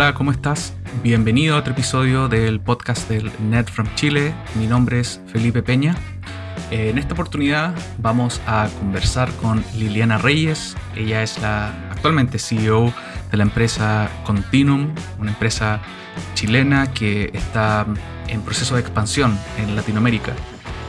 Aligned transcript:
Hola, 0.00 0.14
¿cómo 0.14 0.30
estás? 0.30 0.74
Bienvenido 1.02 1.56
a 1.56 1.58
otro 1.58 1.72
episodio 1.72 2.28
del 2.28 2.60
podcast 2.60 3.08
del 3.08 3.32
Net 3.50 3.68
from 3.68 3.88
Chile. 3.96 4.32
Mi 4.54 4.68
nombre 4.68 5.00
es 5.00 5.20
Felipe 5.26 5.60
Peña. 5.60 5.96
Eh, 6.70 6.90
en 6.90 6.98
esta 6.98 7.14
oportunidad 7.14 7.74
vamos 7.98 8.40
a 8.46 8.68
conversar 8.78 9.28
con 9.42 9.64
Liliana 9.74 10.16
Reyes. 10.16 10.76
Ella 10.94 11.24
es 11.24 11.40
la 11.40 11.70
actualmente 11.90 12.38
CEO 12.38 12.94
de 13.32 13.36
la 13.38 13.42
empresa 13.42 14.08
Continuum, 14.24 14.94
una 15.18 15.32
empresa 15.32 15.80
chilena 16.34 16.92
que 16.92 17.32
está 17.34 17.84
en 18.28 18.42
proceso 18.42 18.76
de 18.76 18.82
expansión 18.82 19.36
en 19.58 19.74
Latinoamérica. 19.74 20.32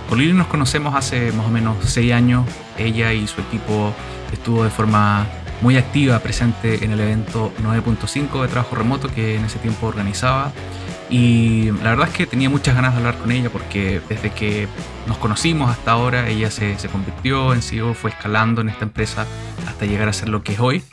Con 0.08 0.20
Lili 0.20 0.34
nos 0.34 0.46
conocemos 0.46 0.94
hace 0.94 1.32
más 1.32 1.48
o 1.48 1.50
menos 1.50 1.78
seis 1.84 2.14
años. 2.14 2.46
Ella 2.78 3.12
y 3.12 3.26
su 3.26 3.42
equipo 3.42 3.92
estuvo 4.32 4.64
de 4.64 4.70
forma 4.70 5.26
muy 5.62 5.78
activa, 5.78 6.20
presente 6.20 6.84
en 6.86 6.92
el 6.92 7.00
evento 7.00 7.52
9.5 7.62 8.42
de 8.42 8.48
trabajo 8.48 8.76
remoto 8.76 9.10
que 9.10 9.36
en 9.36 9.46
ese 9.46 9.60
tiempo 9.60 9.88
organizaba. 9.88 10.52
Y 11.10 11.72
la 11.84 11.92
verdad 11.92 12.08
es 12.10 12.14
que 12.14 12.28
tenía 12.28 12.50
muchas 12.50 12.76
ganas 12.76 12.94
de 12.94 13.00
hablar 13.00 13.18
con 13.18 13.32
ella 13.32 13.50
porque 13.50 14.00
desde 14.08 14.30
que 14.32 14.68
nos 15.08 15.18
conocimos 15.18 15.70
hasta 15.72 15.92
ahora, 15.92 16.30
ella 16.30 16.52
se, 16.52 16.78
se 16.78 16.88
convirtió 16.88 17.54
en 17.54 17.62
CEO, 17.62 17.94
fue 17.96 18.12
escalando 18.12 18.62
en 18.62 18.70
esta 18.70 18.86
empresa 18.86 19.26
hasta 19.68 19.86
llegar 19.86 20.08
a 20.08 20.14
ser 20.14 20.30
lo 20.30 20.44
que 20.44 20.54
es 20.54 20.60
hoy. 20.60 20.84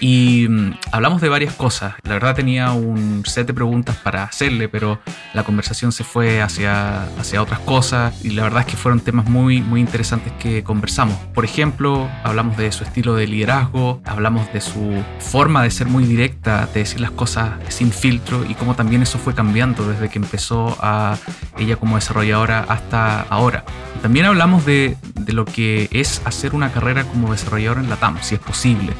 Y 0.00 0.46
mm, 0.48 0.74
hablamos 0.92 1.20
de 1.20 1.28
varias 1.28 1.54
cosas. 1.54 1.94
La 2.04 2.14
verdad 2.14 2.34
tenía 2.34 2.70
un 2.72 3.24
set 3.26 3.46
de 3.46 3.54
preguntas 3.54 3.96
para 3.96 4.24
hacerle, 4.24 4.68
pero 4.68 5.00
la 5.34 5.42
conversación 5.42 5.92
se 5.92 6.04
fue 6.04 6.40
hacia, 6.40 7.04
hacia 7.18 7.42
otras 7.42 7.60
cosas 7.60 8.14
y 8.24 8.30
la 8.30 8.44
verdad 8.44 8.60
es 8.60 8.66
que 8.66 8.76
fueron 8.76 9.00
temas 9.00 9.26
muy, 9.28 9.60
muy 9.60 9.80
interesantes 9.80 10.32
que 10.38 10.62
conversamos. 10.62 11.16
Por 11.34 11.44
ejemplo, 11.44 12.08
hablamos 12.22 12.56
de 12.56 12.70
su 12.70 12.84
estilo 12.84 13.14
de 13.14 13.26
liderazgo, 13.26 14.00
hablamos 14.04 14.52
de 14.52 14.60
su 14.60 15.02
forma 15.18 15.62
de 15.62 15.70
ser 15.70 15.88
muy 15.88 16.04
directa, 16.04 16.66
de 16.72 16.80
decir 16.80 17.00
las 17.00 17.10
cosas 17.10 17.52
sin 17.68 17.90
filtro 17.92 18.44
y 18.48 18.54
cómo 18.54 18.74
también 18.74 19.02
eso 19.02 19.18
fue 19.18 19.34
cambiando 19.34 19.88
desde 19.88 20.08
que 20.08 20.18
empezó 20.18 20.76
a 20.80 21.16
ella 21.58 21.76
como 21.76 21.96
desarrolladora 21.96 22.64
hasta 22.68 23.22
ahora. 23.22 23.64
También 24.02 24.26
hablamos 24.26 24.64
de, 24.64 24.96
de 25.14 25.32
lo 25.32 25.44
que 25.44 25.88
es 25.90 26.22
hacer 26.24 26.54
una 26.54 26.70
carrera 26.70 27.02
como 27.04 27.32
desarrollador 27.32 27.78
en 27.78 27.90
la 27.90 27.96
TAM, 27.96 28.18
si 28.22 28.36
es 28.36 28.40
posible. 28.40 28.92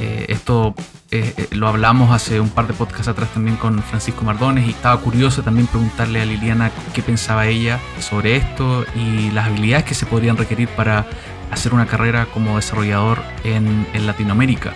Eh, 0.00 0.37
esto 0.38 0.74
eh, 1.10 1.34
eh, 1.36 1.48
lo 1.50 1.68
hablamos 1.68 2.10
hace 2.10 2.40
un 2.40 2.50
par 2.50 2.66
de 2.66 2.74
podcasts 2.74 3.08
atrás 3.08 3.28
también 3.32 3.56
con 3.56 3.82
Francisco 3.82 4.24
Mardones 4.24 4.66
y 4.66 4.70
estaba 4.70 5.00
curioso 5.00 5.42
también 5.42 5.66
preguntarle 5.66 6.22
a 6.22 6.24
Liliana 6.24 6.70
qué 6.94 7.02
pensaba 7.02 7.46
ella 7.46 7.80
sobre 8.00 8.36
esto 8.36 8.84
y 8.94 9.30
las 9.32 9.46
habilidades 9.46 9.84
que 9.84 9.94
se 9.94 10.06
podrían 10.06 10.36
requerir 10.36 10.68
para 10.68 11.06
hacer 11.50 11.74
una 11.74 11.86
carrera 11.86 12.26
como 12.26 12.56
desarrollador 12.56 13.18
en, 13.44 13.86
en 13.94 14.06
Latinoamérica. 14.06 14.74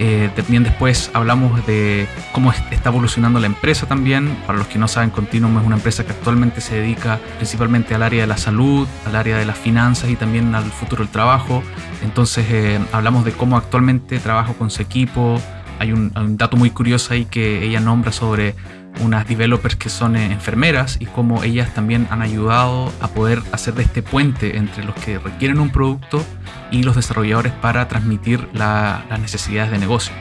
Eh, 0.00 0.30
también 0.36 0.62
después 0.62 1.10
hablamos 1.12 1.66
de 1.66 2.06
cómo 2.32 2.52
está 2.52 2.90
evolucionando 2.90 3.40
la 3.40 3.46
empresa 3.46 3.86
también. 3.86 4.36
Para 4.46 4.58
los 4.58 4.68
que 4.68 4.78
no 4.78 4.86
saben, 4.86 5.10
Continuum 5.10 5.58
es 5.58 5.66
una 5.66 5.76
empresa 5.76 6.04
que 6.04 6.12
actualmente 6.12 6.60
se 6.60 6.76
dedica 6.76 7.18
principalmente 7.36 7.94
al 7.94 8.02
área 8.02 8.20
de 8.20 8.26
la 8.26 8.36
salud, 8.36 8.86
al 9.06 9.16
área 9.16 9.36
de 9.36 9.44
las 9.44 9.58
finanzas 9.58 10.10
y 10.10 10.16
también 10.16 10.54
al 10.54 10.64
futuro 10.64 11.02
del 11.02 11.10
trabajo. 11.10 11.62
Entonces 12.02 12.46
eh, 12.50 12.78
hablamos 12.92 13.24
de 13.24 13.32
cómo 13.32 13.56
actualmente 13.56 14.18
trabaja 14.20 14.52
con 14.54 14.70
su 14.70 14.82
equipo. 14.82 15.40
Hay 15.80 15.92
un, 15.92 16.12
hay 16.14 16.24
un 16.24 16.36
dato 16.36 16.56
muy 16.56 16.70
curioso 16.70 17.14
ahí 17.14 17.24
que 17.24 17.64
ella 17.64 17.80
nombra 17.80 18.12
sobre 18.12 18.54
unas 19.00 19.26
developers 19.26 19.76
que 19.76 19.88
son 19.88 20.16
eh, 20.16 20.32
enfermeras 20.32 20.96
y 21.00 21.06
cómo 21.06 21.42
ellas 21.42 21.72
también 21.74 22.06
han 22.10 22.22
ayudado 22.22 22.92
a 23.00 23.08
poder 23.08 23.42
hacer 23.52 23.74
de 23.74 23.82
este 23.82 24.02
puente 24.02 24.56
entre 24.56 24.84
los 24.84 24.94
que 24.96 25.18
requieren 25.18 25.60
un 25.60 25.70
producto 25.70 26.24
y 26.70 26.82
los 26.82 26.96
desarrolladores 26.96 27.52
para 27.52 27.88
transmitir 27.88 28.48
las 28.52 29.20
necesidades 29.20 29.70
de 29.70 29.78
negocio. 29.78 30.14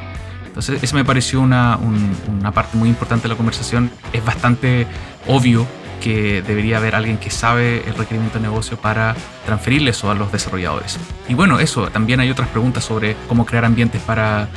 Entonces, 0.46 0.82
eso 0.82 0.96
me 0.96 1.06
pareció 1.06 1.40
una, 1.40 1.78
una 1.78 2.52
parte 2.52 2.78
muy 2.78 2.90
importante 2.90 3.24
de 3.24 3.30
la 3.30 3.36
conversación. 3.36 3.92
Es 4.12 4.26
bastante 4.26 4.88
obvio 5.28 5.68
que 6.02 6.42
debería 6.42 6.78
haber 6.78 6.96
alguien 6.96 7.18
que 7.18 7.30
sabe 7.30 7.84
el 7.88 7.96
requerimiento 7.96 8.40
de 8.40 8.44
negocio 8.44 8.78
para 8.78 9.16
transferirle 9.46 9.92
eso 9.92 10.10
a 10.10 10.16
los 10.16 10.32
desarrolladores. 10.32 10.98
Y 11.28 11.34
bueno, 11.34 11.60
eso, 11.60 11.90
también 11.90 12.20
hay 12.20 12.30
otras 12.30 12.48
preguntas 12.48 12.84
sobre 12.84 13.16
cómo 13.28 13.46
crear 13.46 13.66
ambientes 13.66 14.02
para 14.02 14.48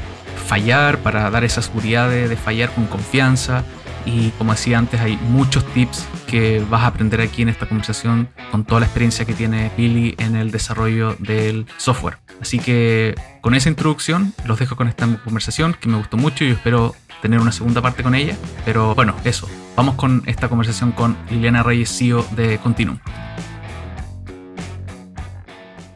fallar, 0.47 0.99
para 0.99 1.31
dar 1.31 1.45
esa 1.45 1.63
seguridad 1.63 2.09
de, 2.09 2.29
de 2.29 2.37
fallar 2.37 2.71
con 2.71 2.87
confianza, 2.87 3.65
y 4.05 4.31
como 4.31 4.53
decía 4.53 4.79
antes, 4.79 5.01
hay 5.01 5.17
muchos 5.17 5.65
tips 5.73 6.07
que 6.27 6.61
vas 6.71 6.83
a 6.83 6.89
aprender 6.89 7.21
aquí 7.21 7.43
en 7.43 7.49
esta 7.49 7.67
conversación 7.67 8.29
con 8.51 8.65
toda 8.65 8.81
la 8.81 8.87
experiencia 8.87 9.25
que 9.25 9.35
tiene 9.35 9.71
Billy 9.77 10.15
en 10.19 10.37
el 10.37 10.51
desarrollo 10.51 11.17
del 11.19 11.67
software. 11.77 12.19
Así 12.41 12.59
que 12.59 13.15
con 13.41 13.55
esa 13.55 13.69
introducción 13.69 14.33
los 14.47 14.59
dejo 14.59 14.77
con 14.77 14.89
esta 14.89 15.07
conversación 15.23 15.75
que 15.75 15.89
me 15.89 15.99
gustó 15.99 16.17
mucho 16.17 16.45
y 16.45 16.51
espero 16.51 16.95
tener 17.23 17.41
una 17.41 17.53
segunda 17.53 17.83
parte 17.83 18.03
con 18.03 18.15
ella. 18.15 18.37
Pero 18.65 18.95
bueno, 18.95 19.15
eso. 19.25 19.49
Vamos 19.77 19.95
con 19.95 20.23
esta 20.27 20.49
conversación 20.49 20.93
con 20.93 21.17
Liliana 21.31 21.63
Reyes, 21.63 21.97
CEO 21.97 22.23
de 22.37 22.59
Continuum. 22.59 22.99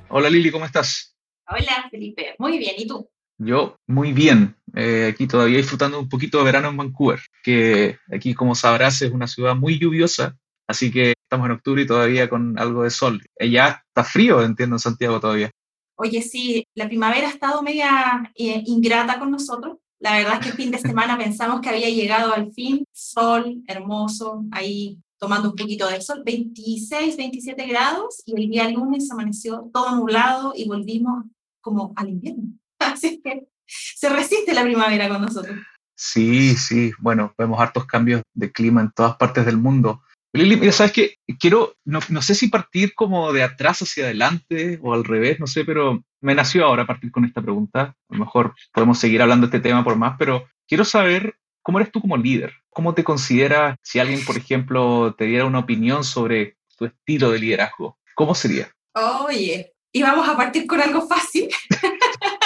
Hola 0.08 0.30
Lili, 0.30 0.50
¿cómo 0.50 0.64
estás? 0.64 1.16
Hola 1.48 1.88
Felipe, 1.90 2.36
muy 2.38 2.58
bien. 2.58 2.74
¿Y 2.78 2.86
tú? 2.86 3.10
Yo 3.38 3.80
muy 3.88 4.12
bien, 4.12 4.56
eh, 4.74 5.10
aquí 5.12 5.26
todavía 5.26 5.58
disfrutando 5.58 6.00
un 6.00 6.08
poquito 6.08 6.38
de 6.38 6.44
verano 6.44 6.68
en 6.68 6.76
Vancouver, 6.76 7.20
que 7.42 7.98
aquí 8.12 8.34
como 8.34 8.54
sabrás 8.54 9.00
es 9.02 9.12
una 9.12 9.26
ciudad 9.26 9.54
muy 9.54 9.78
lluviosa, 9.78 10.36
así 10.66 10.90
que 10.90 11.14
estamos 11.24 11.46
en 11.46 11.52
octubre 11.52 11.82
y 11.82 11.86
todavía 11.86 12.28
con 12.28 12.58
algo 12.58 12.82
de 12.82 12.90
sol. 12.90 13.22
Eh, 13.38 13.50
ya 13.50 13.84
está 13.88 14.04
frío, 14.04 14.42
entiendo, 14.42 14.76
en 14.76 14.80
Santiago 14.80 15.20
todavía. 15.20 15.50
Oye, 15.96 16.22
sí, 16.22 16.66
la 16.74 16.88
primavera 16.88 17.28
ha 17.28 17.30
estado 17.30 17.62
media 17.62 18.30
eh, 18.34 18.62
ingrata 18.66 19.18
con 19.18 19.30
nosotros. 19.30 19.78
La 20.00 20.16
verdad 20.16 20.34
es 20.34 20.40
que 20.40 20.48
el 20.48 20.56
fin 20.56 20.70
de 20.70 20.78
semana 20.78 21.16
pensamos 21.16 21.60
que 21.60 21.68
había 21.68 21.88
llegado 21.88 22.34
al 22.34 22.52
fin, 22.52 22.84
sol 22.92 23.62
hermoso, 23.68 24.44
ahí 24.50 24.98
tomando 25.18 25.50
un 25.50 25.56
poquito 25.56 25.88
de 25.88 26.02
sol, 26.02 26.22
26, 26.24 27.16
27 27.16 27.66
grados, 27.66 28.22
y 28.26 28.38
el 28.38 28.50
día 28.50 28.68
lunes 28.68 29.10
amaneció 29.10 29.70
todo 29.72 29.94
nublado 29.94 30.52
y 30.54 30.66
volvimos 30.66 31.24
como 31.60 31.92
al 31.96 32.10
invierno. 32.10 32.52
Así 32.78 33.22
que 33.22 33.46
se 33.66 34.08
resiste 34.08 34.54
la 34.54 34.62
primavera 34.62 35.08
con 35.08 35.22
nosotros. 35.22 35.58
Sí, 35.96 36.56
sí, 36.56 36.92
bueno, 36.98 37.34
vemos 37.38 37.60
hartos 37.60 37.86
cambios 37.86 38.22
de 38.34 38.50
clima 38.50 38.80
en 38.80 38.90
todas 38.90 39.16
partes 39.16 39.46
del 39.46 39.56
mundo. 39.56 40.02
Lili, 40.32 40.56
mira, 40.56 40.72
sabes 40.72 40.92
que 40.92 41.14
quiero, 41.38 41.76
no, 41.84 42.00
no, 42.08 42.20
sé 42.20 42.34
si 42.34 42.48
partir 42.48 42.94
como 42.94 43.32
de 43.32 43.44
atrás 43.44 43.82
hacia 43.82 44.04
adelante 44.04 44.80
o 44.82 44.92
al 44.92 45.04
revés, 45.04 45.38
no 45.38 45.46
sé, 45.46 45.64
pero 45.64 46.02
me 46.20 46.34
nació 46.34 46.64
ahora 46.64 46.86
partir 46.86 47.12
con 47.12 47.24
esta 47.24 47.40
pregunta. 47.40 47.96
A 48.08 48.14
lo 48.14 48.18
mejor 48.18 48.54
podemos 48.72 48.98
seguir 48.98 49.22
hablando 49.22 49.46
de 49.46 49.56
este 49.56 49.68
tema 49.68 49.84
por 49.84 49.94
más, 49.94 50.16
pero 50.18 50.48
quiero 50.66 50.84
saber 50.84 51.36
cómo 51.62 51.78
eres 51.78 51.92
tú 51.92 52.00
como 52.00 52.16
líder. 52.16 52.52
¿Cómo 52.70 52.94
te 52.94 53.04
consideras 53.04 53.76
si 53.82 54.00
alguien, 54.00 54.24
por 54.24 54.36
ejemplo, 54.36 55.14
te 55.16 55.26
diera 55.26 55.44
una 55.44 55.60
opinión 55.60 56.02
sobre 56.02 56.56
tu 56.76 56.86
estilo 56.86 57.30
de 57.30 57.38
liderazgo? 57.38 57.98
¿Cómo 58.16 58.34
sería? 58.34 58.72
Oye, 58.94 59.72
y 59.92 60.02
vamos 60.02 60.28
a 60.28 60.36
partir 60.36 60.66
con 60.66 60.80
algo 60.80 61.06
fácil. 61.06 61.48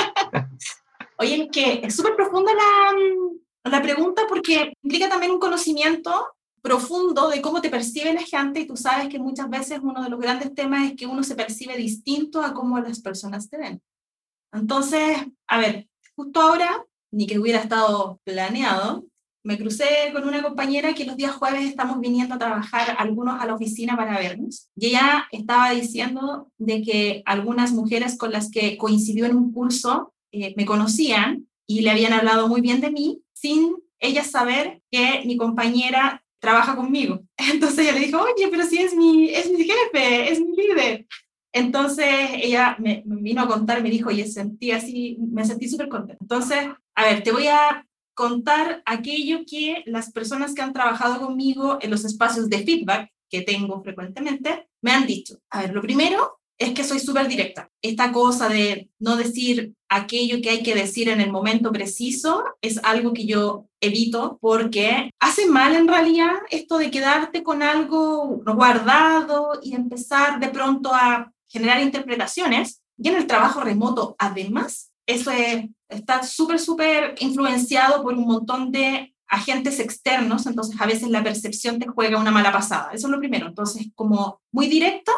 Oye, 1.19 1.49
que 1.51 1.81
es 1.83 1.97
súper 1.97 2.15
profunda 2.15 2.53
la, 2.55 2.93
mm, 2.93 3.71
la 3.71 3.83
pregunta 3.83 4.23
porque 4.29 4.73
implica 4.83 5.09
también 5.09 5.33
un 5.33 5.41
conocimiento 5.41 6.29
profundo 6.63 7.29
de 7.29 7.41
cómo 7.41 7.61
te 7.61 7.71
percibe 7.71 8.13
la 8.13 8.23
gente 8.23 8.61
y 8.61 8.67
tú 8.67 8.77
sabes 8.77 9.09
que 9.09 9.19
muchas 9.19 9.49
veces 9.49 9.81
uno 9.83 10.03
de 10.03 10.11
los 10.11 10.21
grandes 10.21 10.55
temas 10.55 10.91
es 10.91 10.97
que 10.97 11.07
uno 11.07 11.23
se 11.23 11.35
percibe 11.35 11.77
distinto 11.77 12.43
a 12.43 12.53
cómo 12.53 12.79
las 12.79 13.01
personas 13.01 13.49
te 13.49 13.59
ven. 13.59 13.83
Entonces, 14.53 15.19
a 15.47 15.59
ver, 15.59 15.89
justo 16.15 16.41
ahora, 16.41 16.85
ni 17.11 17.27
que 17.27 17.39
hubiera 17.39 17.61
estado 17.61 18.21
planeado, 18.25 19.05
me 19.45 19.57
crucé 19.57 20.11
con 20.13 20.27
una 20.27 20.43
compañera 20.43 20.95
que 20.95 21.05
los 21.05 21.17
días 21.17 21.33
jueves 21.33 21.65
estamos 21.65 22.01
viniendo 22.01 22.35
a 22.35 22.39
trabajar 22.39 22.97
algunos 22.99 23.41
a 23.41 23.47
la 23.47 23.55
oficina 23.55 23.97
para 23.97 24.19
vernos 24.19 24.69
y 24.77 24.89
ella 24.89 25.27
estaba 25.33 25.71
diciendo 25.71 26.51
de 26.59 26.83
que 26.83 27.23
algunas 27.25 27.73
mujeres 27.73 28.19
con 28.19 28.33
las 28.33 28.51
que 28.51 28.77
coincidió 28.77 29.27
en 29.27 29.37
un 29.37 29.53
curso 29.53 30.13
eh, 30.33 30.55
me 30.57 30.65
conocían 30.65 31.47
y 31.67 31.83
le 31.83 31.91
habían 31.91 32.13
hablado 32.13 32.49
muy 32.49 32.61
bien 32.61 32.81
de 32.81 32.91
mí 32.91 33.23
sin 33.33 33.77
ella 33.99 34.25
saber 34.25 34.83
que 34.91 35.23
mi 35.27 35.37
compañera 35.37 36.25
trabaja 36.41 36.77
conmigo. 36.77 37.23
Entonces 37.37 37.79
ella 37.81 37.93
le 37.93 38.07
dijo, 38.07 38.21
oye, 38.21 38.49
pero 38.51 38.65
si 38.65 38.79
es 38.79 38.95
mi, 38.95 39.31
es 39.31 39.51
mi 39.51 39.65
jefe, 39.65 40.33
es 40.33 40.41
mi 40.41 40.57
líder. 40.57 41.07
Entonces 41.53 42.07
ella 42.35 42.77
me, 42.79 43.03
vino 43.05 43.43
a 43.43 43.49
contar, 43.49 43.83
me 43.83 43.91
dijo, 43.91 44.11
oye, 44.11 44.27
sentí 44.27 44.71
así, 44.71 45.17
me 45.19 45.45
sentí 45.45 45.69
súper 45.69 45.89
contenta. 45.89 46.19
Entonces, 46.21 46.69
a 46.95 47.05
ver, 47.05 47.23
te 47.23 47.33
voy 47.33 47.47
a 47.47 47.87
contar 48.15 48.83
aquello 48.85 49.41
que 49.47 49.83
las 49.87 50.13
personas 50.13 50.55
que 50.55 50.63
han 50.63 50.73
trabajado 50.73 51.25
conmigo 51.25 51.79
en 51.81 51.91
los 51.91 52.05
espacios 52.05 52.49
de 52.49 52.65
feedback 52.65 53.11
que 53.31 53.43
tengo 53.43 53.83
frecuentemente 53.83 54.69
me 54.83 54.91
han 54.91 55.07
dicho. 55.07 55.39
A 55.51 55.63
ver, 55.63 55.75
lo 55.75 55.81
primero 55.81 56.38
es 56.59 56.73
que 56.73 56.85
soy 56.85 56.99
súper 56.99 57.29
directa. 57.29 57.71
Esta 57.83 58.11
cosa 58.11 58.49
de 58.49 58.91
no 58.99 59.17
decir 59.17 59.75
aquello 59.89 60.43
que 60.43 60.51
hay 60.51 60.63
que 60.63 60.75
decir 60.75 61.09
en 61.09 61.21
el 61.21 61.31
momento 61.31 61.73
preciso 61.73 62.45
es 62.61 62.81
algo 62.83 63.13
que 63.13 63.27
yo 63.27 63.67
evito 63.81 64.39
porque 64.41 65.11
hace 65.21 65.47
mal 65.47 65.77
en 65.77 65.87
realidad 65.87 66.35
esto 66.51 66.79
de 66.79 66.91
quedarte 66.91 67.43
con 67.45 67.63
algo 67.63 68.43
guardado 68.45 69.61
y 69.63 69.75
empezar 69.75 70.41
de 70.41 70.49
pronto 70.49 70.93
a 70.93 71.33
generar 71.47 71.81
interpretaciones. 71.81 72.83
Y 72.97 73.09
en 73.09 73.17
el 73.17 73.29
trabajo 73.29 73.61
remoto, 73.61 74.17
además, 74.19 74.91
eso 75.07 75.31
está 75.89 76.25
súper, 76.25 76.59
súper 76.59 77.15
influenciado 77.21 78.03
por 78.03 78.15
un 78.15 78.27
montón 78.27 78.73
de 78.73 79.15
agentes 79.29 79.79
externos, 79.79 80.47
entonces 80.47 80.81
a 80.81 80.87
veces 80.87 81.09
la 81.11 81.23
percepción 81.23 81.79
te 81.79 81.87
juega 81.87 82.19
una 82.19 82.31
mala 82.31 82.51
pasada. 82.51 82.91
Eso 82.93 83.07
es 83.07 83.11
lo 83.11 83.19
primero. 83.19 83.47
Entonces, 83.47 83.89
como 83.95 84.41
muy 84.51 84.67
directa, 84.69 85.13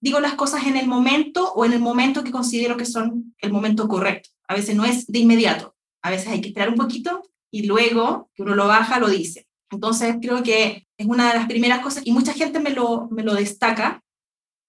digo 0.00 0.20
las 0.20 0.34
cosas 0.34 0.66
en 0.66 0.76
el 0.76 0.86
momento 0.86 1.52
o 1.52 1.64
en 1.64 1.72
el 1.72 1.80
momento 1.80 2.24
que 2.24 2.30
considero 2.30 2.76
que 2.76 2.84
son 2.84 3.34
el 3.38 3.52
momento 3.52 3.88
correcto. 3.88 4.30
A 4.48 4.54
veces 4.54 4.76
no 4.76 4.84
es 4.84 5.06
de 5.06 5.18
inmediato, 5.18 5.74
a 6.02 6.10
veces 6.10 6.28
hay 6.28 6.40
que 6.40 6.48
esperar 6.48 6.68
un 6.68 6.76
poquito 6.76 7.22
y 7.50 7.66
luego 7.66 8.30
que 8.34 8.42
uno 8.42 8.54
lo 8.54 8.66
baja, 8.66 9.00
lo 9.00 9.08
dice. 9.08 9.46
Entonces, 9.70 10.16
creo 10.20 10.42
que 10.42 10.86
es 10.96 11.06
una 11.06 11.28
de 11.28 11.38
las 11.38 11.46
primeras 11.46 11.80
cosas 11.80 12.06
y 12.06 12.12
mucha 12.12 12.32
gente 12.32 12.60
me 12.60 12.70
lo, 12.70 13.08
me 13.10 13.22
lo 13.22 13.34
destaca 13.34 14.02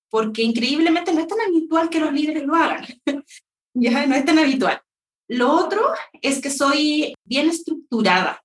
porque 0.10 0.42
increíblemente 0.42 1.14
no 1.14 1.20
es 1.20 1.28
tan 1.28 1.40
habitual 1.42 1.90
que 1.90 2.00
los 2.00 2.14
líderes 2.14 2.44
lo 2.44 2.56
hagan. 2.56 2.86
ya 3.74 4.06
no 4.08 4.16
es 4.16 4.26
tan 4.26 4.40
habitual. 4.40 4.82
Lo 5.28 5.52
otro 5.52 5.82
es 6.22 6.42
que 6.42 6.50
soy 6.50 7.14
bien 7.26 7.50
estructurada 7.50 8.42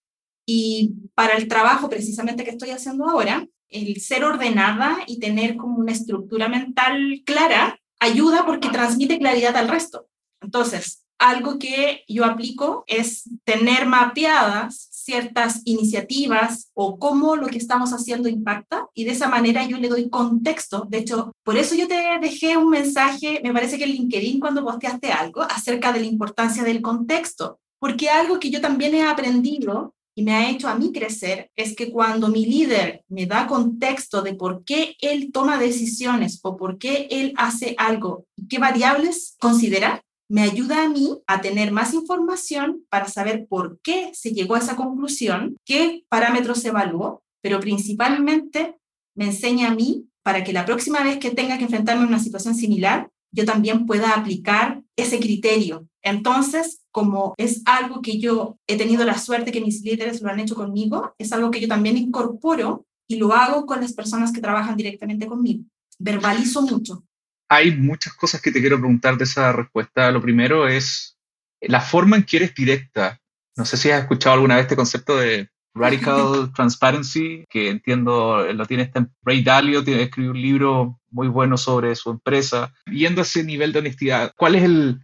y 0.47 0.93
para 1.15 1.35
el 1.35 1.47
trabajo 1.47 1.89
precisamente 1.89 2.45
que 2.45 2.51
estoy 2.51 2.71
haciendo 2.71 3.09
ahora, 3.09 3.47
el 3.73 4.01
ser 4.01 4.25
ordenada 4.25 4.99
y 5.07 5.19
tener 5.19 5.57
como 5.57 5.79
una 5.79 5.93
estructura 5.93 6.49
mental 6.49 7.23
clara 7.25 7.79
ayuda 8.01 8.45
porque 8.47 8.69
transmite 8.69 9.19
claridad 9.19 9.57
al 9.57 9.69
resto. 9.69 10.09
Entonces, 10.41 11.05
algo 11.19 11.59
que 11.59 12.05
yo 12.09 12.25
aplico 12.25 12.85
es 12.89 13.31
tener 13.45 13.87
mapeadas 13.87 14.89
ciertas 14.91 15.63
iniciativas 15.65 16.71
o 16.75 16.99
cómo 16.99 17.37
lo 17.37 17.47
que 17.47 17.59
estamos 17.59 17.93
haciendo 17.93 18.29
impacta 18.29 18.89
y 18.95 19.05
de 19.05 19.13
esa 19.13 19.29
manera 19.29 19.65
yo 19.65 19.79
le 19.79 19.89
doy 19.89 20.09
contexto. 20.11 20.87
De 20.89 20.99
hecho, 20.99 21.33
por 21.45 21.57
eso 21.57 21.75
yo 21.75 21.89
te 21.89 22.19
dejé 22.21 22.57
un 22.57 22.71
mensaje, 22.71 23.41
me 23.43 23.53
parece 23.53 23.79
que 23.79 23.85
en 23.85 23.91
LinkedIn 23.91 24.41
cuando 24.41 24.65
posteaste 24.65 25.13
algo 25.13 25.43
acerca 25.43 25.93
de 25.93 26.01
la 26.01 26.07
importancia 26.07 26.65
del 26.65 26.83
contexto, 26.83 27.61
porque 27.79 28.11
algo 28.11 28.39
que 28.39 28.51
yo 28.51 28.61
también 28.61 28.95
he 28.95 29.03
aprendido 29.03 29.95
y 30.15 30.23
me 30.23 30.35
ha 30.35 30.51
hecho 30.51 30.69
a 30.69 30.75
mí 30.75 30.93
crecer 30.93 31.51
es 31.57 31.75
que 31.75 31.91
cuando 31.91 32.29
mi 32.29 32.45
líder 32.47 33.03
me 33.09 33.27
da 33.27 33.47
contexto 33.47 34.23
de 34.23 34.35
por 34.35 34.65
qué 34.65 34.97
él 35.01 35.31
toma 35.33 35.59
decisiones 35.59 36.41
o 36.43 36.57
por 36.57 36.79
qué 36.79 37.09
él 37.11 37.33
hace 37.37 37.75
algo 37.79 38.27
qué 38.49 38.59
variables 38.59 39.37
considera, 39.41 40.03
me 40.29 40.43
ayuda 40.43 40.85
a 40.85 40.89
mí 40.89 41.19
a 41.27 41.41
tener 41.41 41.73
más 41.73 41.95
información 41.95 42.85
para 42.89 43.09
saber 43.09 43.47
por 43.49 43.81
qué 43.83 44.11
se 44.15 44.33
llegó 44.33 44.55
a 44.55 44.59
esa 44.59 44.77
conclusión, 44.77 45.57
qué 45.65 46.05
parámetros 46.09 46.61
se 46.61 46.69
evaluó, 46.69 47.23
pero 47.43 47.61
principalmente 47.61 48.77
me 49.15 49.27
enseña 49.27 49.69
a 49.69 49.75
mí 49.75 50.07
para 50.23 50.45
que 50.45 50.53
la 50.53 50.65
próxima 50.65 51.03
vez 51.03 51.19
que 51.19 51.31
tenga 51.31 51.59
que 51.59 51.65
enfrentarme 51.65 52.05
a 52.05 52.09
una 52.09 52.19
situación 52.19 52.55
similar, 52.55 53.11
yo 53.33 53.45
también 53.45 53.87
pueda 53.87 54.15
aplicar 54.15 54.83
ese 54.97 55.19
criterio. 55.19 55.89
Entonces, 56.03 56.83
como 56.91 57.35
es 57.39 57.63
algo 57.65 58.03
que 58.03 58.19
yo 58.19 58.59
he 58.67 58.77
tenido 58.77 59.05
la 59.05 59.19
suerte 59.19 59.53
que 59.53 59.61
mis 59.61 59.83
líderes 59.83 60.21
lo 60.21 60.31
han 60.31 60.41
hecho 60.41 60.55
conmigo, 60.55 61.15
es 61.19 61.33
algo 61.33 61.51
que 61.51 61.61
yo 61.61 61.69
también 61.69 61.97
incorporo 61.97 62.87
y 63.09 63.17
lo 63.17 63.33
hago 63.33 63.67
con 63.67 63.81
las 63.81 63.93
personas 63.93 64.33
que 64.33 64.41
trabajan 64.41 64.77
directamente 64.77 65.27
conmigo. 65.27 65.65
Verbalizo 65.99 66.63
mucho 66.63 67.05
hay 67.53 67.77
muchas 67.77 68.15
cosas 68.15 68.41
que 68.41 68.51
te 68.51 68.61
quiero 68.61 68.79
preguntar 68.79 69.19
de 69.19 69.25
esa 69.25 69.53
respuesta. 69.53 70.11
Lo 70.11 70.23
primero 70.23 70.67
es 70.67 71.19
la 71.61 71.83
forma 71.83 72.17
en 72.17 72.23
que 72.23 72.39
eres 72.39 72.55
directa. 72.55 73.21
No 73.59 73.67
sé 73.67 73.77
si 73.77 73.91
has 73.91 74.01
escuchado 74.01 74.35
alguna 74.35 74.57
vez 74.57 74.63
este 74.63 74.77
concepto 74.77 75.19
de 75.19 75.51
radical 75.75 76.53
transparency, 76.55 77.45
que 77.49 77.71
entiendo 77.71 78.47
lo 78.53 78.67
tiene 78.67 78.85
este 78.85 79.07
Ray 79.23 79.43
Dalio, 79.43 79.85
tiene 79.85 80.03
escrito 80.03 80.31
un 80.31 80.41
libro 80.41 81.01
muy 81.11 81.29
bueno 81.29 81.57
sobre 81.57 81.95
su 81.95 82.11
empresa. 82.11 82.73
Yendo 82.87 83.21
a 83.21 83.25
ese 83.25 83.45
nivel 83.45 83.73
de 83.73 83.81
honestidad, 83.81 84.33
¿cuál 84.37 84.55
es 84.55 84.65
el, 84.65 85.01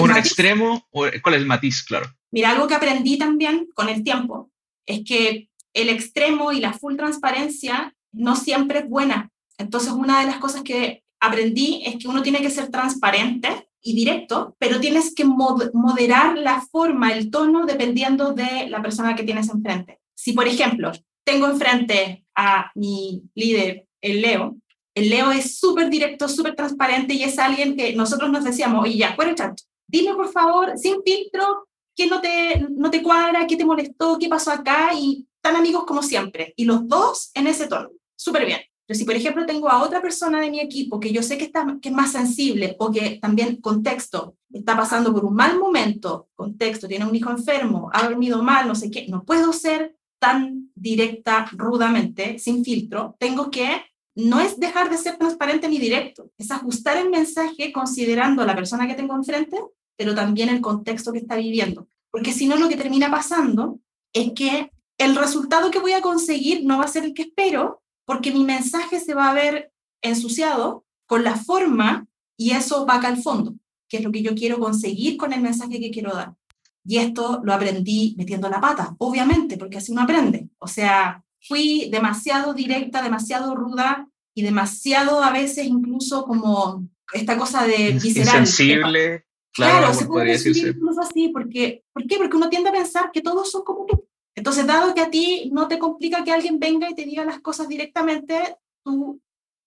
un 0.00 0.16
extremo 0.16 0.86
o 0.90 1.06
cuál 1.22 1.34
es 1.34 1.40
el 1.40 1.46
matiz, 1.46 1.82
claro? 1.82 2.06
Mira, 2.30 2.50
algo 2.50 2.66
que 2.66 2.74
aprendí 2.74 3.18
también 3.18 3.68
con 3.74 3.88
el 3.88 4.02
tiempo 4.02 4.50
es 4.86 5.02
que 5.04 5.48
el 5.74 5.88
extremo 5.88 6.52
y 6.52 6.60
la 6.60 6.72
full 6.72 6.96
transparencia 6.96 7.94
no 8.12 8.36
siempre 8.36 8.80
es 8.80 8.88
buena. 8.88 9.30
Entonces, 9.58 9.92
una 9.92 10.20
de 10.20 10.26
las 10.26 10.38
cosas 10.38 10.62
que 10.62 11.04
aprendí 11.20 11.82
es 11.86 11.96
que 11.96 12.08
uno 12.08 12.22
tiene 12.22 12.40
que 12.40 12.50
ser 12.50 12.70
transparente 12.70 13.68
y 13.80 13.94
directo, 13.94 14.56
pero 14.58 14.80
tienes 14.80 15.14
que 15.14 15.24
moderar 15.24 16.36
la 16.38 16.60
forma, 16.60 17.12
el 17.12 17.30
tono, 17.30 17.66
dependiendo 17.66 18.32
de 18.32 18.68
la 18.68 18.80
persona 18.80 19.14
que 19.14 19.24
tienes 19.24 19.48
enfrente. 19.48 20.01
Si, 20.22 20.34
por 20.34 20.46
ejemplo, 20.46 20.92
tengo 21.24 21.48
enfrente 21.48 22.24
a 22.36 22.70
mi 22.76 23.24
líder, 23.34 23.88
el 24.00 24.22
Leo, 24.22 24.56
el 24.94 25.10
Leo 25.10 25.32
es 25.32 25.58
súper 25.58 25.90
directo, 25.90 26.28
súper 26.28 26.54
transparente 26.54 27.12
y 27.12 27.24
es 27.24 27.40
alguien 27.40 27.76
que 27.76 27.92
nosotros 27.96 28.30
nos 28.30 28.44
decíamos, 28.44 28.84
oye, 28.84 28.98
ya, 28.98 29.16
fuera 29.16 29.34
chacho, 29.34 29.64
dime 29.84 30.14
por 30.14 30.30
favor, 30.30 30.78
sin 30.78 31.02
filtro, 31.02 31.66
qué 31.96 32.06
no 32.06 32.20
te, 32.20 32.68
no 32.70 32.88
te 32.88 33.02
cuadra, 33.02 33.48
qué 33.48 33.56
te 33.56 33.64
molestó, 33.64 34.16
qué 34.16 34.28
pasó 34.28 34.52
acá 34.52 34.90
y 34.94 35.26
tan 35.40 35.56
amigos 35.56 35.82
como 35.86 36.04
siempre. 36.04 36.54
Y 36.54 36.66
los 36.66 36.86
dos 36.86 37.32
en 37.34 37.48
ese 37.48 37.66
tono, 37.66 37.90
súper 38.14 38.46
bien. 38.46 38.60
Pero 38.86 38.96
si, 38.96 39.04
por 39.04 39.16
ejemplo, 39.16 39.44
tengo 39.44 39.68
a 39.68 39.82
otra 39.82 40.00
persona 40.00 40.40
de 40.40 40.52
mi 40.52 40.60
equipo 40.60 41.00
que 41.00 41.12
yo 41.12 41.24
sé 41.24 41.36
que, 41.36 41.46
está, 41.46 41.66
que 41.82 41.88
es 41.88 41.94
más 41.96 42.12
sensible 42.12 42.76
o 42.78 42.92
que 42.92 43.18
también 43.20 43.56
contexto 43.56 44.36
está 44.52 44.76
pasando 44.76 45.12
por 45.12 45.24
un 45.24 45.34
mal 45.34 45.58
momento, 45.58 46.28
contexto, 46.36 46.86
tiene 46.86 47.06
un 47.06 47.16
hijo 47.16 47.30
enfermo, 47.32 47.90
ha 47.92 48.04
dormido 48.04 48.40
mal, 48.40 48.68
no 48.68 48.76
sé 48.76 48.88
qué, 48.88 49.08
no 49.08 49.24
puedo 49.24 49.52
ser 49.52 49.96
tan 50.22 50.70
directa, 50.76 51.48
rudamente, 51.50 52.38
sin 52.38 52.64
filtro, 52.64 53.16
tengo 53.18 53.50
que, 53.50 53.82
no 54.14 54.38
es 54.38 54.60
dejar 54.60 54.88
de 54.88 54.96
ser 54.96 55.16
transparente 55.16 55.68
ni 55.68 55.78
directo, 55.78 56.30
es 56.38 56.52
ajustar 56.52 56.96
el 56.96 57.10
mensaje 57.10 57.72
considerando 57.72 58.40
a 58.40 58.46
la 58.46 58.54
persona 58.54 58.86
que 58.86 58.94
tengo 58.94 59.16
enfrente, 59.16 59.58
pero 59.96 60.14
también 60.14 60.48
el 60.48 60.60
contexto 60.60 61.10
que 61.12 61.18
está 61.18 61.34
viviendo. 61.34 61.88
Porque 62.12 62.32
si 62.32 62.46
no, 62.46 62.56
lo 62.56 62.68
que 62.68 62.76
termina 62.76 63.10
pasando 63.10 63.80
es 64.12 64.30
que 64.32 64.70
el 64.96 65.16
resultado 65.16 65.72
que 65.72 65.80
voy 65.80 65.92
a 65.92 66.02
conseguir 66.02 66.64
no 66.64 66.78
va 66.78 66.84
a 66.84 66.94
ser 66.94 67.04
el 67.04 67.14
que 67.14 67.22
espero 67.22 67.82
porque 68.04 68.30
mi 68.30 68.44
mensaje 68.44 69.00
se 69.00 69.14
va 69.14 69.28
a 69.28 69.34
ver 69.34 69.72
ensuciado 70.02 70.84
con 71.06 71.24
la 71.24 71.34
forma 71.34 72.06
y 72.36 72.52
eso 72.52 72.86
va 72.86 72.96
acá 72.96 73.08
al 73.08 73.20
fondo, 73.20 73.56
que 73.88 73.96
es 73.96 74.04
lo 74.04 74.12
que 74.12 74.22
yo 74.22 74.36
quiero 74.36 74.60
conseguir 74.60 75.16
con 75.16 75.32
el 75.32 75.40
mensaje 75.40 75.80
que 75.80 75.90
quiero 75.90 76.12
dar. 76.14 76.34
Y 76.84 76.98
esto 76.98 77.40
lo 77.44 77.52
aprendí 77.52 78.14
metiendo 78.18 78.48
la 78.48 78.60
pata, 78.60 78.94
obviamente, 78.98 79.56
porque 79.56 79.78
así 79.78 79.92
uno 79.92 80.02
aprende. 80.02 80.48
O 80.58 80.66
sea, 80.66 81.24
fui 81.40 81.88
demasiado 81.90 82.54
directa, 82.54 83.02
demasiado 83.02 83.54
ruda 83.54 84.08
y 84.34 84.42
demasiado 84.42 85.22
a 85.22 85.30
veces 85.30 85.66
incluso 85.66 86.24
como 86.24 86.88
esta 87.12 87.36
cosa 87.36 87.66
de 87.66 87.92
visceral. 87.92 88.40
Insensible. 88.40 89.26
Claro, 89.52 89.92
se 89.92 90.06
puede 90.06 90.32
decir 90.32 90.56
incluso 90.56 91.02
así, 91.02 91.28
porque, 91.28 91.84
¿por 91.92 92.06
qué? 92.06 92.16
Porque 92.16 92.36
uno 92.36 92.48
tiende 92.48 92.70
a 92.70 92.72
pensar 92.72 93.10
que 93.12 93.20
todos 93.20 93.50
son 93.50 93.62
como 93.64 93.84
tú. 93.84 94.08
Entonces, 94.34 94.66
dado 94.66 94.94
que 94.94 95.02
a 95.02 95.10
ti 95.10 95.50
no 95.52 95.68
te 95.68 95.78
complica 95.78 96.24
que 96.24 96.32
alguien 96.32 96.58
venga 96.58 96.88
y 96.88 96.94
te 96.94 97.04
diga 97.04 97.24
las 97.24 97.40
cosas 97.40 97.68
directamente, 97.68 98.56
tú 98.82 99.20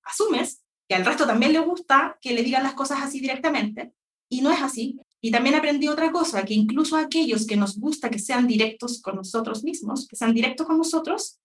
asumes 0.03 0.63
que 0.87 0.95
al 0.95 1.05
resto 1.05 1.25
también 1.25 1.53
le 1.53 1.59
gusta 1.59 2.17
que 2.21 2.33
le 2.33 2.43
digan 2.43 2.63
las 2.63 2.73
cosas 2.73 2.99
así 3.01 3.19
directamente, 3.19 3.93
y 4.29 4.41
no 4.41 4.51
es 4.51 4.61
así. 4.61 4.99
Y 5.25 5.31
también 5.31 5.55
aprendí 5.55 5.87
otra 5.87 6.11
cosa, 6.11 6.45
que 6.45 6.53
incluso 6.53 6.95
aquellos 6.95 7.47
que 7.47 7.57
nos 7.57 7.79
gusta 7.79 8.11
que 8.11 8.19
sean 8.19 8.45
directos 8.45 9.01
con 9.01 9.15
nosotros 9.15 9.63
mismos, 9.63 10.07
que 10.07 10.15
sean 10.15 10.35
directos 10.35 10.67
con 10.67 10.77
nosotros, 10.77 11.39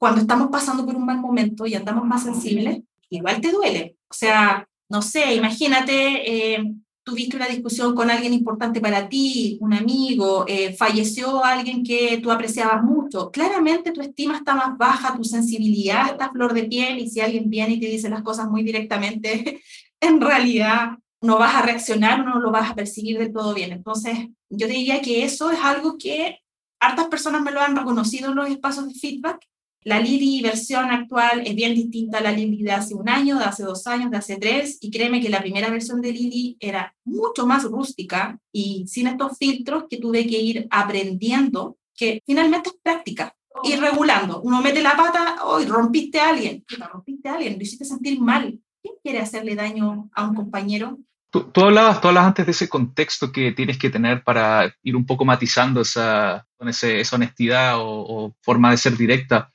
cuando 0.00 0.20
estamos 0.20 0.48
pasando 0.50 0.84
por 0.84 0.96
un 0.96 1.06
mal 1.06 1.20
momento 1.20 1.64
y 1.64 1.76
andamos 1.76 2.04
más 2.04 2.24
sensibles, 2.24 2.80
igual 3.08 3.40
te 3.40 3.52
duele. 3.52 3.96
O 4.08 4.14
sea, 4.14 4.68
no 4.88 5.00
sé, 5.00 5.36
imagínate 5.36 6.54
eh, 6.56 6.74
tuviste 7.04 7.36
una 7.36 7.46
discusión 7.46 7.94
con 7.94 8.10
alguien 8.10 8.34
importante 8.34 8.80
para 8.80 9.08
ti, 9.08 9.58
un 9.60 9.74
amigo, 9.74 10.44
eh, 10.48 10.72
falleció 10.72 11.44
alguien 11.44 11.84
que 11.84 12.18
tú 12.20 12.32
apreciabas 12.32 12.82
mucho, 12.82 13.30
claramente 13.30 13.92
tu 13.92 14.00
estima 14.00 14.38
está 14.38 14.56
más 14.56 14.76
baja, 14.76 15.16
tu 15.16 15.22
sensibilidad 15.22 16.10
está 16.10 16.32
flor 16.32 16.52
de 16.52 16.64
piel 16.64 16.98
y 16.98 17.08
si 17.08 17.20
alguien 17.20 17.48
viene 17.48 17.74
y 17.74 17.80
te 17.80 17.86
dice 17.86 18.10
las 18.10 18.22
cosas 18.22 18.50
muy 18.50 18.64
directamente, 18.64 19.62
en 20.00 20.20
realidad 20.20 20.98
no 21.20 21.38
vas 21.38 21.54
a 21.54 21.62
reaccionar, 21.62 22.24
no 22.24 22.40
lo 22.40 22.50
vas 22.50 22.70
a 22.70 22.74
percibir 22.74 23.18
del 23.18 23.32
todo 23.32 23.54
bien. 23.54 23.72
Entonces, 23.72 24.28
yo 24.48 24.66
diría 24.66 25.00
que 25.02 25.24
eso 25.24 25.50
es 25.50 25.58
algo 25.60 25.96
que 25.98 26.40
hartas 26.80 27.08
personas 27.08 27.42
me 27.42 27.50
lo 27.50 27.60
han 27.60 27.76
reconocido 27.76 28.30
en 28.30 28.36
los 28.36 28.48
espacios 28.48 28.88
de 28.88 28.94
feedback 28.94 29.40
la 29.82 29.98
Lili 29.98 30.42
versión 30.42 30.90
actual 30.90 31.42
es 31.46 31.54
bien 31.54 31.74
distinta 31.74 32.18
a 32.18 32.20
la 32.20 32.32
Lili 32.32 32.62
de 32.62 32.72
hace 32.72 32.94
un 32.94 33.08
año, 33.08 33.38
de 33.38 33.44
hace 33.44 33.62
dos 33.62 33.86
años, 33.86 34.10
de 34.10 34.18
hace 34.18 34.36
tres, 34.36 34.76
y 34.82 34.90
créeme 34.90 35.22
que 35.22 35.30
la 35.30 35.40
primera 35.40 35.70
versión 35.70 36.02
de 36.02 36.12
Lili 36.12 36.56
era 36.60 36.94
mucho 37.04 37.46
más 37.46 37.64
rústica 37.64 38.38
y 38.52 38.86
sin 38.86 39.06
estos 39.06 39.38
filtros 39.38 39.84
que 39.88 39.96
tuve 39.96 40.26
que 40.26 40.38
ir 40.38 40.66
aprendiendo, 40.70 41.78
que 41.96 42.22
finalmente 42.26 42.68
es 42.68 42.76
práctica, 42.82 43.34
y 43.62 43.74
regulando. 43.76 44.42
Uno 44.42 44.60
mete 44.60 44.82
la 44.82 44.96
pata, 44.96 45.44
hoy 45.44 45.64
rompiste 45.64 46.20
a 46.20 46.28
alguien, 46.28 46.64
rompiste 46.92 47.28
a 47.28 47.34
alguien, 47.34 47.54
lo 47.54 47.62
hiciste 47.62 47.84
sentir 47.84 48.20
mal. 48.20 48.60
¿Quién 48.82 48.94
quiere 49.02 49.20
hacerle 49.20 49.54
daño 49.54 50.10
a 50.12 50.28
un 50.28 50.34
compañero? 50.34 50.98
Tú, 51.30 51.50
tú, 51.52 51.62
hablabas, 51.62 52.00
tú 52.00 52.08
hablabas 52.08 52.28
antes 52.28 52.46
de 52.46 52.52
ese 52.52 52.68
contexto 52.68 53.30
que 53.30 53.52
tienes 53.52 53.78
que 53.78 53.90
tener 53.90 54.24
para 54.24 54.74
ir 54.82 54.96
un 54.96 55.06
poco 55.06 55.24
matizando 55.24 55.82
esa, 55.82 56.46
esa 56.58 57.16
honestidad 57.16 57.78
o, 57.78 57.86
o, 57.86 58.36
forma 58.42 58.72
de 58.72 58.76
ser 58.76 58.96
directa 58.96 59.52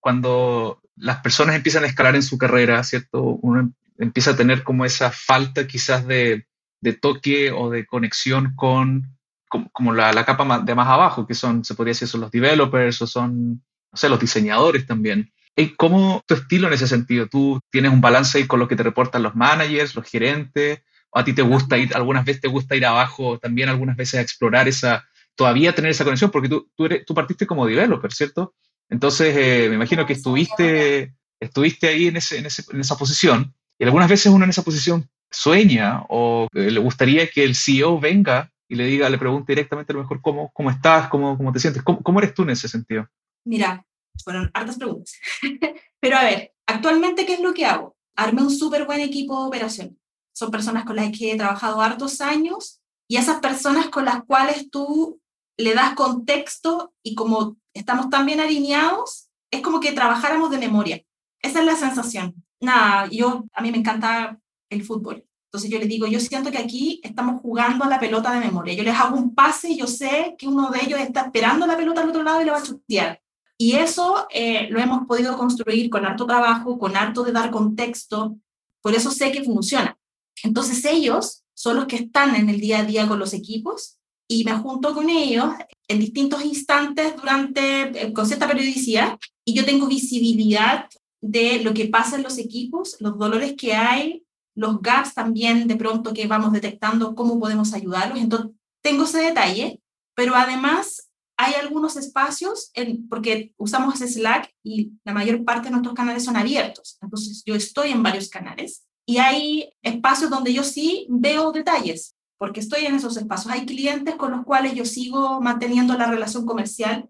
cuando 0.00 0.82
las 0.96 1.20
personas 1.20 1.56
empiezan 1.56 1.84
a 1.84 1.86
escalar 1.86 2.14
en 2.14 2.22
su 2.22 2.38
carrera, 2.38 2.82
¿cierto? 2.84 3.22
Uno 3.22 3.72
empieza 3.98 4.32
a 4.32 4.36
tener 4.36 4.62
como 4.62 4.84
esa 4.84 5.10
falta 5.10 5.66
quizás 5.66 6.06
de, 6.06 6.46
de 6.80 6.92
toque 6.92 7.50
o 7.50 7.70
de 7.70 7.86
conexión 7.86 8.54
con 8.54 9.18
como, 9.48 9.94
la, 9.94 10.24
capa 10.26 10.60
de 10.60 10.74
más 10.74 10.88
abajo, 10.88 11.26
que 11.26 11.34
son, 11.34 11.64
se 11.64 11.74
podría 11.74 11.92
decir, 11.92 12.06
son 12.06 12.20
los 12.20 12.30
developers 12.30 13.00
o 13.00 13.06
son, 13.06 13.54
no 13.54 13.96
sé, 13.96 14.08
los 14.08 14.20
diseñadores 14.20 14.86
también. 14.86 15.32
¿Cómo 15.76 16.22
tu 16.26 16.34
estilo 16.34 16.68
en 16.68 16.74
ese 16.74 16.86
sentido? 16.86 17.26
¿Tú 17.26 17.58
tienes 17.70 17.92
un 17.92 18.00
balance 18.00 18.38
ahí 18.38 18.46
con 18.46 18.60
lo 18.60 18.68
que 18.68 18.76
te 18.76 18.82
reportan 18.82 19.22
los 19.22 19.34
managers, 19.34 19.96
los 19.96 20.08
gerentes? 20.08 20.82
¿O 21.10 21.18
a 21.18 21.24
ti 21.24 21.32
te 21.32 21.42
gusta 21.42 21.78
ir, 21.78 21.94
algunas 21.94 22.24
veces 22.24 22.42
te 22.42 22.48
gusta 22.48 22.76
ir 22.76 22.84
abajo 22.84 23.38
también, 23.38 23.68
algunas 23.68 23.96
veces 23.96 24.20
a 24.20 24.22
explorar 24.22 24.68
esa, 24.68 25.06
todavía 25.34 25.74
tener 25.74 25.90
esa 25.90 26.04
conexión? 26.04 26.30
Porque 26.30 26.48
tú, 26.48 26.70
tú, 26.74 26.86
eres, 26.86 27.04
tú 27.04 27.14
partiste 27.14 27.46
como 27.46 27.66
developer, 27.66 28.12
¿cierto? 28.12 28.54
Entonces, 28.88 29.36
eh, 29.36 29.68
me 29.68 29.76
imagino 29.76 30.06
que 30.06 30.14
estuviste, 30.14 31.14
estuviste 31.40 31.88
ahí 31.88 32.08
en, 32.08 32.16
ese, 32.16 32.38
en, 32.38 32.46
ese, 32.46 32.64
en 32.72 32.80
esa 32.80 32.96
posición 32.96 33.54
y 33.78 33.84
algunas 33.84 34.08
veces 34.08 34.32
uno 34.32 34.44
en 34.44 34.50
esa 34.50 34.62
posición 34.62 35.08
sueña 35.30 36.02
o 36.08 36.48
eh, 36.54 36.70
le 36.70 36.80
gustaría 36.80 37.28
que 37.28 37.44
el 37.44 37.54
CEO 37.54 38.00
venga 38.00 38.50
y 38.66 38.74
le 38.74 38.86
diga, 38.86 39.08
le 39.08 39.18
pregunte 39.18 39.52
directamente 39.52 39.92
a 39.92 39.96
lo 39.96 40.02
mejor 40.02 40.20
cómo, 40.20 40.50
cómo 40.52 40.70
estás, 40.70 41.08
cómo, 41.08 41.36
cómo 41.36 41.52
te 41.52 41.60
sientes, 41.60 41.82
¿Cómo, 41.82 42.02
cómo 42.02 42.18
eres 42.18 42.34
tú 42.34 42.42
en 42.42 42.50
ese 42.50 42.68
sentido. 42.68 43.08
Mira, 43.44 43.84
fueron 44.22 44.50
hartas 44.52 44.76
preguntas. 44.76 45.14
Pero 46.00 46.16
a 46.16 46.24
ver, 46.24 46.52
actualmente, 46.66 47.24
¿qué 47.24 47.34
es 47.34 47.40
lo 47.40 47.54
que 47.54 47.64
hago? 47.64 47.96
Armé 48.16 48.42
un 48.42 48.50
súper 48.50 48.84
buen 48.84 49.00
equipo 49.00 49.40
de 49.40 49.48
operación. 49.48 49.98
Son 50.38 50.52
personas 50.52 50.84
con 50.84 50.94
las 50.94 51.10
que 51.10 51.32
he 51.32 51.36
trabajado 51.36 51.80
hartos 51.80 52.20
años 52.20 52.80
y 53.08 53.16
esas 53.16 53.40
personas 53.40 53.88
con 53.88 54.04
las 54.04 54.22
cuales 54.22 54.70
tú 54.70 55.20
le 55.56 55.74
das 55.74 55.96
contexto 55.96 56.94
y 57.02 57.16
como 57.16 57.56
estamos 57.74 58.08
tan 58.08 58.24
bien 58.24 58.38
alineados, 58.38 59.30
es 59.50 59.62
como 59.62 59.80
que 59.80 59.90
trabajáramos 59.90 60.52
de 60.52 60.58
memoria. 60.58 61.02
Esa 61.42 61.58
es 61.58 61.66
la 61.66 61.74
sensación. 61.74 62.36
Nada, 62.60 63.08
yo, 63.10 63.46
a 63.52 63.62
mí 63.62 63.72
me 63.72 63.78
encanta 63.78 64.38
el 64.70 64.84
fútbol. 64.84 65.26
Entonces 65.46 65.70
yo 65.72 65.80
les 65.80 65.88
digo, 65.88 66.06
yo 66.06 66.20
siento 66.20 66.52
que 66.52 66.58
aquí 66.58 67.00
estamos 67.02 67.40
jugando 67.40 67.84
a 67.84 67.88
la 67.88 67.98
pelota 67.98 68.30
de 68.32 68.38
memoria. 68.38 68.74
Yo 68.74 68.84
les 68.84 68.94
hago 68.94 69.16
un 69.16 69.34
pase 69.34 69.70
y 69.70 69.78
yo 69.78 69.88
sé 69.88 70.36
que 70.38 70.46
uno 70.46 70.70
de 70.70 70.84
ellos 70.84 71.00
está 71.00 71.22
esperando 71.22 71.66
la 71.66 71.76
pelota 71.76 72.02
al 72.02 72.10
otro 72.10 72.22
lado 72.22 72.40
y 72.40 72.44
la 72.44 72.52
va 72.52 72.58
a 72.58 72.62
chutear. 72.62 73.20
Y 73.56 73.72
eso 73.72 74.28
eh, 74.30 74.68
lo 74.70 74.78
hemos 74.78 75.04
podido 75.08 75.36
construir 75.36 75.90
con 75.90 76.06
harto 76.06 76.26
trabajo, 76.26 76.78
con 76.78 76.96
harto 76.96 77.24
de 77.24 77.32
dar 77.32 77.50
contexto. 77.50 78.36
Por 78.80 78.94
eso 78.94 79.10
sé 79.10 79.32
que 79.32 79.42
funciona. 79.42 79.97
Entonces 80.42 80.84
ellos 80.84 81.44
son 81.54 81.76
los 81.76 81.86
que 81.86 81.96
están 81.96 82.36
en 82.36 82.48
el 82.48 82.60
día 82.60 82.80
a 82.80 82.84
día 82.84 83.08
con 83.08 83.18
los 83.18 83.32
equipos 83.32 83.98
y 84.28 84.44
me 84.44 84.52
junto 84.58 84.94
con 84.94 85.08
ellos 85.08 85.50
en 85.88 85.98
distintos 86.00 86.44
instantes 86.44 87.16
durante, 87.16 88.12
con 88.12 88.26
cierta 88.26 88.46
periodicidad 88.46 89.18
y 89.44 89.54
yo 89.54 89.64
tengo 89.64 89.86
visibilidad 89.86 90.86
de 91.20 91.60
lo 91.62 91.74
que 91.74 91.86
pasa 91.86 92.16
en 92.16 92.22
los 92.22 92.38
equipos, 92.38 92.96
los 93.00 93.18
dolores 93.18 93.54
que 93.56 93.72
hay, 93.72 94.24
los 94.54 94.80
gaps 94.80 95.14
también 95.14 95.66
de 95.66 95.76
pronto 95.76 96.12
que 96.12 96.26
vamos 96.26 96.52
detectando, 96.52 97.14
cómo 97.14 97.40
podemos 97.40 97.72
ayudarlos. 97.72 98.18
Entonces, 98.18 98.50
tengo 98.82 99.04
ese 99.04 99.18
detalle, 99.18 99.80
pero 100.14 100.34
además 100.34 101.10
hay 101.36 101.54
algunos 101.54 101.96
espacios, 101.96 102.70
en, 102.74 103.08
porque 103.08 103.54
usamos 103.56 104.00
Slack 104.00 104.52
y 104.64 104.92
la 105.04 105.12
mayor 105.12 105.44
parte 105.44 105.66
de 105.66 105.70
nuestros 105.70 105.94
canales 105.94 106.24
son 106.24 106.36
abiertos. 106.36 106.98
Entonces, 107.00 107.42
yo 107.46 107.54
estoy 107.54 107.90
en 107.90 108.02
varios 108.02 108.28
canales 108.28 108.87
y 109.08 109.16
hay 109.16 109.70
espacios 109.80 110.28
donde 110.28 110.52
yo 110.52 110.62
sí 110.62 111.06
veo 111.08 111.50
detalles, 111.50 112.14
porque 112.36 112.60
estoy 112.60 112.84
en 112.84 112.94
esos 112.94 113.16
espacios. 113.16 113.50
Hay 113.50 113.64
clientes 113.64 114.16
con 114.16 114.32
los 114.32 114.44
cuales 114.44 114.74
yo 114.74 114.84
sigo 114.84 115.40
manteniendo 115.40 115.96
la 115.96 116.10
relación 116.10 116.44
comercial. 116.44 117.08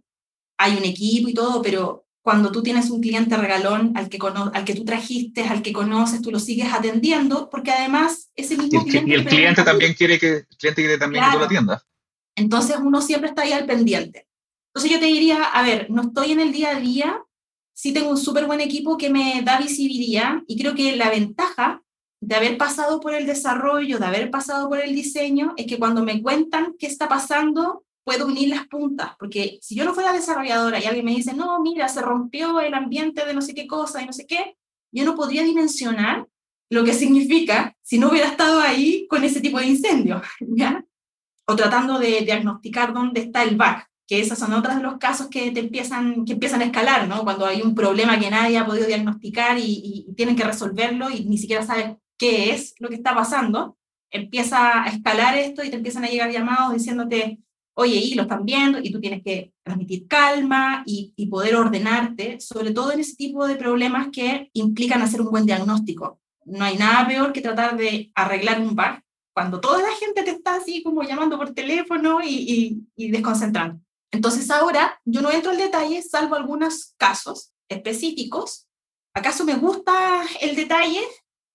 Hay 0.59 0.77
un 0.77 0.85
equipo 0.85 1.29
y 1.29 1.35
todo, 1.35 1.61
pero 1.61 2.07
cuando 2.23 2.53
tú 2.53 2.63
tienes 2.63 2.91
un 2.91 3.01
cliente 3.01 3.37
regalón 3.37 3.95
al 3.97 4.09
que, 4.09 4.17
al 4.23 4.65
que 4.65 4.77
tú 4.77 4.85
trajiste, 4.85 5.43
al 5.43 5.61
que 5.61 5.73
conoces, 5.73 6.23
tú 6.23 6.31
lo 6.31 6.39
sigues 6.39 6.73
atendiendo, 6.73 7.51
porque 7.51 7.73
además 7.73 8.31
ese 8.37 8.57
mismo 8.57 8.81
y 8.81 8.85
el, 8.85 8.85
cliente... 8.85 9.11
Y 9.11 9.15
el 9.15 9.25
cliente 9.25 9.65
también 9.65 9.95
quiere 9.95 10.21
que, 10.21 10.29
el 10.37 10.57
cliente 10.57 10.83
quiere 10.83 10.99
también 10.99 11.25
que 11.25 11.31
tú 11.33 11.39
lo 11.41 11.45
atiendas. 11.47 11.83
Entonces 12.37 12.77
uno 12.81 13.03
siempre 13.03 13.31
está 13.31 13.43
ahí 13.43 13.51
al 13.51 13.67
pendiente. 13.67 14.29
Entonces 14.69 14.93
yo 14.93 15.01
te 15.01 15.07
diría, 15.07 15.43
a 15.43 15.65
ver, 15.65 15.91
no 15.91 16.03
estoy 16.03 16.31
en 16.31 16.39
el 16.39 16.53
día 16.53 16.77
a 16.77 16.79
día, 16.79 17.21
sí 17.75 17.93
tengo 17.93 18.11
un 18.11 18.19
súper 18.19 18.47
buen 18.47 18.61
equipo 18.61 18.97
que 18.97 19.11
me 19.11 19.43
da 19.43 19.59
visibilidad 19.59 20.35
y 20.47 20.57
creo 20.57 20.77
que 20.77 20.95
la 20.95 21.11
ventaja 21.11 21.83
de 22.21 22.35
haber 22.35 22.59
pasado 22.59 23.01
por 23.01 23.15
el 23.15 23.27
desarrollo, 23.27 23.99
de 23.99 24.07
haber 24.07 24.31
pasado 24.31 24.69
por 24.69 24.81
el 24.81 24.95
diseño, 24.95 25.55
es 25.57 25.67
que 25.67 25.79
cuando 25.79 26.03
me 26.05 26.21
cuentan 26.23 26.75
qué 26.79 26.87
está 26.87 27.09
pasando, 27.09 27.85
puedo 28.05 28.27
unir 28.27 28.49
las 28.49 28.67
puntas, 28.67 29.13
porque 29.19 29.59
si 29.61 29.75
yo 29.75 29.85
no 29.85 29.95
fuera 29.95 30.13
desarrolladora 30.13 30.81
y 30.81 30.87
alguien 30.87 31.05
me 31.05 31.15
dice, 31.15 31.35
no, 31.35 31.61
mira, 31.61 31.89
se 31.89 32.01
rompió 32.01 32.59
el 32.61 32.75
ambiente 32.75 33.25
de 33.25 33.35
no 33.35 33.43
sé 33.43 33.55
qué 33.55 33.67
cosa 33.67 34.03
y 34.03 34.07
no 34.07 34.13
sé 34.13 34.27
qué, 34.27 34.57
yo 34.91 35.05
no 35.05 35.15
podría 35.15 35.45
dimensionar 35.45 36.27
lo 36.71 36.85
que 36.85 36.93
significa 36.95 37.77
si 37.83 37.99
no 37.99 38.09
hubiera 38.09 38.29
estado 38.29 38.61
ahí 38.61 39.07
con 39.09 39.25
ese 39.25 39.41
tipo 39.41 39.59
de 39.59 39.67
incendio, 39.67 40.23
¿ya? 40.41 40.85
O 41.47 41.55
tratando 41.55 41.99
de 41.99 42.23
diagnosticar 42.23 42.93
dónde 42.93 43.21
está 43.21 43.43
el 43.43 43.57
bug, 43.57 43.77
que 44.07 44.21
esos 44.21 44.39
son 44.39 44.55
otros 44.55 44.77
de 44.77 44.83
los 44.83 44.97
casos 44.97 45.29
que, 45.29 45.51
te 45.51 45.61
empiezan, 45.61 46.25
que 46.25 46.33
empiezan 46.33 46.63
a 46.63 46.65
escalar, 46.65 47.07
¿no? 47.09 47.25
Cuando 47.25 47.47
hay 47.47 47.63
un 47.63 47.75
problema 47.75 48.19
que 48.19 48.31
nadie 48.31 48.59
ha 48.59 48.67
podido 48.67 48.87
diagnosticar 48.87 49.59
y, 49.59 50.07
y 50.09 50.15
tienen 50.15 50.35
que 50.35 50.45
resolverlo 50.45 51.11
y 51.11 51.27
ni 51.27 51.37
siquiera 51.37 51.63
saben 51.63 51.99
qué 52.19 52.51
es 52.51 52.75
lo 52.79 52.89
que 52.89 52.97
está 52.97 53.15
pasando, 53.15 53.79
empieza 54.11 54.83
a 54.83 54.89
escalar 54.89 55.37
esto 55.37 55.63
y 55.65 55.71
te 55.71 55.77
empiezan 55.77 56.05
a 56.05 56.09
llegar 56.09 56.31
llamados 56.31 56.75
diciéndote, 56.75 57.39
oye, 57.75 57.97
y 57.97 58.15
lo 58.15 58.23
están 58.23 58.45
viendo, 58.45 58.81
y 58.83 58.91
tú 58.91 59.01
tienes 59.01 59.23
que 59.23 59.53
transmitir 59.63 60.09
calma 60.09 60.83
y, 60.85 61.15
poder 61.31 61.55
ordenarte, 61.57 62.41
sobre 62.41 62.73
todo 62.73 62.91
en 62.93 63.01
ese 63.01 63.15
tipo 63.15 63.47
de 63.47 63.55
problemas 63.55 64.09
que 64.11 64.51
implican 64.55 65.03
hacer 65.03 65.21
un 65.21 65.31
buen 65.31 65.47
diagnóstico. 65.47 66.21
No 66.45 66.65
hay 66.65 66.77
nada 66.77 67.07
peor 67.07 67.33
que 67.33 67.43
tratar 67.43 67.77
de 67.77 68.11
arreglar 68.15 68.61
un 68.61 68.75
bug 68.75 69.01
cuando 69.33 69.61
toda 69.61 69.81
la 69.81 69.95
gente 69.95 70.23
te 70.25 70.31
está 70.31 70.57
así 70.57 70.83
como 70.83 71.03
llamando 71.03 71.39
por 71.39 71.55
teléfono 71.55 72.21
y, 72.25 72.83
y 72.97 73.11
desconcentrando. 73.11 73.81
Entonces 74.11 74.51
ahora 74.51 74.99
yo 75.05 75.21
no 75.21 75.31
entro 75.31 75.53
al 75.53 75.59
detalle, 75.59 76.03
salvo 76.03 76.35
algunos 76.35 76.95
casos 76.97 77.53
específicos. 77.69 78.67
¿Acaso 79.15 79.45
me 79.45 79.55
gusta 79.55 80.23
el 80.41 80.57
detalle? 80.57 81.03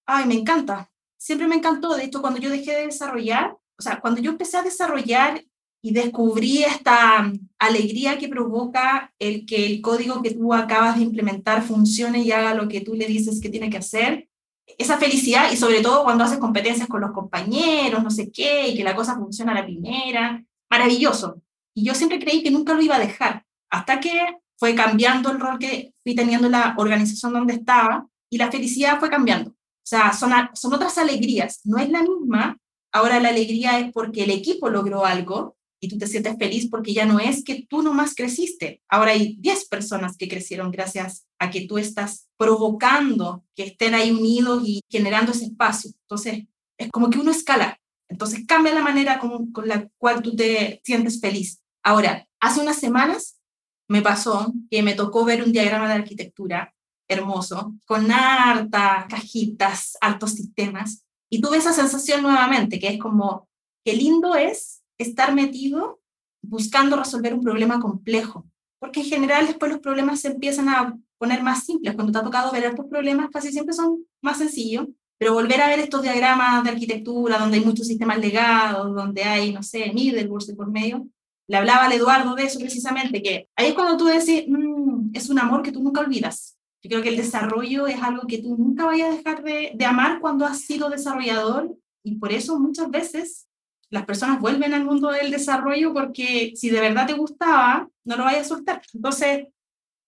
Ay, 0.05 0.25
me 0.25 0.35
encanta. 0.35 0.91
Siempre 1.17 1.47
me 1.47 1.55
encantó. 1.55 1.95
De 1.95 2.05
hecho, 2.05 2.21
cuando 2.21 2.39
yo 2.39 2.49
dejé 2.49 2.73
de 2.73 2.85
desarrollar, 2.87 3.57
o 3.77 3.81
sea, 3.81 3.99
cuando 3.99 4.21
yo 4.21 4.31
empecé 4.31 4.57
a 4.57 4.63
desarrollar 4.63 5.43
y 5.81 5.91
descubrí 5.91 6.63
esta 6.63 7.31
alegría 7.59 8.17
que 8.17 8.29
provoca 8.29 9.13
el 9.19 9.45
que 9.45 9.65
el 9.65 9.81
código 9.81 10.21
que 10.21 10.31
tú 10.31 10.53
acabas 10.53 10.97
de 10.97 11.03
implementar 11.03 11.61
funcione 11.61 12.19
y 12.19 12.31
haga 12.31 12.53
lo 12.53 12.67
que 12.67 12.81
tú 12.81 12.93
le 12.93 13.05
dices 13.05 13.41
que 13.41 13.49
tiene 13.49 13.69
que 13.69 13.77
hacer. 13.77 14.29
Esa 14.77 14.97
felicidad 14.97 15.51
y 15.51 15.57
sobre 15.57 15.81
todo 15.81 16.03
cuando 16.05 16.23
haces 16.23 16.37
competencias 16.37 16.87
con 16.87 17.01
los 17.01 17.11
compañeros, 17.11 18.01
no 18.01 18.09
sé 18.09 18.31
qué, 18.31 18.69
y 18.69 18.77
que 18.77 18.83
la 18.83 18.95
cosa 18.95 19.15
funciona 19.15 19.51
a 19.51 19.55
la 19.55 19.65
primera, 19.65 20.41
maravilloso. 20.69 21.41
Y 21.75 21.83
yo 21.83 21.93
siempre 21.93 22.19
creí 22.19 22.43
que 22.43 22.51
nunca 22.51 22.73
lo 22.73 22.81
iba 22.81 22.95
a 22.95 22.99
dejar, 22.99 23.45
hasta 23.69 23.99
que 23.99 24.37
fue 24.57 24.75
cambiando 24.75 25.31
el 25.31 25.39
rol 25.39 25.59
que 25.59 25.93
fui 26.03 26.15
teniendo 26.15 26.47
la 26.47 26.75
organización 26.77 27.33
donde 27.33 27.55
estaba 27.55 28.07
y 28.29 28.37
la 28.37 28.51
felicidad 28.51 28.99
fue 28.99 29.09
cambiando. 29.09 29.53
O 29.83 29.85
sea, 29.85 30.13
son, 30.13 30.31
son 30.53 30.73
otras 30.73 30.97
alegrías, 30.97 31.59
no 31.65 31.77
es 31.77 31.89
la 31.89 32.01
misma. 32.01 32.57
Ahora 32.93 33.19
la 33.19 33.29
alegría 33.29 33.79
es 33.79 33.91
porque 33.91 34.23
el 34.23 34.31
equipo 34.31 34.69
logró 34.69 35.05
algo 35.05 35.57
y 35.81 35.89
tú 35.89 35.97
te 35.97 36.07
sientes 36.07 36.37
feliz 36.37 36.69
porque 36.69 36.93
ya 36.93 37.05
no 37.05 37.19
es 37.19 37.43
que 37.43 37.65
tú 37.69 37.81
nomás 37.81 38.15
creciste. 38.15 38.81
Ahora 38.87 39.11
hay 39.11 39.35
10 39.39 39.67
personas 39.67 40.15
que 40.15 40.29
crecieron 40.29 40.71
gracias 40.71 41.25
a 41.37 41.49
que 41.49 41.67
tú 41.67 41.77
estás 41.77 42.29
provocando 42.37 43.43
que 43.53 43.63
estén 43.63 43.93
ahí 43.93 44.11
unidos 44.11 44.63
y 44.65 44.79
generando 44.89 45.33
ese 45.33 45.45
espacio. 45.45 45.91
Entonces, 46.03 46.45
es 46.77 46.89
como 46.89 47.09
que 47.09 47.19
uno 47.19 47.31
escala. 47.31 47.77
Entonces, 48.07 48.45
cambia 48.47 48.73
la 48.73 48.81
manera 48.81 49.19
con, 49.19 49.51
con 49.51 49.67
la 49.67 49.89
cual 49.97 50.21
tú 50.21 50.33
te 50.33 50.79
sientes 50.85 51.19
feliz. 51.19 51.61
Ahora, 51.83 52.25
hace 52.39 52.61
unas 52.61 52.77
semanas 52.77 53.41
me 53.89 54.01
pasó 54.01 54.53
que 54.71 54.83
me 54.83 54.93
tocó 54.93 55.25
ver 55.25 55.43
un 55.43 55.51
diagrama 55.51 55.89
de 55.89 55.95
arquitectura 55.95 56.73
hermoso, 57.13 57.73
con 57.85 58.11
hartas 58.11 59.05
cajitas, 59.07 59.97
altos 60.01 60.31
sistemas, 60.31 61.05
y 61.29 61.41
tuve 61.41 61.57
esa 61.57 61.73
sensación 61.73 62.21
nuevamente, 62.21 62.79
que 62.79 62.87
es 62.89 62.99
como, 62.99 63.47
qué 63.83 63.93
lindo 63.93 64.35
es 64.35 64.83
estar 64.97 65.33
metido 65.33 65.99
buscando 66.43 66.95
resolver 66.95 67.33
un 67.33 67.41
problema 67.41 67.79
complejo, 67.79 68.45
porque 68.79 68.99
en 68.99 69.07
general 69.07 69.47
después 69.47 69.71
los 69.71 69.81
problemas 69.81 70.19
se 70.19 70.27
empiezan 70.27 70.69
a 70.69 70.97
poner 71.17 71.41
más 71.41 71.65
simples. 71.65 71.95
Cuando 71.95 72.11
te 72.11 72.19
ha 72.19 72.23
tocado 72.23 72.51
ver 72.51 72.65
estos 72.65 72.85
problemas, 72.85 73.29
casi 73.31 73.51
siempre 73.51 73.73
son 73.73 74.05
más 74.21 74.37
sencillos, 74.37 74.87
pero 75.17 75.33
volver 75.33 75.61
a 75.61 75.69
ver 75.69 75.79
estos 75.79 76.01
diagramas 76.01 76.63
de 76.63 76.71
arquitectura, 76.71 77.39
donde 77.39 77.57
hay 77.57 77.65
muchos 77.65 77.87
sistemas 77.87 78.17
legados, 78.17 78.93
donde 78.93 79.23
hay, 79.23 79.53
no 79.53 79.63
sé, 79.63 79.91
middleware 79.93 80.55
por 80.55 80.69
medio, 80.69 81.07
le 81.47 81.57
hablaba 81.57 81.85
al 81.85 81.93
Eduardo 81.93 82.35
de 82.35 82.43
eso 82.43 82.59
precisamente, 82.59 83.21
que 83.21 83.49
ahí 83.55 83.67
es 83.67 83.73
cuando 83.73 83.97
tú 83.97 84.05
decís, 84.05 84.43
mm, 84.47 85.11
es 85.13 85.29
un 85.29 85.39
amor 85.39 85.61
que 85.61 85.71
tú 85.71 85.81
nunca 85.81 86.01
olvidas. 86.01 86.57
Yo 86.83 86.89
creo 86.89 87.01
que 87.01 87.09
el 87.09 87.17
desarrollo 87.17 87.87
es 87.87 88.01
algo 88.03 88.27
que 88.27 88.39
tú 88.39 88.57
nunca 88.57 88.85
vayas 88.85 89.09
a 89.09 89.17
dejar 89.17 89.41
de, 89.41 89.71
de 89.73 89.85
amar 89.85 90.19
cuando 90.19 90.45
has 90.45 90.61
sido 90.61 90.89
desarrollador 90.89 91.73
y 92.03 92.15
por 92.15 92.33
eso 92.33 92.59
muchas 92.59 92.91
veces 92.91 93.47
las 93.89 94.05
personas 94.05 94.41
vuelven 94.41 94.73
al 94.73 94.83
mundo 94.83 95.09
del 95.11 95.31
desarrollo 95.31 95.93
porque 95.93 96.51
si 96.55 96.69
de 96.69 96.81
verdad 96.81 97.07
te 97.07 97.13
gustaba, 97.13 97.87
no 98.03 98.17
lo 98.17 98.25
vayas 98.25 98.47
a 98.47 98.49
soltar. 98.49 98.81
Entonces, 98.93 99.45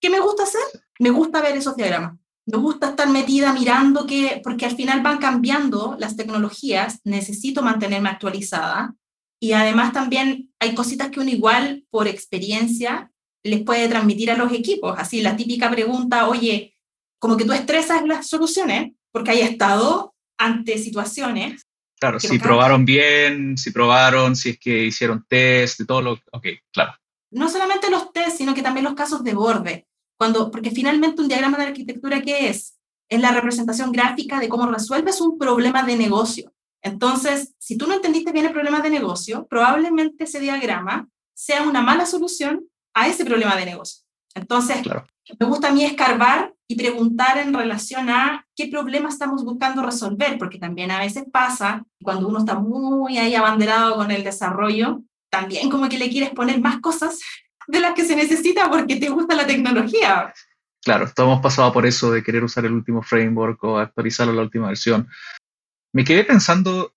¿qué 0.02 0.10
me 0.10 0.20
gusta 0.20 0.44
hacer? 0.44 0.62
Me 1.00 1.12
gusta 1.12 1.42
ver 1.42 1.56
esos 1.56 1.78
diagramas. 1.78 2.18
Me 2.46 2.58
gusta 2.58 2.90
estar 2.90 3.10
metida 3.10 3.54
mirando 3.54 4.06
que, 4.06 4.42
porque 4.44 4.66
al 4.66 4.76
final 4.76 5.02
van 5.02 5.20
cambiando 5.20 5.96
las 6.00 6.16
tecnologías, 6.16 7.00
necesito 7.04 7.62
mantenerme 7.62 8.10
actualizada. 8.10 8.96
y 9.40 9.52
además 9.52 9.94
también 9.94 10.52
hay 10.60 10.74
cositas 10.74 11.10
que 11.10 11.20
uno 11.20 11.30
igual 11.30 11.86
por 11.92 12.08
experiencia 12.08 13.12
les 13.46 13.64
puede 13.64 13.88
transmitir 13.88 14.32
a 14.32 14.38
los 14.38 14.52
equipos. 14.52 14.96
Así 14.98 15.22
la 15.22 15.38
típica 15.38 15.70
pregunta, 15.70 16.28
oye, 16.28 16.76
como 17.20 17.38
que 17.38 17.46
tú 17.46 17.54
estresas 17.54 18.04
las 18.06 18.28
soluciones 18.28 18.94
porque 19.12 19.32
hay 19.32 19.42
estado 19.42 20.16
ante 20.38 20.80
situaciones. 20.80 21.62
Claro, 22.00 22.20
si 22.20 22.40
probaron 22.40 22.86
bien, 22.86 23.58
si 23.58 23.72
probaron, 23.72 24.36
si 24.36 24.50
es 24.52 24.60
que 24.60 24.86
hicieron 24.86 25.26
test, 25.30 25.80
de 25.80 25.86
todo 25.86 26.02
lo... 26.02 26.12
Ok, 26.32 26.48
claro. 26.74 26.94
No 27.32 27.48
solamente 27.48 27.90
los 27.90 28.12
test, 28.12 28.38
sino 28.38 28.54
que 28.54 28.64
también 28.64 28.84
los 28.84 28.96
casos 28.96 29.24
de 29.24 29.34
borde. 29.34 29.88
Cuando, 30.18 30.50
porque 30.50 30.72
finalmente 30.72 31.22
un 31.22 31.28
diagrama 31.28 31.58
de 31.58 31.66
arquitectura, 31.66 32.22
¿qué 32.22 32.50
es? 32.50 32.78
Es 33.10 33.22
la 33.22 33.32
representación 33.32 33.92
gráfica 33.92 34.40
de 34.40 34.50
cómo 34.50 34.66
resuelves 34.66 35.22
un 35.22 35.38
problema 35.38 35.84
de 35.84 35.96
negocio. 35.98 36.52
Entonces, 36.82 37.54
si 37.60 37.78
tú 37.78 37.86
no 37.88 37.94
entendiste 37.94 38.32
bien 38.32 38.48
el 38.48 38.54
problema 38.54 38.82
de 38.82 38.90
negocio, 38.90 39.46
probablemente 39.48 40.24
ese 40.24 40.40
diagrama 40.40 41.08
sea 41.36 41.64
una 41.64 41.82
mala 41.82 42.06
solución 42.06 42.66
a 42.96 43.08
ese 43.08 43.26
problema 43.26 43.56
de 43.56 43.66
negocio. 43.66 44.04
Entonces, 44.34 44.82
me 45.40 45.46
gusta 45.46 45.68
a 45.68 45.72
mí 45.72 45.84
escarbar 45.84 46.54
y 46.68 46.76
preguntar 46.76 47.38
en 47.38 47.54
relación 47.54 48.10
a 48.10 48.48
qué 48.56 48.68
problema 48.68 49.10
estamos 49.10 49.44
buscando 49.44 49.84
resolver, 49.84 50.38
porque 50.40 50.58
también 50.58 50.90
a 50.92 51.00
veces 51.00 51.26
pasa, 51.32 51.86
cuando 52.02 52.28
uno 52.28 52.40
está 52.40 52.56
muy 52.56 53.18
ahí 53.18 53.36
abanderado 53.36 53.96
con 53.96 54.10
el 54.10 54.24
desarrollo, 54.24 55.02
también 55.30 55.70
como 55.70 55.88
que 55.90 56.00
le 56.00 56.10
quieres 56.10 56.32
poner 56.32 56.60
más 56.60 56.80
cosas 56.80 57.20
de 57.68 57.80
las 57.80 57.94
que 57.94 58.06
se 58.06 58.16
necesita 58.16 58.70
porque 58.70 58.96
te 58.96 59.10
gusta 59.10 59.36
la 59.36 59.46
tecnología. 59.46 60.34
Claro, 60.84 61.12
todos 61.14 61.28
hemos 61.28 61.42
pasado 61.42 61.74
por 61.74 61.86
eso 61.86 62.12
de 62.12 62.24
querer 62.24 62.44
usar 62.44 62.66
el 62.66 62.74
último 62.74 63.02
framework 63.02 63.64
o 63.64 63.78
actualizarlo 63.78 64.34
a 64.34 64.36
la 64.36 64.44
última 64.44 64.68
versión. 64.68 65.08
Me 65.94 66.04
quedé 66.04 66.24
pensando, 66.24 66.94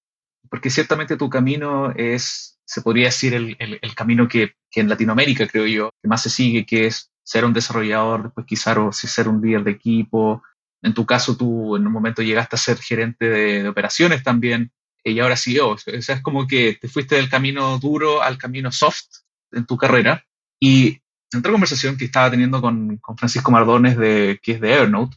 porque 0.50 0.70
ciertamente 0.70 1.16
tu 1.16 1.30
camino 1.30 1.92
es, 1.92 2.57
se 2.68 2.82
podría 2.82 3.06
decir, 3.06 3.32
el, 3.32 3.94
camino 3.94 4.28
que, 4.28 4.52
en 4.74 4.90
Latinoamérica, 4.90 5.48
creo 5.48 5.66
yo, 5.66 5.90
que 6.02 6.08
más 6.08 6.22
se 6.22 6.28
sigue, 6.28 6.66
que 6.66 6.86
es 6.86 7.10
ser 7.22 7.46
un 7.46 7.54
desarrollador, 7.54 8.24
después 8.24 8.46
quizás 8.46 8.76
o 8.76 8.92
ser 8.92 9.26
un 9.26 9.40
líder 9.40 9.64
de 9.64 9.70
equipo. 9.70 10.42
En 10.82 10.92
tu 10.92 11.06
caso, 11.06 11.34
tú 11.34 11.76
en 11.76 11.86
un 11.86 11.92
momento 11.92 12.20
llegaste 12.20 12.56
a 12.56 12.58
ser 12.58 12.76
gerente 12.76 13.26
de, 13.26 13.66
operaciones 13.66 14.22
también, 14.22 14.70
y 15.02 15.18
ahora 15.18 15.34
CEO. 15.34 15.70
O 15.70 15.78
sea, 15.78 15.94
es 15.96 16.20
como 16.20 16.46
que 16.46 16.76
te 16.78 16.88
fuiste 16.88 17.14
del 17.14 17.30
camino 17.30 17.78
duro 17.78 18.22
al 18.22 18.36
camino 18.36 18.70
soft 18.70 19.22
en 19.50 19.64
tu 19.64 19.78
carrera. 19.78 20.26
Y 20.60 21.00
en 21.32 21.38
otra 21.38 21.52
conversación 21.52 21.96
que 21.96 22.04
estaba 22.04 22.30
teniendo 22.30 22.60
con, 22.60 22.98
con 22.98 23.16
Francisco 23.16 23.50
Mardones, 23.50 23.96
de, 23.96 24.38
que 24.42 24.52
es 24.52 24.60
de 24.60 24.74
Evernote, 24.74 25.16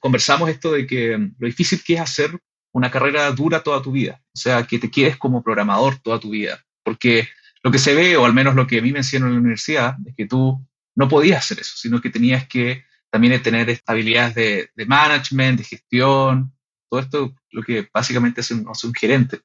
conversamos 0.00 0.50
esto 0.50 0.72
de 0.72 0.84
que 0.84 1.16
lo 1.38 1.46
difícil 1.46 1.80
que 1.84 1.94
es 1.94 2.00
hacer 2.00 2.40
una 2.72 2.90
carrera 2.90 3.30
dura 3.30 3.62
toda 3.62 3.80
tu 3.82 3.92
vida, 3.92 4.20
o 4.34 4.38
sea, 4.38 4.66
que 4.66 4.80
te 4.80 4.90
quedes 4.90 5.16
como 5.16 5.44
programador 5.44 5.98
toda 5.98 6.18
tu 6.18 6.30
vida, 6.30 6.64
porque 6.84 7.28
lo 7.62 7.70
que 7.70 7.78
se 7.78 7.94
ve, 7.94 8.16
o 8.16 8.24
al 8.24 8.34
menos 8.34 8.54
lo 8.54 8.66
que 8.66 8.78
a 8.78 8.82
mí 8.82 8.92
me 8.92 8.98
enseñaron 8.98 9.30
en 9.30 9.34
la 9.36 9.40
universidad, 9.40 9.96
es 10.06 10.14
que 10.16 10.26
tú 10.26 10.66
no 10.94 11.08
podías 11.08 11.38
hacer 11.38 11.60
eso, 11.60 11.74
sino 11.76 12.00
que 12.00 12.10
tenías 12.10 12.46
que 12.46 12.84
también 13.10 13.40
tener 13.42 13.68
estabilidades 13.70 14.34
de, 14.34 14.70
de 14.74 14.86
management, 14.86 15.58
de 15.58 15.64
gestión, 15.64 16.52
todo 16.88 17.00
esto, 17.00 17.34
lo 17.50 17.62
que 17.62 17.88
básicamente 17.92 18.40
es 18.40 18.50
un, 18.50 18.66
un 18.66 18.94
gerente. 18.94 19.40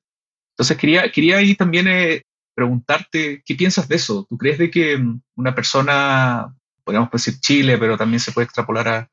Entonces 0.54 0.78
quería, 0.78 1.12
quería 1.12 1.38
ahí 1.38 1.56
también 1.56 1.88
eh, 1.88 2.24
preguntarte, 2.56 3.44
¿qué 3.46 3.56
piensas 3.56 3.88
de 3.88 3.98
eso? 3.98 4.26
¿Tú 4.28 4.38
crees 4.38 4.58
de 4.58 4.72
que 4.72 4.98
mm, 4.98 5.22
una 5.36 5.54
persona, 5.54 6.56
podríamos 6.84 7.12
decir 7.12 7.40
Chile, 7.40 7.78
pero 7.78 7.98
también 7.98 8.20
se 8.20 8.32
puede 8.32 8.46
extrapolar 8.46 8.88
a, 8.88 9.12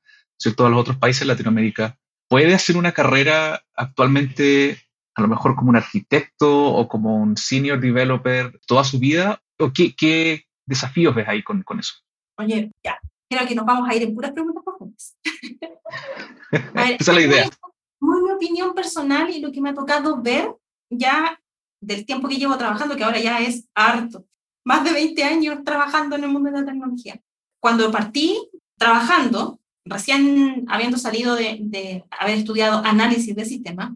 todos 0.57 0.71
los 0.71 0.81
otros 0.81 0.97
países 0.97 1.21
de 1.21 1.27
Latinoamérica, 1.27 1.97
puede 2.29 2.55
hacer 2.55 2.77
una 2.77 2.93
carrera 2.93 3.63
actualmente 3.75 4.79
a 5.15 5.23
lo 5.23 5.29
mejor 5.29 5.55
como 5.55 5.71
un 5.71 5.77
arquitecto 5.77 6.67
o 6.67 6.89
como 6.89 7.17
un 7.17 7.37
senior 7.37 7.81
developer 7.81 8.59
toda 8.67 8.85
su 8.85 8.99
vida? 8.99 9.41
¿O 9.59 9.73
qué, 9.73 9.95
qué 9.95 10.45
desafíos 10.67 11.15
ves 11.15 11.29
ahí 11.29 11.43
con, 11.43 11.63
con, 11.63 11.79
eso? 11.79 11.95
Oye, 12.39 12.71
ya, 12.85 12.99
creo 13.31 13.47
que 13.47 13.55
nos 13.55 13.67
vamos 13.67 13.89
a 13.89 13.95
ir 13.95 14.03
en 14.03 14.15
puras 14.15 14.33
preguntas 14.33 14.65
profundas. 14.65 15.17
Esa 17.01 17.13
es 17.13 17.15
la 17.15 17.21
idea. 17.21 17.51
Muy 18.01 18.23
mi 18.23 18.31
opinión 18.33 18.75
personal 18.75 19.31
y 19.31 19.41
lo 19.41 19.53
que 19.53 19.61
me 19.61 19.71
ha 19.71 19.75
tocado 19.75 20.21
ver 20.21 20.55
ya 20.91 21.41
del 21.81 22.05
tiempo 22.07 22.29
que 22.29 22.37
llevo 22.37 22.57
trabajando, 22.57 22.97
que 22.97 23.05
ahora 23.05 23.21
ya 23.21 23.41
es 23.41 23.69
harto. 23.75 24.27
Más 24.65 24.85
de 24.85 24.93
20 24.93 25.23
años 25.25 25.59
trabajando 25.65 26.17
en 26.17 26.25
el 26.25 26.31
mundo 26.31 26.51
de 26.51 26.61
la 26.61 26.67
tecnología. 26.67 27.21
Cuando 27.61 27.91
partí 27.91 28.51
trabajando, 28.79 29.61
recién 29.85 30.65
habiendo 30.69 30.97
salido 30.97 31.37
de, 31.37 32.05
haber 32.11 32.39
estudiado 32.39 32.83
análisis 32.85 33.35
de 33.37 33.45
sistemas, 33.45 33.93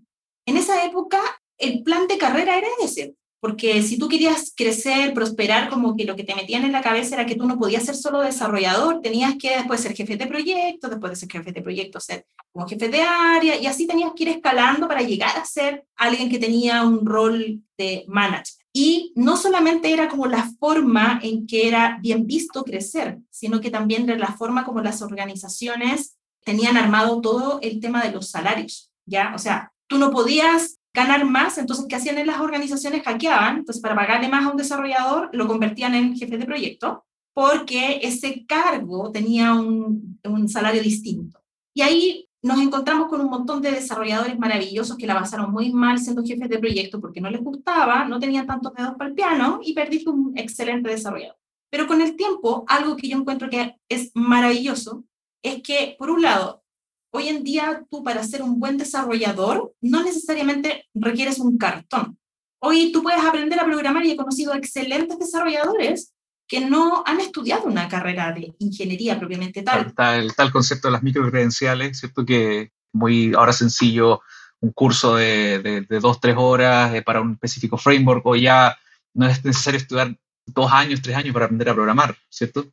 en 0.49 0.57
esa 0.57 0.85
época 0.85 1.21
el 1.59 1.83
plan 1.83 2.07
de 2.07 2.19
carrera 2.19 2.57
era 2.57 2.69
ese, 2.83 3.15
porque 3.41 3.83
si 3.83 3.99
tú 3.99 4.09
querías 4.09 4.53
crecer, 4.57 5.15
prosperar, 5.15 5.71
como 5.71 5.97
que 5.97 6.05
lo 6.05 6.17
que 6.17 6.25
te 6.25 6.35
metían 6.35 6.65
en 6.65 6.73
la 6.73 6.83
cabeza 6.83 7.15
era 7.15 7.27
que 7.27 7.37
tú 7.37 7.47
no 7.47 7.59
podías 7.59 7.85
ser 7.85 7.95
solo 7.95 8.21
desarrollador, 8.21 9.01
tenías 9.01 9.37
que 9.37 9.51
después 9.51 9.81
ser 9.81 9.95
jefe 9.95 10.17
de 10.17 10.27
proyecto, 10.27 10.89
después 10.89 11.11
de 11.11 11.17
ser 11.17 11.31
jefe 11.31 11.53
de 11.53 11.63
proyecto 11.63 12.01
ser 12.01 12.27
como 12.53 12.67
jefe 12.67 12.89
de 12.89 13.03
área, 13.03 13.57
y 13.57 13.67
así 13.67 13.87
tenías 13.87 14.13
que 14.17 14.25
ir 14.25 14.29
escalando 14.31 14.89
para 14.89 15.03
llegar 15.03 15.37
a 15.37 15.45
ser 15.45 15.85
alguien 15.97 16.29
que 16.29 16.39
tenía 16.39 16.83
un 16.83 17.07
rol 17.07 17.63
de 17.77 18.05
management. 18.09 18.59
Y 18.73 19.13
no 19.17 19.37
solamente 19.37 19.93
era 19.93 20.09
como 20.09 20.27
la 20.27 20.51
forma 20.59 21.21
en 21.23 21.47
que 21.47 21.69
era 21.69 21.99
bien 22.01 22.27
visto 22.27 22.65
crecer, 22.65 23.19
sino 23.31 23.61
que 23.61 23.71
también 23.71 24.09
era 24.09 24.19
la 24.19 24.37
forma 24.37 24.65
como 24.65 24.81
las 24.81 25.03
organizaciones 25.03 26.17
tenían 26.45 26.77
armado 26.77 27.21
todo 27.21 27.59
el 27.63 27.81
tema 27.81 28.03
de 28.03 28.13
los 28.13 28.31
salarios, 28.31 28.91
¿ya? 29.05 29.33
O 29.35 29.39
sea, 29.39 29.73
tú 29.89 29.99
no 29.99 30.11
podías 30.11 30.79
ganar 30.95 31.25
más, 31.25 31.59
entonces, 31.59 31.87
¿qué 31.89 31.97
hacían 31.97 32.19
en 32.19 32.27
las 32.27 32.41
organizaciones? 32.41 33.03
Hackeaban, 33.03 33.59
entonces, 33.59 33.83
para 33.83 33.95
pagarle 33.95 34.29
más 34.29 34.45
a 34.45 34.51
un 34.51 34.57
desarrollador, 34.57 35.31
lo 35.33 35.47
convertían 35.47 35.95
en 35.95 36.17
jefe 36.17 36.39
de 36.39 36.47
proyecto, 36.47 37.05
porque 37.35 38.01
ese 38.03 38.45
cargo 38.47 39.11
tenía 39.13 39.55
un, 39.55 40.19
un 40.25 40.49
salario 40.49 40.83
distinto. 40.83 41.41
Y 41.75 41.83
ahí 41.83 42.29
nos 42.43 42.61
encontramos 42.61 43.09
con 43.09 43.21
un 43.21 43.31
montón 43.31 43.61
de 43.61 43.71
desarrolladores 43.71 44.39
maravillosos 44.39 44.97
que 44.97 45.07
la 45.07 45.15
pasaron 45.15 45.51
muy 45.51 45.73
mal 45.73 45.99
siendo 45.99 46.23
jefes 46.25 46.49
de 46.49 46.59
proyecto 46.59 47.01
porque 47.01 47.21
no 47.21 47.31
les 47.31 47.43
gustaba, 47.43 48.05
no 48.05 48.19
tenían 48.19 48.47
tantos 48.47 48.75
dedos 48.75 48.95
para 48.97 49.11
el 49.11 49.15
piano 49.15 49.61
y 49.63 49.75
perdiste 49.75 50.11
un 50.11 50.37
excelente 50.37 50.91
desarrollador. 50.91 51.37
Pero 51.71 51.87
con 51.87 52.01
el 52.01 52.17
tiempo, 52.17 52.65
algo 52.69 52.97
que 52.97 53.09
yo 53.09 53.19
encuentro 53.19 53.51
que 53.51 53.77
es 53.89 54.11
maravilloso 54.15 55.05
es 55.43 55.63
que, 55.63 55.97
por 55.99 56.11
un 56.11 56.23
lado, 56.23 56.63
hoy 57.11 57.29
en 57.29 57.45
día 57.45 57.83
tú 57.91 58.03
para 58.03 58.23
ser 58.25 58.43
un 58.43 58.61
buen 58.61 58.77
desarrollador 58.77 59.73
no 59.81 60.03
necesariamente 60.03 60.87
requieres 60.95 61.39
un 61.39 61.59
cartón. 61.59 62.19
Hoy 62.61 62.93
tú 62.93 63.03
puedes 63.03 63.25
aprender 63.25 63.61
a 63.61 63.65
programar 63.65 64.05
y 64.05 64.13
he 64.13 64.17
conocido 64.17 64.55
excelentes 64.55 65.19
desarrolladores 65.19 66.13
que 66.49 66.61
no 66.65 67.05
han 67.07 67.21
estudiado 67.21 67.67
una 67.67 67.89
carrera 67.89 68.33
de 68.33 68.55
ingeniería 68.59 69.19
propiamente 69.19 69.63
tal. 69.63 69.93
El 70.17 70.35
tal 70.35 70.51
concepto 70.51 70.89
de 70.89 70.93
las 70.93 71.03
microcredenciales, 71.03 71.99
¿cierto? 71.99 72.25
Que 72.25 72.73
muy 72.93 73.35
ahora 73.35 73.53
sencillo, 73.53 74.23
un 74.61 74.73
curso 74.73 75.17
de, 75.17 75.87
de, 75.89 76.01
dos, 76.01 76.21
tres 76.21 76.37
horas 76.39 76.95
eh, 76.95 77.03
para 77.03 77.21
un 77.21 77.33
específico 77.33 77.77
framework, 77.77 78.27
o 78.27 78.35
ya 78.35 78.77
no 79.15 79.29
es 79.29 79.45
necesario 79.45 79.79
estudiar 79.79 80.17
dos 80.47 80.73
años, 80.73 81.03
tres 81.03 81.17
años 81.17 81.35
para 81.35 81.45
aprender 81.45 81.69
a 81.69 81.75
programar, 81.75 82.17
¿cierto? 82.31 82.67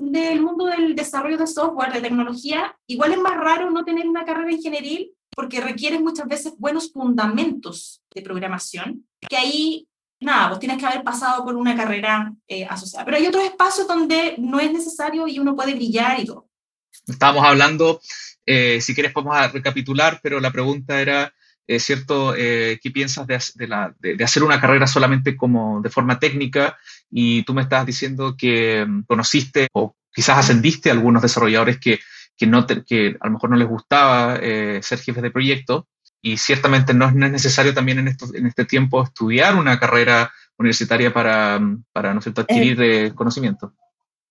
Del 0.00 0.40
mundo 0.40 0.66
del 0.66 0.94
desarrollo 0.94 1.38
de 1.38 1.46
software, 1.46 1.92
de 1.92 2.00
tecnología, 2.00 2.76
igual 2.86 3.12
es 3.12 3.18
más 3.18 3.36
raro 3.36 3.70
no 3.70 3.84
tener 3.84 4.06
una 4.06 4.24
carrera 4.24 4.52
ingenieril 4.52 5.12
porque 5.34 5.60
requieren 5.60 6.02
muchas 6.02 6.26
veces 6.26 6.54
buenos 6.58 6.92
fundamentos 6.92 8.02
de 8.14 8.22
programación, 8.22 9.06
que 9.28 9.36
ahí 9.36 9.88
nada, 10.20 10.48
pues 10.48 10.60
tienes 10.60 10.78
que 10.78 10.86
haber 10.86 11.02
pasado 11.02 11.44
por 11.44 11.56
una 11.56 11.76
carrera 11.76 12.32
eh, 12.48 12.64
asociada. 12.64 13.04
Pero 13.04 13.16
hay 13.18 13.26
otros 13.26 13.44
espacios 13.44 13.86
donde 13.86 14.34
no 14.38 14.58
es 14.60 14.72
necesario 14.72 15.28
y 15.28 15.38
uno 15.38 15.54
puede 15.54 15.74
brillar 15.74 16.20
y 16.20 16.24
todo. 16.24 16.48
Estábamos 17.06 17.44
hablando, 17.44 18.00
eh, 18.44 18.80
si 18.80 18.94
quieres 18.94 19.12
podemos 19.12 19.52
recapitular, 19.52 20.20
pero 20.22 20.40
la 20.40 20.50
pregunta 20.50 21.00
era, 21.00 21.32
eh, 21.66 21.80
¿cierto? 21.80 22.34
¿Qué 22.34 22.90
piensas 22.92 23.26
de, 23.26 23.66
la, 23.68 23.94
de, 23.98 24.22
hacer 24.22 24.42
una 24.42 24.60
carrera 24.60 24.86
solamente 24.86 25.36
como 25.36 25.80
de 25.80 25.90
forma 25.90 26.18
técnica? 26.18 26.76
Y 27.10 27.42
tú 27.42 27.54
me 27.54 27.62
estabas 27.62 27.86
diciendo 27.86 28.36
que 28.36 28.84
mm, 28.86 29.02
conociste 29.02 29.68
o 29.72 29.96
quizás 30.12 30.38
ascendiste 30.38 30.90
a 30.90 30.92
algunos 30.92 31.22
desarrolladores 31.22 31.78
que, 31.78 31.98
que, 32.36 32.46
no 32.46 32.66
que 32.66 33.16
a 33.20 33.26
lo 33.26 33.32
mejor 33.32 33.50
no 33.50 33.56
les 33.56 33.68
gustaba 33.68 34.36
ser 34.36 34.98
jefes 34.98 35.22
de 35.22 35.30
proyecto 35.30 35.88
y 36.22 36.38
ciertamente 36.38 36.94
no 36.94 37.06
es 37.06 37.14
necesario 37.14 37.74
también 37.74 37.98
en, 38.00 38.16
en 38.34 38.46
este 38.46 38.64
tiempo 38.64 39.02
estudiar 39.02 39.54
una 39.56 39.78
carrera 39.78 40.32
universitaria 40.58 41.12
para, 41.12 41.60
para 41.92 42.14
¿no 42.14 42.20
adquirir 42.20 42.80
eh, 42.82 43.12
conocimiento. 43.14 43.74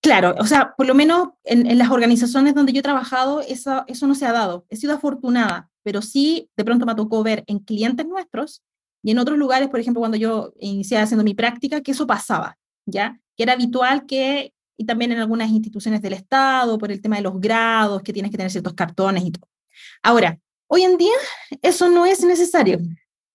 Claro, 0.02 0.36
o 0.38 0.46
sea, 0.46 0.74
por 0.78 0.86
lo 0.86 0.94
menos 0.94 1.30
en, 1.44 1.78
las 1.78 1.90
organizaciones 1.90 2.54
donde 2.54 2.74
yo 2.74 2.80
he 2.80 2.84
trabajado, 2.84 3.42
eso, 3.42 3.84
eso 3.88 4.06
no 4.08 4.16
se 4.16 4.26
ha 4.26 4.32
dado. 4.32 4.66
He 4.70 4.76
sido 4.76 4.94
afortunada, 4.94 5.70
pero 5.84 6.02
sí 6.02 6.50
de 6.56 6.64
pronto 6.64 6.86
me 6.86 6.94
tocó 6.94 7.24
ver 7.24 7.44
en 7.48 7.60
clientes 7.60 8.06
nuestros 8.06 8.62
y 9.02 9.12
en 9.12 9.20
otros 9.20 9.38
lugares, 9.38 9.70
por 9.70 9.80
ejemplo, 9.80 10.02
cuando 10.02 10.18
yo 10.18 10.54
inicié 10.60 10.98
haciendo 11.00 11.24
mi 11.24 11.34
práctica, 11.34 11.82
que 11.82 11.92
eso 11.92 12.06
pasaba, 12.06 12.58
¿ya? 12.86 13.20
Que 13.36 13.44
era 13.44 13.54
habitual 13.54 14.06
que, 14.06 14.54
y 14.78 14.86
también 14.86 15.12
en 15.12 15.20
algunas 15.20 15.50
instituciones 15.50 16.02
del 16.02 16.14
Estado, 16.14 16.78
por 16.78 16.92
el 16.92 17.02
tema 17.02 17.16
de 17.16 17.24
los 17.24 17.40
grados, 17.40 18.04
que 18.04 18.14
tienes 18.14 18.32
que 18.32 18.38
tener 18.38 18.52
ciertos 18.52 18.74
cartones 18.74 19.24
y 19.26 19.32
todo. 19.32 19.48
Ahora, 20.04 20.40
Hoy 20.68 20.84
en 20.84 20.98
día 20.98 21.14
eso 21.62 21.90
no 21.90 22.06
es 22.06 22.24
necesario. 22.24 22.80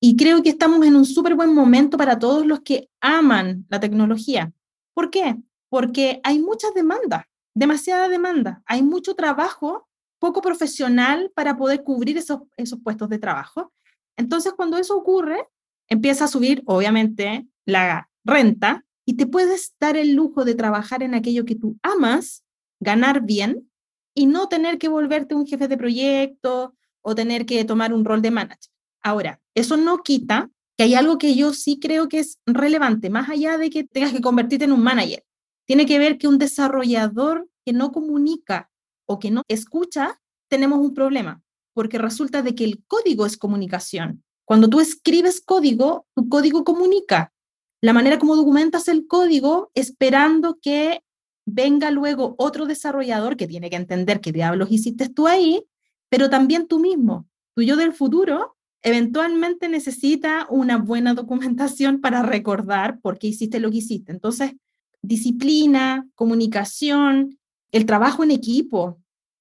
Y 0.00 0.16
creo 0.16 0.42
que 0.42 0.48
estamos 0.48 0.84
en 0.86 0.96
un 0.96 1.04
súper 1.04 1.34
buen 1.34 1.54
momento 1.54 1.96
para 1.96 2.18
todos 2.18 2.44
los 2.46 2.60
que 2.60 2.88
aman 3.00 3.66
la 3.68 3.78
tecnología. 3.78 4.52
¿Por 4.94 5.10
qué? 5.10 5.36
Porque 5.70 6.20
hay 6.22 6.38
muchas 6.38 6.74
demandas, 6.74 7.24
demasiada 7.54 8.08
demanda. 8.08 8.62
Hay 8.66 8.82
mucho 8.82 9.14
trabajo 9.14 9.88
poco 10.18 10.42
profesional 10.42 11.32
para 11.34 11.56
poder 11.56 11.82
cubrir 11.82 12.18
esos, 12.18 12.40
esos 12.58 12.78
puestos 12.84 13.08
de 13.08 13.18
trabajo. 13.18 13.72
Entonces, 14.16 14.52
cuando 14.52 14.76
eso 14.76 14.96
ocurre, 14.96 15.48
empieza 15.88 16.26
a 16.26 16.28
subir, 16.28 16.62
obviamente, 16.66 17.46
la 17.64 18.10
renta 18.24 18.84
y 19.06 19.14
te 19.14 19.26
puedes 19.26 19.74
dar 19.80 19.96
el 19.96 20.12
lujo 20.12 20.44
de 20.44 20.54
trabajar 20.54 21.02
en 21.02 21.14
aquello 21.14 21.44
que 21.44 21.56
tú 21.56 21.78
amas, 21.82 22.44
ganar 22.80 23.22
bien 23.22 23.70
y 24.14 24.26
no 24.26 24.48
tener 24.48 24.78
que 24.78 24.88
volverte 24.88 25.34
un 25.34 25.46
jefe 25.46 25.68
de 25.68 25.76
proyecto 25.76 26.74
o 27.02 27.14
tener 27.14 27.46
que 27.46 27.64
tomar 27.64 27.94
un 27.94 28.04
rol 28.04 28.22
de 28.22 28.30
manager. 28.30 28.70
Ahora, 29.02 29.40
eso 29.54 29.76
no 29.76 29.98
quita 29.98 30.50
que 30.76 30.84
hay 30.84 30.94
algo 30.94 31.18
que 31.18 31.34
yo 31.34 31.52
sí 31.52 31.78
creo 31.80 32.08
que 32.08 32.20
es 32.20 32.38
relevante, 32.46 33.10
más 33.10 33.28
allá 33.28 33.58
de 33.58 33.70
que 33.70 33.84
tengas 33.84 34.12
que 34.12 34.20
convertirte 34.20 34.66
en 34.66 34.72
un 34.72 34.82
manager. 34.82 35.24
Tiene 35.70 35.86
que 35.86 36.00
ver 36.00 36.18
que 36.18 36.26
un 36.26 36.38
desarrollador 36.38 37.48
que 37.64 37.72
no 37.72 37.92
comunica 37.92 38.72
o 39.06 39.20
que 39.20 39.30
no 39.30 39.44
escucha, 39.46 40.20
tenemos 40.48 40.80
un 40.80 40.94
problema, 40.94 41.44
porque 41.74 41.96
resulta 41.96 42.42
de 42.42 42.56
que 42.56 42.64
el 42.64 42.82
código 42.88 43.24
es 43.24 43.36
comunicación. 43.36 44.24
Cuando 44.44 44.68
tú 44.68 44.80
escribes 44.80 45.40
código, 45.40 46.08
tu 46.16 46.28
código 46.28 46.64
comunica. 46.64 47.32
La 47.80 47.92
manera 47.92 48.18
como 48.18 48.34
documentas 48.34 48.88
el 48.88 49.06
código 49.06 49.70
esperando 49.74 50.58
que 50.60 51.04
venga 51.46 51.92
luego 51.92 52.34
otro 52.36 52.66
desarrollador 52.66 53.36
que 53.36 53.46
tiene 53.46 53.70
que 53.70 53.76
entender 53.76 54.20
qué 54.20 54.32
diablos 54.32 54.72
hiciste 54.72 55.08
tú 55.08 55.28
ahí, 55.28 55.64
pero 56.08 56.28
también 56.28 56.66
tú 56.66 56.80
mismo. 56.80 57.28
Tu 57.54 57.62
yo 57.62 57.76
del 57.76 57.92
futuro 57.92 58.56
eventualmente 58.82 59.68
necesita 59.68 60.48
una 60.50 60.78
buena 60.78 61.14
documentación 61.14 62.00
para 62.00 62.22
recordar 62.22 62.98
por 62.98 63.20
qué 63.20 63.28
hiciste 63.28 63.60
lo 63.60 63.70
que 63.70 63.76
hiciste. 63.76 64.10
Entonces, 64.10 64.54
disciplina, 65.02 66.06
comunicación, 66.14 67.38
el 67.72 67.86
trabajo 67.86 68.24
en 68.24 68.30
equipo. 68.30 69.00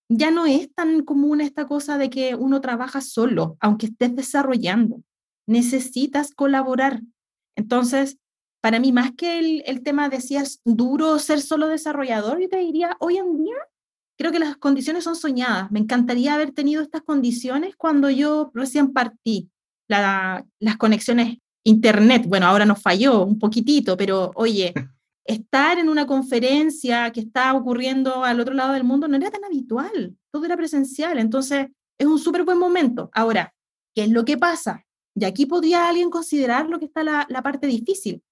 Ya 0.10 0.32
no 0.32 0.46
es 0.46 0.74
tan 0.74 1.04
común 1.04 1.42
esta 1.42 1.68
cosa 1.68 1.98
de 1.98 2.10
que 2.10 2.36
uno 2.36 2.62
trabaja 2.62 3.02
solo, 3.02 3.58
aunque 3.60 3.88
estés 3.88 4.16
desarrollando. 4.16 5.04
Necesitas 5.48 6.34
colaborar. 6.34 7.02
Entonces, 7.56 8.18
para 8.62 8.80
mí, 8.80 8.92
más 8.92 9.12
que 9.16 9.40
el, 9.40 9.64
el 9.66 9.84
tema 9.84 10.10
de 10.10 10.18
es 10.18 10.62
duro 10.66 11.20
ser 11.20 11.42
solo 11.42 11.68
desarrollador, 11.68 12.40
yo 12.40 12.50
te 12.50 12.58
diría, 12.58 12.98
hoy 13.00 13.18
en 13.18 13.38
día 13.38 13.56
creo 14.18 14.32
que 14.32 14.40
las 14.40 14.58
condiciones 14.58 15.06
son 15.06 15.16
soñadas. 15.16 15.72
Me 15.72 15.80
encantaría 15.80 16.34
haber 16.34 16.52
tenido 16.52 16.82
estas 16.82 17.04
condiciones 17.04 17.76
cuando 17.78 18.10
yo 18.10 18.52
recién 18.54 18.92
partí. 18.92 19.50
las 19.88 20.78
conexiones 20.78 21.38
internet, 21.64 22.24
bueno, 22.28 22.48
ahora 22.48 22.66
nos 22.66 22.82
falló 22.82 23.24
un 23.24 23.40
poquitito, 23.40 23.96
pero 23.96 24.32
oye, 24.36 24.74
estar 25.30 25.78
en 25.78 25.90
una 25.90 26.08
conferencia 26.08 27.12
que 27.12 27.20
está 27.20 27.54
ocurriendo 27.54 28.24
al 28.24 28.40
otro 28.40 28.56
lado 28.56 28.74
del 28.74 28.84
mundo 28.84 29.08
no 29.08 29.16
era 29.16 29.30
tan 29.30 29.46
habitual, 29.46 30.18
todo 30.32 30.46
era 30.46 30.58
presencial, 30.58 31.20
entonces 31.20 31.68
es 32.00 32.08
un 32.08 32.18
súper 32.18 32.44
buen 32.44 32.58
momento. 32.58 33.12
Ahora, 33.14 33.54
¿qué 33.94 34.06
es 34.06 34.10
lo 34.10 34.26
que 34.26 34.40
pasa? 34.40 34.88
Y 35.14 35.26
aquí 35.26 35.46
podría 35.46 35.88
alguien 35.88 36.10
considerar 36.10 36.68
lo 36.68 36.80
que 36.80 36.86
está 36.86 37.04
la, 37.04 37.28
la 37.30 37.44
parte 37.44 37.68
difícil. 37.68 38.24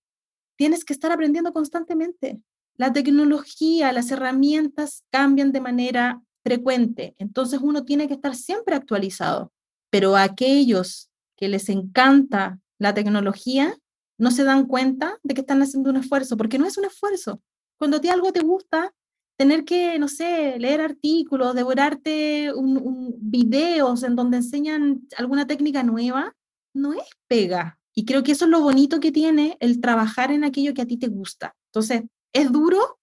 Tienes 0.57 0.83
que 0.83 0.93
estar 0.93 1.11
aprendiendo 1.11 1.53
constantemente. 1.53 2.41
La 2.77 2.91
tecnología, 2.91 3.91
las 3.91 4.09
herramientas 4.09 5.03
cambian 5.11 5.51
de 5.51 5.61
manera 5.61 6.23
frecuente, 6.43 7.15
entonces 7.19 7.59
uno 7.61 7.83
tiene 7.83 8.07
que 8.07 8.15
estar 8.15 8.33
siempre 8.33 8.73
actualizado, 8.73 9.51
pero 9.91 10.15
aquellos 10.15 11.09
que 11.35 11.47
les 11.47 11.69
encanta 11.69 12.59
la 12.79 12.93
tecnología 12.93 13.77
no 14.17 14.31
se 14.31 14.43
dan 14.43 14.65
cuenta 14.65 15.17
de 15.23 15.33
que 15.33 15.41
están 15.41 15.61
haciendo 15.61 15.89
un 15.89 15.97
esfuerzo, 15.97 16.37
porque 16.37 16.57
no 16.57 16.65
es 16.65 16.77
un 16.77 16.85
esfuerzo. 16.85 17.41
Cuando 17.77 17.97
a 17.97 18.01
ti 18.01 18.09
algo 18.09 18.31
te 18.31 18.41
gusta, 18.41 18.93
tener 19.37 19.65
que, 19.65 19.99
no 19.99 20.07
sé, 20.07 20.57
leer 20.59 20.81
artículos, 20.81 21.55
devorarte 21.55 22.51
un, 22.53 23.15
videos 23.19 24.03
en 24.03 24.15
donde 24.15 24.37
enseñan 24.37 25.01
alguna 25.15 25.45
técnica 25.45 25.83
nueva, 25.83 26.35
no 26.73 26.93
es 26.93 27.07
pega. 27.27 27.79
Y 27.93 28.05
creo 28.05 28.23
que 28.23 28.31
eso 28.31 28.45
es 28.45 28.51
lo 28.51 28.61
bonito 28.61 28.99
que 28.99 29.11
tiene 29.11 29.57
el 29.59 29.79
trabajar 29.79 30.31
en 30.31 30.43
aquello 30.43 30.73
que 30.73 30.81
a 30.81 30.87
ti 30.87 30.97
te 30.97 31.07
gusta. 31.07 31.55
Entonces, 31.71 32.03
es 32.33 32.51
duro. 32.51 32.99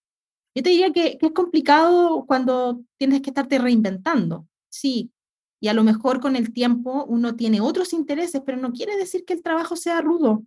Yo 0.55 0.63
te 0.63 0.71
diría 0.71 0.93
que, 0.93 1.19
es 1.21 1.33
complicado 1.33 2.25
cuando 2.27 2.83
tienes 2.97 3.23
que 3.23 3.31
estarte 3.31 3.59
reinventando. 3.59 4.47
Sí, 4.69 5.13
y 5.61 5.69
a 5.69 5.75
lo 5.75 5.85
mejor 5.85 6.21
con 6.21 6.37
el 6.37 6.53
tiempo 6.53 7.05
uno 7.09 7.37
tiene 7.37 7.61
otros 7.61 7.93
intereses, 7.93 8.43
pero 8.45 8.59
no 8.59 8.73
quiere 8.73 8.97
decir 8.97 9.25
que 9.25 9.35
el 9.35 9.43
trabajo 9.43 9.77
sea 9.77 10.01
rudo. 10.01 10.45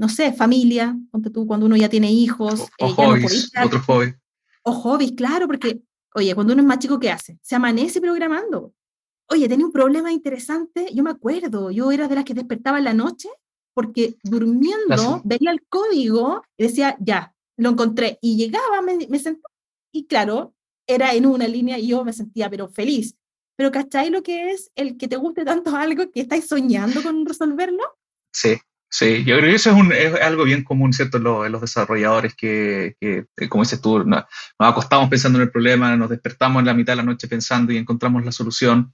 No 0.00 0.08
sé, 0.08 0.32
familia, 0.32 0.96
ponte 1.10 1.28
tú 1.28 1.46
cuando 1.46 1.66
uno 1.66 1.76
ya 1.76 1.90
tiene 1.90 2.10
hijos. 2.10 2.70
O, 2.80 2.86
eh, 2.86 2.92
hobbies, 2.96 3.52
otro 3.62 3.82
hobby. 3.82 4.14
O 4.62 4.72
hobbies, 4.72 5.12
claro, 5.12 5.46
porque, 5.46 5.82
oye, 6.14 6.34
cuando 6.34 6.54
uno 6.54 6.62
es 6.62 6.66
más 6.66 6.78
chico, 6.78 6.98
¿qué 6.98 7.10
hace? 7.10 7.38
Se 7.42 7.54
amanece 7.54 8.00
programando. 8.00 8.72
Oye, 9.28 9.46
tenía 9.46 9.66
un 9.66 9.72
problema 9.72 10.10
interesante, 10.10 10.88
yo 10.94 11.02
me 11.02 11.10
acuerdo, 11.10 11.70
yo 11.70 11.92
era 11.92 12.08
de 12.08 12.14
las 12.14 12.24
que 12.24 12.32
despertaba 12.32 12.78
en 12.78 12.84
la 12.84 12.94
noche 12.94 13.28
porque 13.74 14.16
durmiendo 14.22 15.20
veía 15.22 15.50
el 15.50 15.66
código 15.68 16.44
y 16.56 16.62
decía, 16.62 16.96
ya, 16.98 17.34
lo 17.58 17.68
encontré 17.68 18.18
y 18.22 18.38
llegaba, 18.38 18.80
me, 18.80 19.06
me 19.06 19.20
y 19.92 20.06
claro, 20.06 20.54
era 20.86 21.12
en 21.12 21.26
una 21.26 21.46
línea 21.46 21.78
y 21.78 21.88
yo 21.88 22.06
me 22.06 22.14
sentía 22.14 22.48
pero 22.48 22.68
feliz. 22.68 23.16
Pero 23.54 23.70
¿cachai 23.70 24.08
lo 24.08 24.22
que 24.22 24.52
es 24.52 24.70
el 24.76 24.96
que 24.96 25.08
te 25.08 25.16
guste 25.16 25.44
tanto 25.44 25.76
algo 25.76 26.10
que 26.10 26.22
estáis 26.22 26.48
soñando 26.48 27.02
con 27.02 27.26
resolverlo? 27.26 27.84
Sí, 28.32 28.56
sí, 28.90 29.24
yo 29.24 29.38
creo 29.38 29.50
que 29.50 29.56
eso 29.56 29.70
es, 29.70 29.76
un, 29.76 29.92
algo 30.22 30.44
bien 30.44 30.64
común, 30.64 30.92
¿cierto? 30.92 31.18
Los, 31.18 31.48
los 31.50 31.60
desarrolladores 31.60 32.34
que, 32.34 32.96
eh, 33.00 33.24
como 33.48 33.62
dices 33.62 33.80
tú, 33.80 34.04
nos 34.04 34.24
acostamos 34.58 35.08
pensando 35.08 35.38
en 35.38 35.44
el 35.44 35.50
problema, 35.50 35.96
nos 35.96 36.10
despertamos 36.10 36.60
en 36.60 36.66
la 36.66 36.74
mitad 36.74 36.92
de 36.92 36.98
la 36.98 37.02
noche 37.04 37.28
pensando 37.28 37.72
y 37.72 37.78
encontramos 37.78 38.24
la 38.24 38.32
solución. 38.32 38.92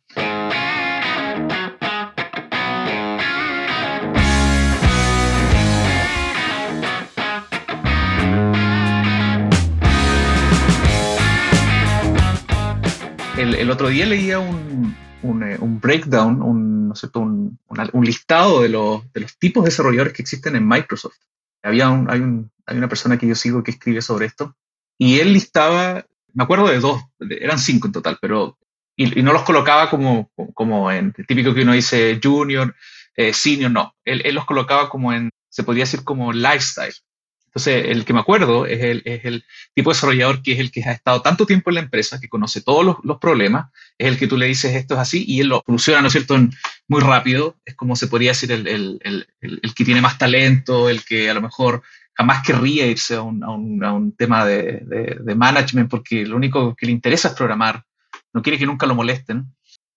el, 13.38 13.70
otro 13.70 13.88
día 13.88 14.06
leía 14.06 14.38
un, 14.38 14.96
un, 15.26 15.42
eh, 15.42 15.58
breakdown, 15.60 16.42
un, 16.42 16.88
¿no 16.88 16.94
un, 17.14 17.58
un, 17.92 18.04
listado 18.04 18.62
de 18.62 18.68
los, 18.68 19.12
de 19.12 19.20
los 19.20 19.38
tipos 19.38 19.64
de 19.64 19.70
desarrolladores 19.70 20.12
que 20.12 20.22
existen 20.22 20.56
en 20.56 20.66
Microsoft. 20.66 21.16
Había 21.62 21.90
un, 21.90 22.08
hay, 22.10 22.20
hay 22.66 22.78
una 22.78 22.88
persona 22.88 23.18
que 23.18 23.26
yo 23.26 23.34
sigo 23.34 23.62
que 23.62 23.72
escribe 23.72 24.02
sobre 24.02 24.26
esto, 24.26 24.56
y 24.98 25.18
él 25.20 25.32
listaba, 25.32 26.06
me 26.32 26.44
acuerdo 26.44 26.68
de 26.68 26.80
dos, 26.80 27.02
eran 27.20 27.58
cinco 27.58 27.88
en 27.88 27.92
total, 27.92 28.18
pero 28.20 28.58
y, 28.96 29.22
no 29.22 29.32
los 29.32 29.42
colocaba 29.42 29.90
como, 29.90 30.30
como 30.54 30.90
en 30.90 31.12
típico 31.12 31.54
que 31.54 31.62
uno 31.62 31.72
dice 31.72 32.18
junior, 32.22 32.74
eh, 33.14 33.32
senior, 33.32 33.70
no. 33.70 33.94
Él, 34.04 34.22
él, 34.24 34.34
los 34.34 34.46
colocaba 34.46 34.88
como 34.88 35.12
en, 35.12 35.30
se 35.48 35.64
podría 35.64 35.84
decir 35.84 36.02
como 36.02 36.32
lifestyle. 36.32 36.94
Entonces, 37.56 37.86
el 37.86 38.04
que 38.04 38.12
me 38.12 38.20
acuerdo 38.20 38.66
es 38.66 38.82
el, 38.82 39.02
el, 39.06 39.42
tipo 39.72 39.88
de 39.88 39.94
desarrollador 39.94 40.42
que 40.42 40.52
es 40.52 40.58
el 40.58 40.70
que 40.70 40.84
ha 40.84 40.92
estado 40.92 41.22
tanto 41.22 41.46
tiempo 41.46 41.70
en 41.70 41.76
la 41.76 41.80
empresa, 41.80 42.20
que 42.20 42.28
conoce 42.28 42.60
todos 42.60 42.98
los, 43.02 43.18
problemas, 43.18 43.70
es 43.96 44.08
el 44.08 44.18
que 44.18 44.26
tú 44.26 44.36
le 44.36 44.44
dices 44.44 44.74
esto 44.74 44.92
es 44.92 45.00
así 45.00 45.24
y 45.26 45.40
él 45.40 45.48
lo 45.48 45.62
soluciona, 45.64 46.02
¿no 46.02 46.08
es 46.08 46.12
cierto?, 46.12 46.36
muy 46.86 47.00
rápido. 47.00 47.56
Es 47.64 47.74
como 47.74 47.96
se 47.96 48.08
podría 48.08 48.32
decir 48.32 48.52
el, 48.52 48.66
el, 48.66 49.26
el, 49.40 49.74
que 49.74 49.86
tiene 49.86 50.02
más 50.02 50.18
talento, 50.18 50.90
el 50.90 51.02
que 51.02 51.30
a 51.30 51.34
lo 51.34 51.40
mejor 51.40 51.82
jamás 52.12 52.44
querría 52.44 52.86
irse 52.88 53.14
a 53.14 53.22
un, 53.22 53.42
a 53.42 53.50
un, 53.50 54.14
tema 54.14 54.44
de, 54.44 54.82
de, 54.84 55.16
de, 55.18 55.34
management 55.34 55.88
porque 55.88 56.26
lo 56.26 56.36
único 56.36 56.76
que 56.76 56.84
le 56.84 56.92
interesa 56.92 57.28
es 57.28 57.34
programar, 57.34 57.84
no 58.34 58.42
quiere 58.42 58.58
que 58.58 58.66
nunca 58.66 58.84
lo 58.84 58.94
molesten. 58.94 59.46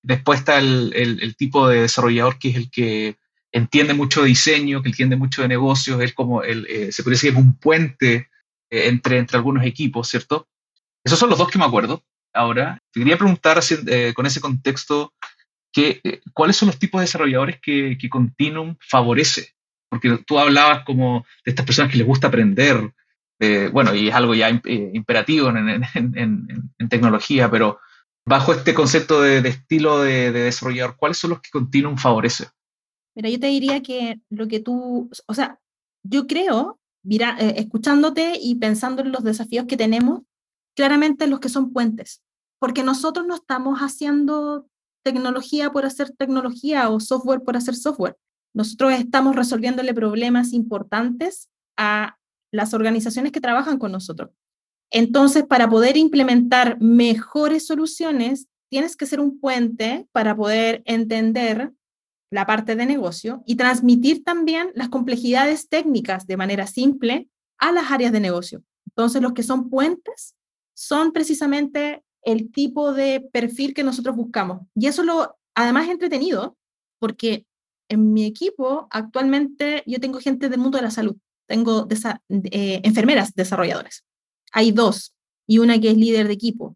Después 0.02 0.40
está 0.40 0.60
el, 0.60 1.36
tipo 1.38 1.68
de 1.68 1.82
desarrollador 1.82 2.40
que 2.40 2.52
es 2.52 2.56
el 2.56 2.72
que 2.72 3.18
entiende 3.52 3.94
mucho 3.94 4.22
de 4.22 4.28
diseño, 4.28 4.82
que 4.82 4.90
entiende 4.90 5.16
mucho 5.16 5.42
de 5.42 5.48
negocios, 5.48 6.02
es 6.02 6.14
como, 6.14 6.44
el, 6.44 6.66
eh, 6.70 6.92
se 6.92 7.04
puede 7.04 7.16
decir, 7.16 7.36
un 7.36 7.58
puente 7.58 8.30
eh, 8.70 8.88
entre, 8.88 9.18
entre 9.18 9.38
algunos 9.38 9.66
equipos, 9.66 10.08
¿cierto? 10.08 10.48
Esos 11.04 11.18
son 11.18 11.30
los 11.30 11.40
dos 11.40 11.50
que 11.50 11.58
me 11.58 11.66
acuerdo. 11.66 12.04
Ahora, 12.34 12.82
te 12.92 13.00
quería 13.00 13.18
preguntar 13.18 13.60
eh, 13.88 14.14
con 14.14 14.26
ese 14.26 14.42
contexto, 14.42 15.14
que, 15.72 16.22
¿cuáles 16.34 16.58
son 16.58 16.68
los 16.68 16.80
tipos 16.80 17.00
de 17.00 17.06
desarrolladores 17.06 17.60
que, 17.62 17.98
que 18.00 18.10
Continuum 18.10 18.76
favorece? 18.80 19.54
Porque 19.90 20.20
tú 20.26 20.38
hablabas 20.38 20.84
como 20.84 21.26
de 21.46 21.52
estas 21.52 21.66
personas 21.66 21.92
que 21.92 21.98
les 21.98 22.06
gusta 22.06 22.28
aprender, 22.28 22.92
bueno, 23.72 23.96
y 23.96 24.10
es 24.10 24.14
algo 24.14 24.36
ya 24.36 24.50
imperativo 24.50 25.50
en, 25.50 25.82
en, 25.96 26.90
tecnología, 26.90 27.50
pero 27.50 27.80
bajo 28.26 28.54
este 28.54 28.74
concepto 28.74 29.22
de, 29.22 29.42
de 29.42 29.50
estilo 29.50 30.02
de, 30.02 30.32
de, 30.32 30.42
desarrollador, 30.42 30.98
¿cuáles 30.98 31.18
son 31.18 31.32
los 31.32 31.42
que 31.42 31.50
Continuum 31.50 31.98
favorece? 31.98 32.50
Mira, 33.20 33.32
yo 33.32 33.40
te 33.42 33.48
diría 33.48 33.82
que 33.82 34.22
lo 34.30 34.48
que 34.48 34.62
tú, 34.62 35.10
o 35.28 35.34
sea, 35.34 35.60
yo 36.04 36.26
creo, 36.26 36.80
mira, 37.04 37.36
eh, 37.38 37.56
escuchándote 37.58 38.40
y 38.42 38.56
pensando 38.56 39.02
en 39.02 39.12
los 39.12 39.26
desafíos 39.26 39.66
que 39.66 39.76
tenemos, 39.76 40.22
claramente 40.74 41.28
los 41.28 41.42
que 41.42 41.50
son 41.50 41.74
puentes, 41.74 42.24
porque 42.60 42.82
nosotros 42.82 43.28
no 43.28 43.36
estamos 43.36 43.80
haciendo 43.80 44.70
tecnología 45.04 45.70
por 45.70 45.84
hacer 45.84 46.12
tecnología 46.12 46.88
o 46.90 47.02
software 47.02 47.44
por 47.44 47.58
hacer 47.58 47.76
software. 47.76 48.16
nosotros 48.54 48.94
estamos 48.94 49.36
resolviéndole 49.36 49.94
problemas 49.94 50.54
importantes 50.54 51.50
a 51.78 52.16
las 52.54 52.74
organizaciones 52.74 53.34
que 53.34 53.42
trabajan 53.42 53.80
con 53.80 53.92
nosotros. 53.92 54.30
Entonces, 54.92 55.44
para 55.44 55.70
poder 55.70 55.98
implementar 55.98 56.80
mejores 56.80 57.68
soluciones, 57.68 58.48
tienes 58.70 58.96
que 58.96 59.06
ser 59.06 59.20
un 59.20 59.42
puente 59.42 60.08
para 60.14 60.38
poder 60.38 60.84
entender 60.86 61.74
la 62.32 62.46
parte 62.46 62.76
de 62.76 62.86
negocio 62.86 63.44
y 63.46 63.56
transmitir 63.56 64.24
también 64.24 64.72
las 64.76 64.90
complejidades 64.90 65.68
técnicas 65.68 66.28
de 66.28 66.38
manera 66.38 66.68
simple 66.68 67.28
a 67.58 67.72
las 67.72 67.92
áreas 67.92 68.12
de 68.12 68.20
negocio. 68.20 68.64
Entonces, 68.88 69.22
los 69.22 69.34
que 69.34 69.44
son 69.44 69.70
puentes 69.70 70.36
son 70.74 71.12
precisamente 71.12 72.04
el 72.22 72.52
tipo 72.52 72.94
de 72.94 73.22
perfil 73.32 73.74
que 73.74 73.84
nosotros 73.84 74.16
buscamos. 74.16 74.62
Y 74.76 74.88
eso 74.88 75.04
lo, 75.04 75.36
además, 75.56 75.86
es 75.86 75.92
entretenido, 75.92 76.58
porque 77.00 77.46
en 77.90 78.14
mi 78.14 78.26
equipo 78.26 78.88
actualmente 78.92 79.84
yo 79.86 80.00
tengo 80.00 80.20
gente 80.20 80.50
del 80.50 80.60
mundo 80.60 80.78
de 80.78 80.84
la 80.84 80.92
salud, 80.92 81.16
tengo 81.48 81.88
eh, 82.30 82.82
enfermeras 82.84 83.34
desarrolladoras. 83.34 84.06
Hay 84.52 84.72
dos 84.72 85.16
y 85.48 85.60
una 85.60 85.80
que 85.80 85.92
es 85.92 85.98
líder 85.98 86.28
de 86.28 86.34
equipo. 86.34 86.76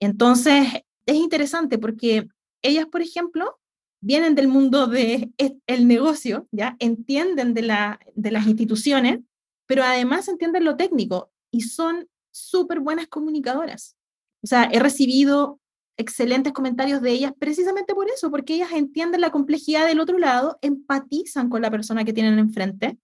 Entonces, 0.00 0.66
es 1.06 1.16
interesante 1.16 1.78
porque 1.78 2.28
ellas, 2.62 2.86
por 2.86 3.00
ejemplo, 3.00 3.59
vienen 4.00 4.34
del 4.34 4.48
mundo 4.48 4.86
del 4.86 5.32
el 5.66 5.88
negocio, 5.88 6.48
¿ya? 6.50 6.76
Entienden 6.78 7.54
de, 7.54 7.62
la, 7.62 8.00
de 8.14 8.30
las 8.30 8.46
instituciones, 8.46 9.20
pero 9.66 9.82
además 9.84 10.28
entienden 10.28 10.64
lo 10.64 10.76
técnico 10.76 11.30
y 11.50 11.62
son 11.62 12.08
súper 12.32 12.80
buenas 12.80 13.08
comunicadoras. 13.08 13.96
O 14.42 14.46
sea, 14.46 14.64
he 14.72 14.78
recibido 14.78 15.60
excelentes 15.96 16.52
comentarios 16.52 17.02
de 17.02 17.10
ellas 17.10 17.32
precisamente 17.38 17.94
por 17.94 18.08
eso, 18.10 18.30
porque 18.30 18.54
ellas 18.54 18.72
entienden 18.72 19.20
la 19.20 19.30
complejidad 19.30 19.86
del 19.86 20.00
otro 20.00 20.18
lado, 20.18 20.58
empatizan 20.62 21.50
con 21.50 21.60
la 21.60 21.70
persona 21.70 22.04
que 22.04 22.14
tienen 22.14 22.38
enfrente. 22.38 22.98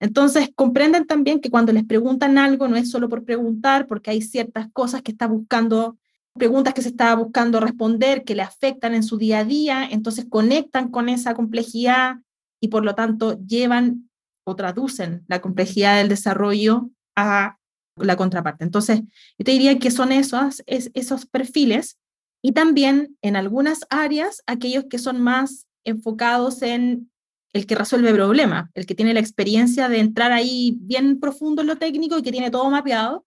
Entonces, 0.00 0.50
comprenden 0.56 1.06
también 1.06 1.40
que 1.40 1.50
cuando 1.50 1.72
les 1.72 1.84
preguntan 1.84 2.36
algo 2.36 2.66
no 2.66 2.76
es 2.76 2.90
solo 2.90 3.08
por 3.08 3.24
preguntar, 3.24 3.86
porque 3.86 4.10
hay 4.10 4.20
ciertas 4.20 4.66
cosas 4.72 5.02
que 5.02 5.12
está 5.12 5.28
buscando 5.28 5.96
preguntas 6.34 6.74
que 6.74 6.82
se 6.82 6.88
estaba 6.88 7.14
buscando 7.14 7.60
responder, 7.60 8.24
que 8.24 8.34
le 8.34 8.42
afectan 8.42 8.94
en 8.94 9.02
su 9.02 9.18
día 9.18 9.40
a 9.40 9.44
día, 9.44 9.88
entonces 9.90 10.26
conectan 10.28 10.90
con 10.90 11.08
esa 11.08 11.34
complejidad 11.34 12.16
y 12.60 12.68
por 12.68 12.84
lo 12.84 12.94
tanto 12.94 13.38
llevan 13.46 14.10
o 14.44 14.56
traducen 14.56 15.24
la 15.28 15.40
complejidad 15.40 15.98
del 15.98 16.08
desarrollo 16.08 16.90
a 17.16 17.58
la 17.96 18.16
contraparte. 18.16 18.64
Entonces, 18.64 19.02
yo 19.38 19.44
te 19.44 19.52
diría 19.52 19.78
que 19.78 19.90
son 19.90 20.12
esos, 20.12 20.62
esos 20.66 21.26
perfiles 21.26 21.98
y 22.42 22.52
también 22.52 23.16
en 23.22 23.36
algunas 23.36 23.80
áreas 23.90 24.42
aquellos 24.46 24.84
que 24.90 24.98
son 24.98 25.20
más 25.20 25.66
enfocados 25.84 26.62
en 26.62 27.10
el 27.52 27.66
que 27.66 27.74
resuelve 27.74 28.14
problemas, 28.14 28.70
el 28.74 28.86
que 28.86 28.94
tiene 28.94 29.12
la 29.12 29.20
experiencia 29.20 29.88
de 29.88 29.98
entrar 30.00 30.32
ahí 30.32 30.78
bien 30.80 31.20
profundo 31.20 31.60
en 31.60 31.68
lo 31.68 31.76
técnico 31.76 32.16
y 32.16 32.22
que 32.22 32.32
tiene 32.32 32.50
todo 32.50 32.70
mapeado. 32.70 33.26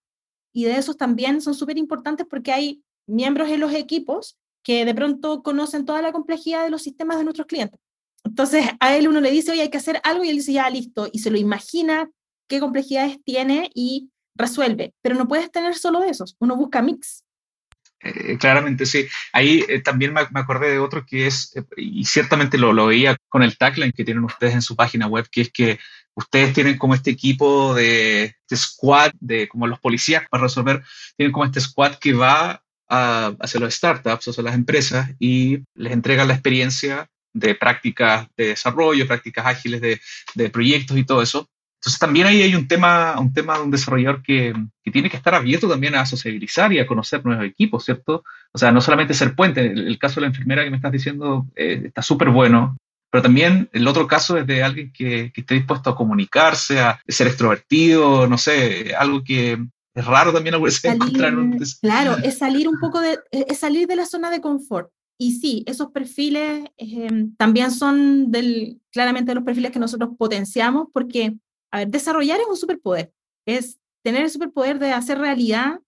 Y 0.53 0.63
de 0.63 0.77
esos 0.77 0.97
también 0.97 1.41
son 1.41 1.53
súper 1.53 1.77
importantes 1.77 2.25
porque 2.27 2.51
hay 2.51 2.83
miembros 3.07 3.49
en 3.49 3.59
los 3.59 3.73
equipos 3.73 4.37
que 4.63 4.83
de 4.83 4.95
pronto 4.95 5.43
conocen 5.43 5.85
toda 5.85 6.01
la 6.01 6.11
complejidad 6.11 6.63
de 6.63 6.71
los 6.71 6.81
sistemas 6.81 7.17
de 7.17 7.23
nuestros 7.23 7.47
clientes. 7.47 7.79
Entonces 8.23 8.65
a 8.79 8.95
él 8.95 9.07
uno 9.07 9.21
le 9.21 9.31
dice, 9.31 9.51
oye, 9.51 9.61
hay 9.61 9.69
que 9.69 9.77
hacer 9.77 10.01
algo 10.03 10.23
y 10.23 10.29
él 10.29 10.37
dice, 10.37 10.53
ya, 10.53 10.69
listo, 10.69 11.07
y 11.11 11.19
se 11.19 11.29
lo 11.29 11.37
imagina 11.37 12.09
qué 12.47 12.59
complejidades 12.59 13.19
tiene 13.23 13.69
y 13.75 14.09
resuelve. 14.35 14.93
Pero 15.01 15.15
no 15.15 15.27
puedes 15.27 15.51
tener 15.51 15.75
solo 15.75 15.99
de 15.99 16.09
esos, 16.09 16.35
uno 16.39 16.55
busca 16.55 16.81
mix. 16.81 17.23
Eh, 18.01 18.37
claramente, 18.37 18.85
sí. 18.85 19.07
Ahí 19.33 19.63
eh, 19.67 19.81
también 19.81 20.13
me, 20.13 20.21
acordé 20.21 20.71
de 20.71 20.79
otro 20.79 21.05
que 21.05 21.27
es, 21.27 21.55
eh, 21.55 21.63
y 21.77 22.05
ciertamente 22.05 22.57
lo, 22.57 22.73
lo 22.73 22.87
veía 22.87 23.17
con 23.29 23.41
el 23.41 23.57
tagline 23.57 23.93
que 23.93 24.03
tienen 24.03 24.23
ustedes 24.23 24.53
en 24.53 24.61
su 24.61 24.75
página 24.75 25.07
web, 25.07 25.27
que 25.31 25.41
es 25.41 25.51
que 25.51 25.79
ustedes 26.13 26.53
tienen 26.53 26.77
como 26.77 26.93
este 26.93 27.11
equipo 27.11 27.73
de, 27.73 28.35
de 28.49 28.57
squad, 28.57 29.11
de 29.19 29.47
como 29.47 29.67
los 29.67 29.79
policías 29.79 30.23
para 30.29 30.43
resolver, 30.43 30.83
tienen 31.17 31.31
como 31.31 31.45
este 31.45 31.61
squad 31.61 31.95
que 31.95 32.13
va 32.13 32.63
hacia 32.87 33.59
los 33.59 33.73
startups, 33.73 34.25
sea, 34.25 34.43
las 34.43 34.55
empresas, 34.55 35.09
y 35.19 35.59
les 35.73 35.93
entregan 35.93 36.27
la 36.27 36.33
experiencia 36.33 37.07
de 37.33 37.55
prácticas 37.55 38.27
de 38.37 38.47
desarrollo, 38.47 39.07
prácticas 39.07 39.45
ágiles 39.45 39.81
de, 39.81 39.99
de 40.35 40.49
proyectos 40.49 40.97
y 40.97 41.03
todo 41.03 41.21
eso. 41.21 41.49
Entonces 41.85 41.99
también 41.99 42.25
ahí 42.25 42.41
hay 42.41 42.55
un 42.55 42.67
tema, 42.67 43.19
un 43.19 43.31
tema 43.31 43.57
de 43.57 43.63
un 43.63 43.69
desarrollador 43.69 44.23
que, 44.23 44.55
que, 44.83 44.89
tiene 44.89 45.07
que 45.07 45.17
estar 45.17 45.35
abierto 45.35 45.69
también 45.69 45.93
a 45.93 46.05
sociabilizar 46.07 46.73
y 46.73 46.79
a 46.79 46.87
conocer 46.87 47.23
nuevos 47.23 47.45
equipos, 47.45 47.85
¿cierto? 47.85 48.23
O 48.51 48.57
sea, 48.57 48.71
no 48.71 48.81
solamente 48.81 49.13
ser 49.13 49.35
puente, 49.35 49.61
el, 49.61 49.99
caso 49.99 50.15
de 50.15 50.21
la 50.21 50.27
enfermera 50.27 50.63
que 50.63 50.71
me 50.71 50.77
estás 50.77 50.91
diciendo 50.91 51.45
eh, 51.55 51.83
está 51.85 52.01
súper 52.01 52.29
bueno, 52.29 52.75
pero 53.11 53.21
también 53.21 53.69
el 53.71 53.87
otro 53.87 54.07
caso 54.07 54.35
es 54.35 54.47
de 54.47 54.63
alguien 54.63 54.91
que, 54.91 55.31
que, 55.31 55.41
esté 55.41 55.53
dispuesto 55.53 55.91
a 55.91 55.95
comunicarse, 55.95 56.79
a 56.79 56.99
ser 57.07 57.27
extrovertido, 57.27 58.27
no 58.27 58.39
sé, 58.39 58.95
algo 58.97 59.23
que, 59.23 59.63
es 59.95 60.05
raro 60.05 60.33
también 60.33 60.55
a 60.55 60.57
veces 60.59 60.83
encontrar 60.83 61.37
un... 61.37 61.57
Claro, 61.81 62.17
es 62.23 62.37
salir 62.37 62.67
un 62.67 62.79
poco 62.79 62.99
de, 62.99 63.17
es 63.31 63.57
salir 63.57 63.87
de 63.87 63.95
la 63.95 64.05
zona 64.05 64.29
de 64.29 64.41
confort. 64.41 64.91
Y 65.17 65.39
sí, 65.39 65.63
esos 65.65 65.91
perfiles 65.91 66.65
em, 66.75 67.33
también 67.37 67.71
son 67.71 68.29
del, 68.29 68.81
claramente 68.91 69.33
los 69.33 69.45
perfiles 69.45 69.71
que 69.71 69.79
nosotros 69.79 70.09
potenciamos 70.17 70.87
porque, 70.91 71.37
a 71.71 71.79
ver, 71.79 71.87
desarrollar 71.87 72.41
es 72.41 72.47
un 72.49 72.57
superpoder, 72.57 73.13
es 73.47 73.79
tener 74.03 74.23
el 74.23 74.29
superpoder 74.29 74.77
de 74.79 74.91
hacer 74.91 75.17
realidad 75.17 75.79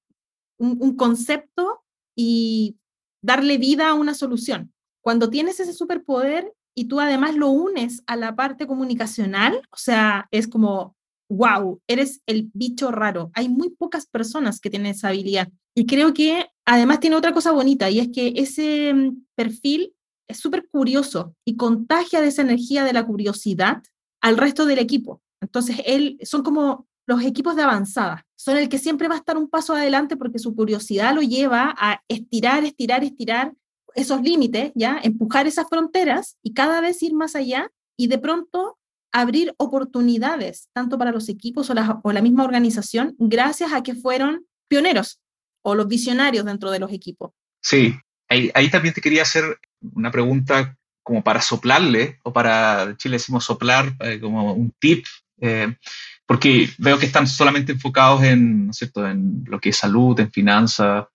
un, 0.58 0.78
un 0.80 0.96
concepto 0.96 1.84
y 2.15 2.78
darle 3.22 3.58
vida 3.58 3.89
a 3.89 3.93
una 3.93 4.13
solución. 4.13 4.74
Cuando 5.04 5.30
tienes 5.30 5.60
ese 5.60 5.74
superpoder 5.74 6.54
y 6.74 6.86
tú 6.86 7.02
además 7.02 7.36
lo 7.36 7.50
unes 7.50 8.04
a 8.08 8.15
la 8.15 8.38
parte 8.38 8.65
comunicacional, 8.67 9.62
o 9.72 9.78
sea, 9.78 10.30
es 10.32 10.48
como 10.48 10.96
wow, 11.29 11.81
eres 11.87 12.21
el 12.25 12.49
bicho 12.53 12.91
raro. 12.91 13.31
Hay 13.33 13.49
muy 13.49 13.69
pocas 13.69 14.05
personas 14.05 14.59
que 14.59 14.69
tienen 14.69 14.91
esa 14.91 15.09
habilidad. 15.09 15.49
Y 15.75 15.85
creo 15.85 16.13
que 16.13 16.47
además 16.65 16.99
tiene 16.99 17.15
otra 17.15 17.33
cosa 17.33 17.51
bonita 17.51 17.89
y 17.89 17.99
es 17.99 18.09
que 18.13 18.33
ese 18.35 18.93
mm, 18.93 19.25
perfil 19.35 19.93
es 20.27 20.39
súper 20.39 20.67
curioso 20.69 21.35
y 21.45 21.55
contagia 21.55 22.21
de 22.21 22.27
esa 22.27 22.41
energía 22.41 22.83
de 22.83 22.93
la 22.93 23.05
curiosidad 23.05 23.81
al 24.21 24.37
resto 24.37 24.65
del 24.65 24.79
equipo. 24.79 25.21
Entonces, 25.41 25.77
él, 25.85 26.17
son 26.23 26.43
como 26.43 26.87
los 27.05 27.23
equipos 27.23 27.55
de 27.55 27.61
avanzada, 27.61 28.25
son 28.35 28.57
el 28.57 28.67
que 28.67 28.79
siempre 28.79 29.07
va 29.07 29.15
a 29.15 29.19
estar 29.19 29.37
un 29.37 29.49
paso 29.49 29.73
adelante 29.73 30.17
porque 30.17 30.39
su 30.39 30.55
curiosidad 30.55 31.15
lo 31.15 31.21
lleva 31.21 31.73
a 31.77 32.01
estirar, 32.09 32.65
estirar, 32.65 33.03
estirar 33.03 33.53
esos 33.95 34.21
límites, 34.21 34.71
¿ya? 34.75 34.99
Empujar 35.01 35.47
esas 35.47 35.67
fronteras 35.69 36.37
y 36.43 36.53
cada 36.53 36.81
vez 36.81 37.01
ir 37.01 37.13
más 37.13 37.35
allá 37.35 37.71
y 37.97 38.07
de 38.07 38.17
pronto 38.17 38.76
abrir 39.12 39.54
oportunidades, 39.58 40.70
tanto 40.74 40.98
para 40.98 41.12
los 41.12 41.30
equipos 41.30 41.70
o 41.70 41.74
la, 41.74 42.22
misma 42.22 42.43
organización, 42.43 43.15
gracias 43.17 43.74
a 43.74 43.84
que 43.84 43.96
fueron 43.96 44.46
pioneros 44.67 45.20
o 45.63 45.76
los 45.76 45.88
visionarios 45.88 46.46
dentro 46.46 46.72
de 46.72 46.80
los 46.80 46.91
equipos. 46.91 47.32
Sí, 47.62 47.96
ahí, 48.30 48.52
ahí 48.54 48.70
también 48.70 48.93
te 48.93 49.02
quería 49.02 49.24
hacer 49.24 49.60
una 49.93 50.12
pregunta 50.12 50.78
como 51.04 51.24
para 51.24 51.41
soplarle, 51.41 52.20
o 52.24 52.34
para, 52.34 52.84
en 52.84 52.98
Chile 52.98 53.15
decimos 53.15 53.46
soplar, 53.46 53.96
eh, 54.02 54.20
como 54.20 54.54
un 54.54 54.74
tip, 54.78 55.06
eh, 55.39 55.74
porque 56.26 56.70
veo 56.78 57.00
que 57.00 57.06
están 57.06 57.28
solamente 57.28 57.72
enfocados 57.72 58.24
en, 58.24 58.65
¿no 58.65 58.72
es 58.72 58.78
cierto? 58.78 59.08
en 59.08 59.46
lo 59.48 59.60
que 59.62 59.70
es 59.70 59.78
salud, 59.78 60.20
en 60.20 60.32
finanzas. 60.32 61.06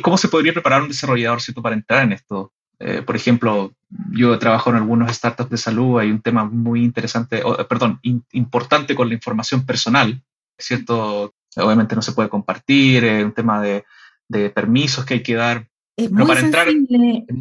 ¿Cómo 0.00 0.16
se 0.16 0.28
podría 0.28 0.52
preparar 0.52 0.82
un 0.82 0.88
desarrollador 0.88 1.42
¿cierto? 1.42 1.60
para 1.60 1.74
entrar 1.74 2.04
en 2.04 2.12
esto? 2.12 2.52
Eh, 2.78 3.02
por 3.02 3.16
ejemplo, 3.16 3.72
yo 4.10 4.38
trabajo 4.38 4.70
en 4.70 4.76
algunos 4.76 5.14
startups 5.14 5.50
de 5.50 5.56
salud, 5.56 5.98
hay 5.98 6.10
un 6.10 6.20
tema 6.20 6.44
muy 6.44 6.84
interesante, 6.84 7.42
perdón, 7.68 8.00
importante 8.32 8.94
con 8.94 9.08
la 9.08 9.14
información 9.14 9.64
personal, 9.64 10.22
¿cierto? 10.58 11.34
Obviamente 11.56 11.94
no 11.94 12.02
se 12.02 12.12
puede 12.12 12.28
compartir, 12.28 13.04
es 13.04 13.24
un 13.24 13.32
tema 13.32 13.62
de, 13.62 13.84
de, 14.28 14.50
permisos 14.50 15.06
que 15.06 15.14
hay 15.14 15.22
que 15.22 15.34
dar. 15.34 15.68
Es 15.96 16.10
muy 16.10 16.26
para 16.26 16.40
entrar, 16.40 16.68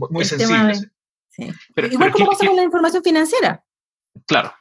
muy, 0.09 0.23
sensible. 0.23 0.73
Igual 1.91 2.11
como 2.13 2.27
pasa 2.27 2.45
con 2.45 2.55
la 2.55 2.63
información 2.63 3.03
financiera. 3.03 3.65
Claro. 4.25 4.53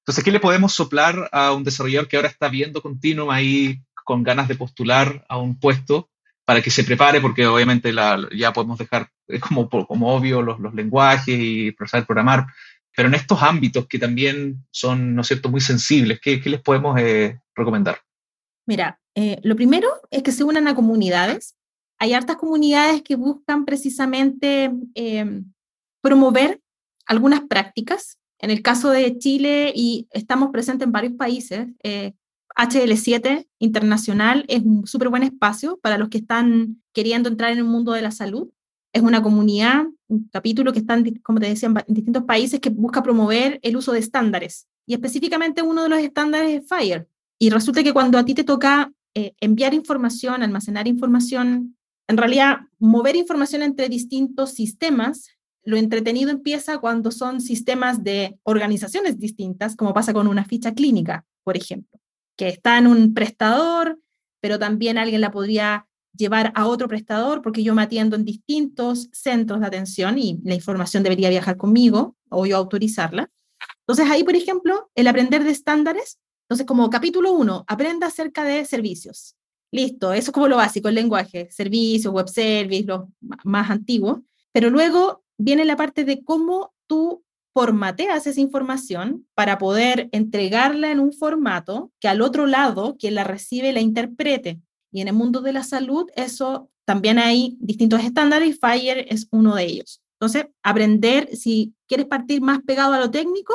Entonces, 0.00 0.24
¿qué 0.24 0.32
le 0.32 0.40
podemos 0.40 0.72
soplar 0.72 1.28
a 1.32 1.52
un 1.52 1.64
desarrollador 1.64 2.08
que 2.08 2.16
ahora 2.16 2.28
está 2.28 2.48
viendo 2.48 2.80
continuo 2.80 3.30
ahí 3.30 3.82
con 4.04 4.22
ganas 4.22 4.48
de 4.48 4.54
postular 4.54 5.24
a 5.28 5.36
un 5.36 5.58
puesto 5.58 6.10
para 6.44 6.62
que 6.62 6.70
se 6.70 6.84
prepare? 6.84 7.20
Porque 7.20 7.46
obviamente 7.46 7.92
ya 8.36 8.52
podemos 8.52 8.78
dejar 8.78 9.10
como, 9.40 9.68
como 9.68 10.14
obvio 10.14 10.42
los, 10.42 10.60
los 10.60 10.74
lenguajes 10.74 11.38
y 11.38 11.74
saber 11.86 12.06
programar, 12.06 12.46
pero 12.96 13.08
en 13.08 13.14
estos 13.14 13.42
ámbitos 13.42 13.86
que 13.86 13.98
también 13.98 14.64
son, 14.70 15.14
¿no 15.14 15.22
es 15.22 15.26
cierto?, 15.26 15.48
muy 15.48 15.60
sensibles, 15.60 16.20
¿qué, 16.20 16.40
qué 16.40 16.50
les 16.50 16.60
podemos 16.60 16.98
eh, 17.00 17.40
recomendar? 17.54 17.98
Mira, 18.66 19.00
eh, 19.14 19.38
lo 19.42 19.56
primero 19.56 19.88
es 20.10 20.22
que 20.22 20.32
se 20.32 20.44
unan 20.44 20.68
a 20.68 20.74
comunidades. 20.74 21.56
Hay 21.98 22.14
hartas 22.14 22.36
comunidades 22.36 23.02
que 23.02 23.16
buscan 23.16 23.64
precisamente 23.64 24.70
em, 24.94 25.52
promover 26.02 26.60
algunas 27.06 27.42
prácticas. 27.42 28.18
En 28.38 28.50
el 28.50 28.62
caso 28.62 28.90
de 28.90 29.18
Chile, 29.18 29.72
y 29.74 30.08
estamos 30.10 30.50
presentes 30.50 30.86
en 30.86 30.92
varios 30.92 31.14
países, 31.14 31.68
HL7 32.56 33.26
eh, 33.26 33.48
Internacional 33.58 34.44
es 34.48 34.62
un 34.62 34.86
súper 34.86 35.08
buen 35.08 35.22
espacio 35.22 35.78
para 35.82 35.98
los 35.98 36.08
que 36.08 36.18
están 36.18 36.82
queriendo 36.92 37.28
entrar 37.28 37.52
en 37.52 37.58
el 37.58 37.64
mundo 37.64 37.92
de 37.92 38.02
la 38.02 38.10
salud 38.10 38.50
es 38.94 39.02
una 39.02 39.22
comunidad, 39.22 39.86
un 40.06 40.28
capítulo 40.32 40.72
que 40.72 40.78
está, 40.78 40.96
como 41.24 41.40
te 41.40 41.48
decía, 41.48 41.68
en 41.68 41.94
distintos 41.94 42.22
países 42.22 42.60
que 42.60 42.70
busca 42.70 43.02
promover 43.02 43.58
el 43.62 43.76
uso 43.76 43.92
de 43.92 43.98
estándares. 43.98 44.68
Y 44.86 44.94
específicamente 44.94 45.62
uno 45.62 45.82
de 45.82 45.88
los 45.88 45.98
estándares 45.98 46.62
es 46.62 46.68
FIRE. 46.68 47.08
Y 47.38 47.50
resulta 47.50 47.82
que 47.82 47.92
cuando 47.92 48.18
a 48.18 48.24
ti 48.24 48.34
te 48.34 48.44
toca 48.44 48.92
eh, 49.14 49.34
enviar 49.40 49.74
información, 49.74 50.44
almacenar 50.44 50.86
información, 50.86 51.76
en 52.06 52.16
realidad 52.16 52.58
mover 52.78 53.16
información 53.16 53.62
entre 53.62 53.88
distintos 53.88 54.52
sistemas, 54.52 55.26
lo 55.64 55.76
entretenido 55.76 56.30
empieza 56.30 56.78
cuando 56.78 57.10
son 57.10 57.40
sistemas 57.40 58.04
de 58.04 58.38
organizaciones 58.44 59.18
distintas, 59.18 59.74
como 59.74 59.92
pasa 59.92 60.12
con 60.12 60.28
una 60.28 60.44
ficha 60.44 60.72
clínica, 60.72 61.26
por 61.42 61.56
ejemplo, 61.56 61.98
que 62.36 62.48
está 62.48 62.78
en 62.78 62.86
un 62.86 63.14
prestador, 63.14 64.00
pero 64.40 64.58
también 64.58 64.98
alguien 64.98 65.20
la 65.20 65.30
podría 65.30 65.86
llevar 66.16 66.52
a 66.54 66.66
otro 66.66 66.88
prestador 66.88 67.42
porque 67.42 67.62
yo 67.62 67.74
me 67.74 67.82
atiendo 67.82 68.16
en 68.16 68.24
distintos 68.24 69.08
centros 69.12 69.60
de 69.60 69.66
atención 69.66 70.18
y 70.18 70.40
la 70.44 70.54
información 70.54 71.02
debería 71.02 71.28
viajar 71.28 71.56
conmigo 71.56 72.16
o 72.28 72.46
yo 72.46 72.56
autorizarla. 72.56 73.30
Entonces 73.80 74.10
ahí, 74.10 74.24
por 74.24 74.36
ejemplo, 74.36 74.90
el 74.94 75.06
aprender 75.06 75.44
de 75.44 75.50
estándares, 75.50 76.18
entonces 76.44 76.66
como 76.66 76.88
capítulo 76.90 77.32
uno, 77.32 77.64
aprenda 77.66 78.06
acerca 78.06 78.44
de 78.44 78.64
servicios. 78.64 79.36
Listo, 79.72 80.12
eso 80.12 80.30
es 80.30 80.32
como 80.32 80.46
lo 80.46 80.56
básico, 80.56 80.88
el 80.88 80.94
lenguaje, 80.94 81.48
servicios, 81.50 82.14
web 82.14 82.28
service, 82.28 82.84
los 82.84 83.08
más 83.42 83.70
antiguos, 83.70 84.20
pero 84.52 84.70
luego 84.70 85.24
viene 85.36 85.64
la 85.64 85.76
parte 85.76 86.04
de 86.04 86.22
cómo 86.22 86.74
tú 86.86 87.23
formateas 87.54 88.26
esa 88.26 88.40
información 88.40 89.26
para 89.34 89.58
poder 89.58 90.08
entregarla 90.12 90.90
en 90.90 91.00
un 91.00 91.12
formato 91.12 91.92
que 92.00 92.08
al 92.08 92.20
otro 92.20 92.46
lado, 92.46 92.96
quien 92.98 93.14
la 93.14 93.24
recibe, 93.24 93.72
la 93.72 93.80
interprete. 93.80 94.60
Y 94.92 95.00
en 95.00 95.08
el 95.08 95.14
mundo 95.14 95.40
de 95.40 95.52
la 95.52 95.62
salud, 95.62 96.10
eso 96.16 96.68
también 96.84 97.18
hay 97.18 97.56
distintos 97.60 98.02
estándares 98.02 98.48
y 98.48 98.52
FIRE 98.52 99.06
es 99.08 99.28
uno 99.30 99.54
de 99.54 99.64
ellos. 99.64 100.02
Entonces, 100.20 100.46
aprender, 100.62 101.34
si 101.34 101.74
quieres 101.88 102.06
partir 102.06 102.42
más 102.42 102.60
pegado 102.62 102.92
a 102.92 103.00
lo 103.00 103.10
técnico, 103.10 103.54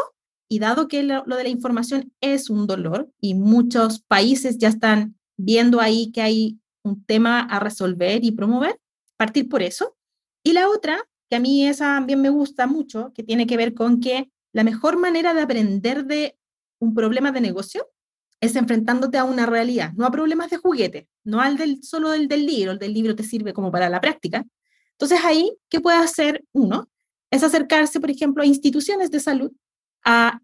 y 0.50 0.60
dado 0.60 0.88
que 0.88 1.04
lo, 1.04 1.24
de 1.24 1.44
la 1.44 1.50
información 1.50 2.12
es 2.22 2.50
un 2.50 2.66
dolor 2.66 3.10
y 3.22 3.36
muchos 3.36 4.02
países 4.02 4.58
ya 4.58 4.70
están 4.70 5.16
viendo 5.38 5.80
ahí 5.80 6.12
que 6.12 6.22
hay 6.22 6.60
un 6.84 7.06
tema 7.06 7.42
a 7.42 7.60
resolver 7.60 8.26
y 8.26 8.32
promover, 8.32 8.80
partir 9.16 9.48
por 9.48 9.62
eso. 9.62 9.96
Y 10.44 10.54
la 10.54 10.68
otra, 10.68 11.08
que 11.30 11.36
a 11.36 11.39
mí 11.39 11.68
esa 11.68 11.96
también 11.96 12.22
me 12.22 12.30
gusta 12.30 12.68
mucho, 12.68 13.12
que 13.13 13.24
tiene 13.24 13.46
que 13.46 13.58
ver 13.58 13.74
con 13.74 14.00
que 14.00 14.32
la 14.52 14.63
mejor 14.63 14.98
manera 14.98 15.34
de 15.34 15.42
aprender 15.42 16.06
de 16.06 16.38
un 16.80 16.96
problema 16.96 17.32
de 17.32 17.42
negocio 17.42 17.88
es 18.42 18.56
enfrentándote 18.56 19.18
a 19.18 19.26
una 19.26 19.46
realidad, 19.46 19.92
no 19.94 20.06
a 20.06 20.12
problemas 20.12 20.50
de 20.50 20.58
juguete, 20.58 21.08
no 21.24 21.42
al 21.42 21.58
del, 21.58 21.84
solo 21.84 22.10
del, 22.12 22.28
del 22.28 22.46
libro, 22.46 22.72
el 22.72 22.80
del 22.80 22.94
libro 22.94 23.15
te 23.15 23.24
sirve 23.24 23.54
como 23.54 23.72
para 23.72 23.89
la 23.89 24.02
práctica. 24.02 24.46
Entonces 24.94 25.20
ahí, 25.24 25.56
¿qué 25.70 25.80
puede 25.80 25.98
hacer 25.98 26.44
uno? 26.52 26.89
Es 27.32 27.44
acercarse, 27.44 28.00
por 28.00 28.10
ejemplo, 28.10 28.44
a 28.44 28.46
instituciones 28.46 29.12
de 29.12 29.20
salud, 29.20 29.52
a 30.04 30.42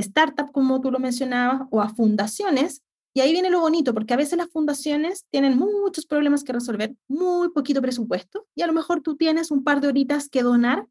startups, 0.00 0.52
como 0.52 0.80
tú 0.80 0.90
lo 0.90 0.98
mencionabas, 0.98 1.62
o 1.70 1.80
a 1.80 1.88
fundaciones. 1.88 2.82
Y 3.14 3.20
ahí 3.20 3.32
viene 3.32 3.50
lo 3.50 3.60
bonito, 3.60 3.92
porque 3.92 4.14
a 4.14 4.16
veces 4.16 4.38
las 4.38 4.48
fundaciones 4.48 5.26
tienen 5.30 5.58
muchos 5.58 6.06
problemas 6.06 6.44
que 6.44 6.52
resolver, 6.52 6.94
muy 7.08 7.50
poquito 7.50 7.82
presupuesto, 7.82 8.46
y 8.54 8.62
a 8.62 8.66
lo 8.66 8.72
mejor 8.72 9.02
tú 9.02 9.16
tienes 9.16 9.50
un 9.50 9.64
par 9.64 9.80
de 9.80 9.88
horitas 9.88 10.28
que 10.28 10.42
donar 10.42 10.86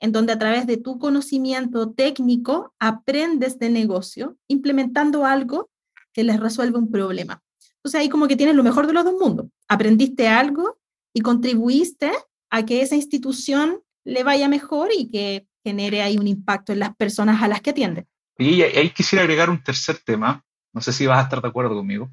en 0.00 0.12
donde 0.12 0.32
a 0.32 0.38
través 0.38 0.66
de 0.66 0.76
tu 0.76 0.98
conocimiento 0.98 1.90
técnico 1.92 2.74
aprendes 2.78 3.58
de 3.58 3.70
negocio, 3.70 4.36
implementando 4.48 5.24
algo 5.24 5.70
que 6.12 6.24
les 6.24 6.38
resuelve 6.40 6.78
un 6.78 6.90
problema. 6.90 7.42
Entonces 7.76 8.00
ahí 8.00 8.08
como 8.08 8.26
que 8.26 8.36
tienes 8.36 8.56
lo 8.56 8.62
mejor 8.62 8.86
de 8.86 8.92
los 8.92 9.04
dos 9.04 9.14
mundos. 9.14 9.46
Aprendiste 9.68 10.28
algo 10.28 10.78
y 11.14 11.20
contribuiste 11.20 12.10
a 12.50 12.64
que 12.64 12.82
esa 12.82 12.96
institución 12.96 13.80
le 14.04 14.22
vaya 14.22 14.48
mejor 14.48 14.90
y 14.96 15.10
que 15.10 15.46
genere 15.64 16.02
ahí 16.02 16.16
un 16.18 16.26
impacto 16.26 16.72
en 16.72 16.80
las 16.80 16.94
personas 16.96 17.42
a 17.42 17.48
las 17.48 17.60
que 17.60 17.70
atiende. 17.70 18.06
Y 18.38 18.62
ahí 18.62 18.90
quisiera 18.90 19.22
agregar 19.22 19.50
un 19.50 19.62
tercer 19.62 19.98
tema, 20.04 20.44
no 20.76 20.82
sé 20.82 20.92
si 20.92 21.06
vas 21.06 21.18
a 21.18 21.22
estar 21.22 21.40
de 21.40 21.48
acuerdo 21.48 21.74
conmigo, 21.74 22.10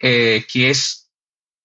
eh, 0.00 0.44
que 0.52 0.68
es 0.68 1.12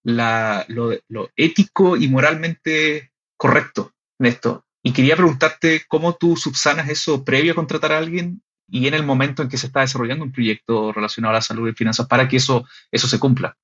lo, 0.04 0.94
ético 1.34 1.96
y 1.96 2.06
moralmente 2.06 3.10
correcto 3.36 3.94
en 4.20 4.26
esto. 4.26 4.64
Y 4.80 4.92
quería 4.92 5.16
preguntarte 5.16 5.82
cómo 5.88 6.14
tú 6.14 6.36
subsanas 6.36 6.88
eso 6.88 7.24
previo 7.24 7.50
a 7.50 7.56
contratar 7.56 7.90
a 7.90 7.98
alguien 7.98 8.42
y 8.68 8.86
en 8.86 8.94
el 8.94 9.02
momento 9.02 9.42
en 9.42 9.48
que 9.48 9.58
se 9.58 9.66
está 9.66 9.80
desarrollando 9.80 10.24
un 10.24 10.30
proyecto 10.30 10.92
relacionado 10.92 11.32
a 11.32 11.38
la 11.38 11.42
salud 11.42 11.68
y 11.68 11.72
finanzas 11.72 12.06
para 12.06 12.28
que 12.28 12.36
eso, 12.36 12.64
eso 12.92 13.08
se 13.08 13.18
cumpla? 13.18 13.56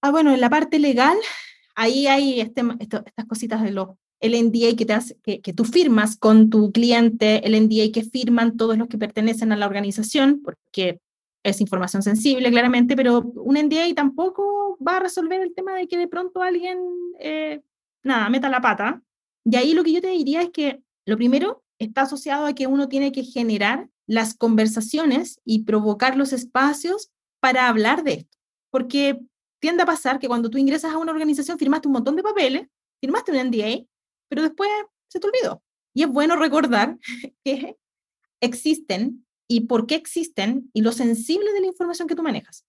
Ah, 0.00 0.12
bueno, 0.12 0.32
en 0.32 0.40
la 0.40 0.50
parte 0.50 0.78
legal, 0.78 1.18
ahí 1.74 2.06
hay 2.06 2.40
este, 2.40 2.62
estas 2.78 3.26
cositas 3.26 3.62
de 3.64 3.72
los 3.72 3.88
el 4.20 4.32
NDA 4.32 4.76
que, 4.76 4.86
te 4.86 4.96
que, 5.24 5.40
que, 5.42 5.52
tú 5.52 5.64
firmas 5.64 6.16
con 6.16 6.48
tu 6.48 6.70
cliente, 6.70 7.44
el 7.44 7.60
NDA 7.60 7.92
que 7.92 8.04
firman 8.04 8.56
todos 8.56 8.78
los 8.78 8.88
que 8.88 8.96
pertenecen 8.96 9.52
a 9.52 9.56
la 9.56 9.66
organización, 9.66 10.40
porque 10.42 11.00
es 11.44 11.60
información 11.60 12.02
sensible, 12.02 12.50
claramente, 12.50 12.96
pero 12.96 13.20
un 13.20 13.54
NDA 13.56 13.94
tampoco 13.94 14.78
va 14.84 14.96
a 14.96 15.00
resolver 15.00 15.40
el 15.42 15.54
tema 15.54 15.74
de 15.74 15.86
que 15.86 15.98
de 15.98 16.08
pronto 16.08 16.42
alguien, 16.42 16.78
eh, 17.20 17.60
nada, 18.02 18.28
meta 18.30 18.48
la 18.48 18.62
pata. 18.62 19.02
Y 19.44 19.56
ahí 19.56 19.74
lo 19.74 19.84
que 19.84 19.92
yo 19.92 20.00
te 20.00 20.08
diría 20.08 20.40
es 20.40 20.50
que 20.50 20.82
lo 21.04 21.16
primero 21.16 21.62
está 21.78 22.02
asociado 22.02 22.46
a 22.46 22.54
que 22.54 22.66
uno 22.66 22.88
tiene 22.88 23.12
que 23.12 23.24
generar 23.24 23.90
las 24.06 24.34
conversaciones 24.34 25.38
y 25.44 25.64
provocar 25.64 26.16
los 26.16 26.32
espacios 26.32 27.10
para 27.40 27.68
hablar 27.68 28.04
de 28.04 28.14
esto. 28.14 28.38
Porque 28.70 29.20
tiende 29.60 29.82
a 29.82 29.86
pasar 29.86 30.18
que 30.18 30.28
cuando 30.28 30.48
tú 30.48 30.56
ingresas 30.56 30.92
a 30.92 30.98
una 30.98 31.12
organización 31.12 31.58
firmaste 31.58 31.88
un 31.88 31.94
montón 31.94 32.16
de 32.16 32.22
papeles, 32.22 32.68
firmaste 33.02 33.32
un 33.32 33.48
NDA, 33.48 33.84
pero 34.28 34.42
después 34.42 34.70
se 35.08 35.20
te 35.20 35.26
olvidó. 35.26 35.62
Y 35.92 36.04
es 36.04 36.08
bueno 36.08 36.36
recordar 36.36 36.98
que 37.44 37.76
existen 38.40 39.23
y 39.48 39.62
por 39.62 39.86
qué 39.86 39.94
existen 39.94 40.70
y 40.72 40.82
lo 40.82 40.92
sensible 40.92 41.52
de 41.52 41.60
la 41.60 41.66
información 41.66 42.08
que 42.08 42.14
tú 42.14 42.22
manejas. 42.22 42.64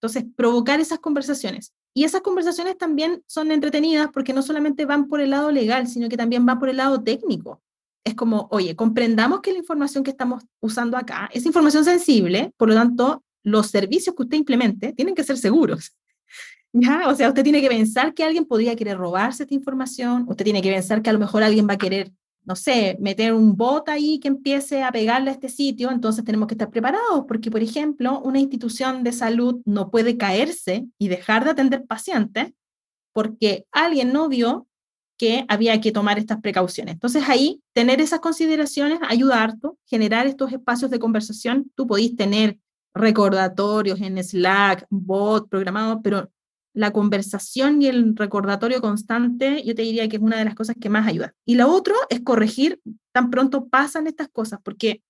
Entonces, 0.00 0.24
provocar 0.36 0.80
esas 0.80 0.98
conversaciones. 0.98 1.72
Y 1.94 2.04
esas 2.04 2.20
conversaciones 2.20 2.76
también 2.76 3.22
son 3.26 3.50
entretenidas 3.50 4.10
porque 4.12 4.34
no 4.34 4.42
solamente 4.42 4.84
van 4.84 5.08
por 5.08 5.20
el 5.20 5.30
lado 5.30 5.50
legal, 5.50 5.88
sino 5.88 6.08
que 6.08 6.16
también 6.16 6.44
van 6.44 6.58
por 6.58 6.68
el 6.68 6.76
lado 6.76 7.02
técnico 7.02 7.62
es 8.06 8.14
como, 8.14 8.46
oye, 8.52 8.76
comprendamos 8.76 9.40
que 9.40 9.50
la 9.50 9.58
información 9.58 10.04
que 10.04 10.12
estamos 10.12 10.44
usando 10.60 10.96
acá 10.96 11.28
es 11.32 11.44
información 11.44 11.84
sensible, 11.84 12.52
por 12.56 12.68
lo 12.68 12.74
tanto, 12.76 13.24
los 13.42 13.66
servicios 13.66 14.14
que 14.14 14.22
usted 14.22 14.36
implemente 14.36 14.92
tienen 14.92 15.16
que 15.16 15.24
ser 15.24 15.36
seguros. 15.36 15.96
¿Ya? 16.72 17.08
O 17.08 17.16
sea, 17.16 17.28
usted 17.28 17.42
tiene 17.42 17.60
que 17.60 17.68
pensar 17.68 18.14
que 18.14 18.22
alguien 18.22 18.44
podría 18.44 18.76
querer 18.76 18.96
robarse 18.96 19.42
esta 19.42 19.56
información, 19.56 20.24
usted 20.28 20.44
tiene 20.44 20.62
que 20.62 20.70
pensar 20.70 21.02
que 21.02 21.10
a 21.10 21.12
lo 21.12 21.18
mejor 21.18 21.42
alguien 21.42 21.66
va 21.68 21.74
a 21.74 21.78
querer, 21.78 22.12
no 22.46 22.56
sé, 22.56 22.96
meter 23.00 23.34
un 23.34 23.56
bot 23.56 23.88
ahí 23.88 24.18
que 24.20 24.28
empiece 24.28 24.82
a 24.82 24.92
pegarle 24.92 25.30
a 25.30 25.32
este 25.32 25.48
sitio, 25.48 25.90
entonces 25.90 26.24
tenemos 26.24 26.46
que 26.46 26.54
estar 26.54 26.70
preparados, 26.70 27.24
porque, 27.26 27.50
por 27.50 27.62
ejemplo, 27.62 28.20
una 28.20 28.38
institución 28.38 29.02
de 29.02 29.12
salud 29.12 29.60
no 29.64 29.90
puede 29.90 30.16
caerse 30.16 30.86
y 30.98 31.08
dejar 31.08 31.44
de 31.44 31.50
atender 31.50 31.84
pacientes 31.86 32.52
porque 33.12 33.66
alguien 33.72 34.12
no 34.12 34.28
vio 34.28 34.68
que 35.18 35.44
había 35.48 35.80
que 35.80 35.92
tomar 35.92 36.18
estas 36.18 36.40
precauciones. 36.40 36.94
Entonces 36.94 37.24
ahí, 37.28 37.62
tener 37.72 38.00
esas 38.00 38.20
consideraciones 38.20 38.98
ayuda 39.08 39.42
harto, 39.42 39.78
generar 39.86 40.26
estos 40.26 40.52
espacios 40.52 40.90
de 40.90 40.98
conversación. 40.98 41.72
Tú 41.74 41.86
podís 41.86 42.14
tener 42.14 42.58
recordatorios 42.94 44.00
en 44.00 44.22
Slack, 44.22 44.86
bot 44.90 45.48
programado, 45.48 46.02
pero 46.02 46.30
la 46.76 46.92
conversación 46.92 47.80
y 47.80 47.86
el 47.86 48.14
recordatorio 48.14 48.82
constante, 48.82 49.62
yo 49.64 49.74
te 49.74 49.80
diría 49.80 50.08
que 50.08 50.16
es 50.16 50.22
una 50.22 50.36
de 50.36 50.44
las 50.44 50.54
cosas 50.54 50.76
que 50.78 50.90
más 50.90 51.06
ayuda. 51.06 51.34
Y 51.46 51.54
lo 51.54 51.72
otro 51.72 51.94
es 52.10 52.20
corregir 52.20 52.80
tan 53.12 53.30
pronto 53.30 53.68
pasan 53.68 54.06
estas 54.06 54.28
cosas, 54.28 54.60
porque, 54.62 55.02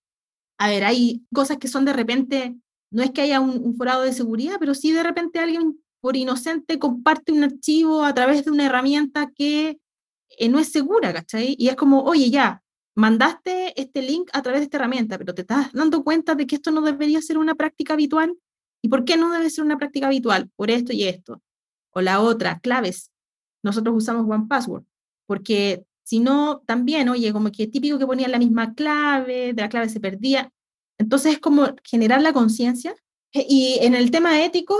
a 0.58 0.68
ver, 0.68 0.84
hay 0.84 1.24
cosas 1.34 1.56
que 1.58 1.66
son 1.66 1.84
de 1.84 1.92
repente, 1.92 2.54
no 2.92 3.02
es 3.02 3.10
que 3.10 3.22
haya 3.22 3.40
un, 3.40 3.60
un 3.62 3.76
forado 3.76 4.02
de 4.02 4.12
seguridad, 4.12 4.58
pero 4.60 4.74
sí 4.74 4.92
de 4.92 5.02
repente 5.02 5.40
alguien 5.40 5.76
por 6.00 6.16
inocente 6.16 6.78
comparte 6.78 7.32
un 7.32 7.42
archivo 7.42 8.04
a 8.04 8.14
través 8.14 8.44
de 8.44 8.52
una 8.52 8.66
herramienta 8.66 9.32
que 9.34 9.80
eh, 10.38 10.48
no 10.48 10.60
es 10.60 10.70
segura, 10.70 11.12
¿cachai? 11.12 11.56
Y 11.58 11.66
es 11.66 11.74
como, 11.74 12.04
oye, 12.04 12.30
ya, 12.30 12.62
mandaste 12.94 13.80
este 13.80 14.02
link 14.02 14.30
a 14.32 14.40
través 14.40 14.60
de 14.60 14.64
esta 14.66 14.76
herramienta, 14.76 15.18
pero 15.18 15.34
te 15.34 15.42
estás 15.42 15.72
dando 15.72 16.04
cuenta 16.04 16.36
de 16.36 16.46
que 16.46 16.54
esto 16.54 16.70
no 16.70 16.80
debería 16.80 17.20
ser 17.22 17.38
una 17.38 17.56
práctica 17.56 17.94
habitual. 17.94 18.38
¿Y 18.82 18.88
por 18.88 19.04
qué 19.04 19.16
no 19.16 19.32
debe 19.32 19.50
ser 19.50 19.64
una 19.64 19.78
práctica 19.78 20.06
habitual? 20.06 20.48
Por 20.54 20.70
esto 20.70 20.92
y 20.92 21.04
esto. 21.04 21.42
O 21.96 22.02
la 22.02 22.20
otra, 22.20 22.60
claves. 22.60 23.10
Nosotros 23.64 23.96
usamos 23.96 24.26
One 24.28 24.46
Password, 24.48 24.84
porque 25.26 25.84
si 26.04 26.20
no, 26.20 26.62
también, 26.66 27.08
oye, 27.08 27.32
como 27.32 27.50
que 27.50 27.66
típico 27.66 27.98
que 27.98 28.06
ponían 28.06 28.30
la 28.30 28.38
misma 28.38 28.74
clave, 28.74 29.54
de 29.54 29.62
la 29.62 29.68
clave 29.68 29.88
se 29.88 29.98
perdía. 29.98 30.52
Entonces 30.98 31.34
es 31.34 31.38
como 31.40 31.74
generar 31.84 32.20
la 32.20 32.32
conciencia. 32.32 32.94
Y 33.32 33.78
en 33.80 33.94
el 33.94 34.10
tema 34.10 34.44
ético, 34.44 34.76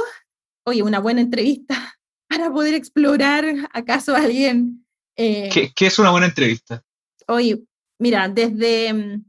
oye, 0.65 0.83
una 0.83 1.01
buena 1.01 1.21
entrevista 1.21 1.99
para 2.29 2.51
poder 2.51 2.75
explorar 2.75 3.45
acaso 3.73 4.15
alguien 4.15 4.87
eh, 5.17 5.49
¿Qué, 5.51 5.87
es 5.87 5.99
una 5.99 6.11
buena 6.11 6.27
entrevista? 6.27 6.85
Oye, 7.27 7.63
mira, 7.99 8.29
desde 8.29 8.93
mm, 8.93 9.25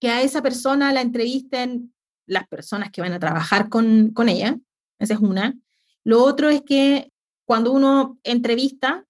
que 0.00 0.08
a 0.08 0.22
esa 0.22 0.40
persona 0.40 0.92
la 0.92 1.00
entrevisten 1.00 1.92
las 2.26 2.46
personas 2.46 2.90
que 2.90 3.00
van 3.00 3.12
a 3.12 3.18
trabajar 3.18 3.68
con, 3.68 4.10
con 4.12 4.28
ella, 4.28 4.56
esa 4.98 5.14
es 5.14 5.20
una. 5.20 5.54
Lo 6.04 6.22
otro 6.22 6.48
es 6.48 6.62
que 6.62 7.11
cuando 7.44 7.72
uno 7.72 8.18
entrevista, 8.22 9.04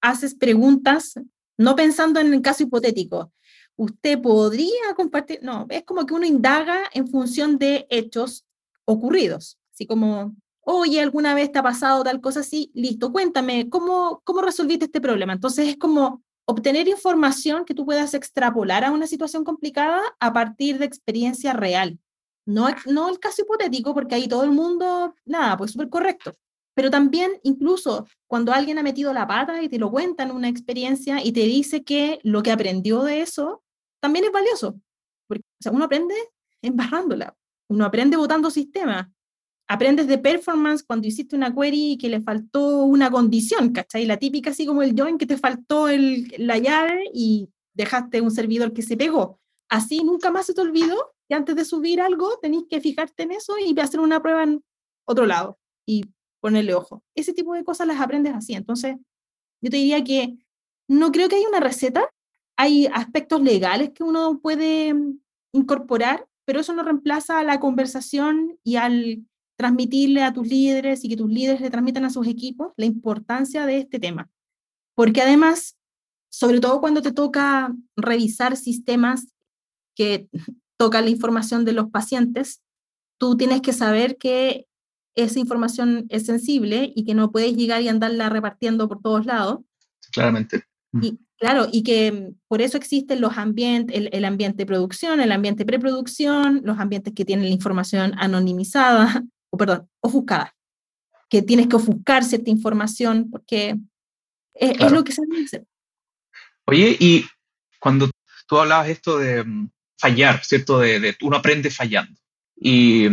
haces 0.00 0.34
preguntas, 0.34 1.14
no 1.58 1.76
pensando 1.76 2.20
en 2.20 2.32
el 2.32 2.42
caso 2.42 2.62
hipotético. 2.62 3.32
Usted 3.76 4.20
podría 4.20 4.94
compartir, 4.96 5.40
no, 5.42 5.66
es 5.70 5.84
como 5.84 6.06
que 6.06 6.14
uno 6.14 6.26
indaga 6.26 6.82
en 6.92 7.08
función 7.08 7.58
de 7.58 7.86
hechos 7.90 8.44
ocurridos, 8.84 9.58
así 9.72 9.86
como, 9.86 10.34
oye, 10.62 11.00
alguna 11.00 11.34
vez 11.34 11.50
te 11.52 11.58
ha 11.58 11.62
pasado 11.62 12.02
tal 12.04 12.20
cosa 12.20 12.40
así, 12.40 12.70
listo, 12.74 13.12
cuéntame, 13.12 13.68
¿cómo, 13.70 14.20
cómo 14.24 14.42
resolviste 14.42 14.86
este 14.86 15.00
problema? 15.00 15.32
Entonces 15.32 15.68
es 15.68 15.76
como 15.76 16.22
obtener 16.44 16.88
información 16.88 17.64
que 17.64 17.74
tú 17.74 17.86
puedas 17.86 18.12
extrapolar 18.14 18.84
a 18.84 18.90
una 18.90 19.06
situación 19.06 19.44
complicada 19.44 20.02
a 20.18 20.32
partir 20.32 20.78
de 20.78 20.84
experiencia 20.84 21.52
real. 21.52 21.98
No, 22.44 22.68
no 22.86 23.08
el 23.08 23.18
caso 23.20 23.42
hipotético, 23.42 23.94
porque 23.94 24.16
ahí 24.16 24.26
todo 24.26 24.44
el 24.44 24.50
mundo, 24.50 25.14
nada, 25.24 25.56
pues 25.56 25.72
súper 25.72 25.88
correcto. 25.88 26.34
Pero 26.74 26.90
también, 26.90 27.32
incluso 27.42 28.06
cuando 28.26 28.52
alguien 28.52 28.78
ha 28.78 28.82
metido 28.82 29.12
la 29.12 29.26
pata 29.26 29.62
y 29.62 29.68
te 29.68 29.78
lo 29.78 29.90
cuenta 29.90 30.22
en 30.22 30.30
una 30.30 30.48
experiencia 30.48 31.24
y 31.24 31.32
te 31.32 31.40
dice 31.40 31.82
que 31.82 32.20
lo 32.22 32.42
que 32.42 32.52
aprendió 32.52 33.02
de 33.02 33.22
eso 33.22 33.62
también 34.00 34.24
es 34.24 34.32
valioso. 34.32 34.80
Porque 35.26 35.42
o 35.42 35.62
sea, 35.62 35.72
uno 35.72 35.84
aprende 35.84 36.14
embarrándola, 36.62 37.36
uno 37.68 37.84
aprende 37.84 38.16
votando 38.16 38.50
sistemas, 38.50 39.08
aprendes 39.68 40.08
de 40.08 40.18
performance 40.18 40.82
cuando 40.82 41.06
hiciste 41.06 41.36
una 41.36 41.54
query 41.54 41.92
y 41.92 41.98
que 41.98 42.08
le 42.08 42.20
faltó 42.20 42.84
una 42.84 43.10
condición, 43.10 43.70
¿cachai? 43.72 44.04
La 44.04 44.16
típica 44.16 44.50
así 44.50 44.66
como 44.66 44.82
el 44.82 44.98
join 44.98 45.16
que 45.16 45.26
te 45.26 45.36
faltó 45.36 45.88
el, 45.88 46.32
la 46.38 46.58
llave 46.58 47.04
y 47.14 47.48
dejaste 47.74 48.20
un 48.20 48.30
servidor 48.30 48.72
que 48.72 48.82
se 48.82 48.96
pegó. 48.96 49.38
Así 49.68 50.02
nunca 50.02 50.30
más 50.32 50.46
se 50.46 50.54
te 50.54 50.60
olvidó 50.60 51.12
que 51.28 51.36
antes 51.36 51.54
de 51.54 51.64
subir 51.64 52.00
algo 52.00 52.38
tenéis 52.42 52.64
que 52.68 52.80
fijarte 52.80 53.22
en 53.22 53.32
eso 53.32 53.54
y 53.58 53.78
hacer 53.78 54.00
una 54.00 54.20
prueba 54.20 54.42
en 54.42 54.64
otro 55.06 55.26
lado 55.26 55.58
y 55.86 56.02
ponerle 56.40 56.74
ojo. 56.74 57.02
Ese 57.14 57.32
tipo 57.32 57.54
de 57.54 57.64
cosas 57.64 57.86
las 57.86 58.00
aprendes 58.00 58.34
así. 58.34 58.54
Entonces, 58.54 58.96
yo 59.60 59.70
te 59.70 59.76
diría 59.76 60.02
que 60.02 60.38
no 60.88 61.12
creo 61.12 61.28
que 61.28 61.36
haya 61.36 61.48
una 61.48 61.60
receta. 61.60 62.08
Hay 62.56 62.86
aspectos 62.92 63.42
legales 63.42 63.90
que 63.90 64.02
uno 64.02 64.40
puede 64.40 64.94
incorporar, 65.52 66.26
pero 66.44 66.60
eso 66.60 66.72
no 66.74 66.82
reemplaza 66.82 67.38
a 67.38 67.44
la 67.44 67.60
conversación 67.60 68.58
y 68.64 68.76
al 68.76 69.24
transmitirle 69.56 70.22
a 70.22 70.32
tus 70.32 70.48
líderes 70.48 71.04
y 71.04 71.08
que 71.10 71.16
tus 71.16 71.30
líderes 71.30 71.60
le 71.60 71.70
transmitan 71.70 72.04
a 72.06 72.10
sus 72.10 72.26
equipos 72.26 72.72
la 72.76 72.86
importancia 72.86 73.66
de 73.66 73.78
este 73.78 73.98
tema. 73.98 74.30
Porque 74.94 75.20
además, 75.20 75.76
sobre 76.30 76.60
todo 76.60 76.80
cuando 76.80 77.02
te 77.02 77.12
toca 77.12 77.74
revisar 77.96 78.56
sistemas 78.56 79.34
que 79.94 80.28
tocan 80.78 81.04
la 81.04 81.10
información 81.10 81.64
de 81.64 81.72
los 81.72 81.90
pacientes, 81.90 82.62
tú 83.18 83.36
tienes 83.36 83.60
que 83.60 83.74
saber 83.74 84.16
que 84.16 84.66
esa 85.14 85.38
información 85.38 86.06
es 86.08 86.26
sensible 86.26 86.92
y 86.94 87.04
que 87.04 87.14
no 87.14 87.30
puedes 87.30 87.56
llegar 87.56 87.82
y 87.82 87.88
andarla 87.88 88.28
repartiendo 88.28 88.88
por 88.88 89.00
todos 89.00 89.26
lados. 89.26 89.60
Claramente. 90.12 90.64
Y, 91.00 91.18
claro, 91.38 91.68
y 91.70 91.82
que 91.82 92.32
por 92.48 92.60
eso 92.60 92.76
existen 92.76 93.20
los 93.20 93.36
ambientes, 93.36 93.96
el, 93.96 94.10
el 94.12 94.24
ambiente 94.24 94.58
de 94.58 94.66
producción, 94.66 95.20
el 95.20 95.32
ambiente 95.32 95.64
preproducción, 95.64 96.62
los 96.64 96.78
ambientes 96.78 97.12
que 97.14 97.24
tienen 97.24 97.46
la 97.46 97.54
información 97.54 98.12
anonimizada, 98.18 99.24
o 99.50 99.56
perdón, 99.56 99.88
ofuscada, 100.00 100.54
que 101.28 101.42
tienes 101.42 101.68
que 101.68 101.76
ofuscar 101.76 102.24
cierta 102.24 102.50
información 102.50 103.30
porque 103.30 103.76
es, 104.54 104.90
lo 104.90 105.04
que 105.04 105.12
se 105.12 105.22
hacer. 105.44 105.64
Oye, 106.66 106.96
y 106.98 107.24
cuando 107.78 108.10
tú 108.46 108.58
hablabas 108.58 108.88
esto 108.88 109.18
de 109.18 109.44
mm, 109.44 109.70
fallar, 109.96 110.44
¿cierto? 110.44 110.80
De, 110.80 111.00
de 111.00 111.16
uno 111.22 111.36
aprende 111.36 111.70
fallando. 111.70 112.18
Y 112.56 113.08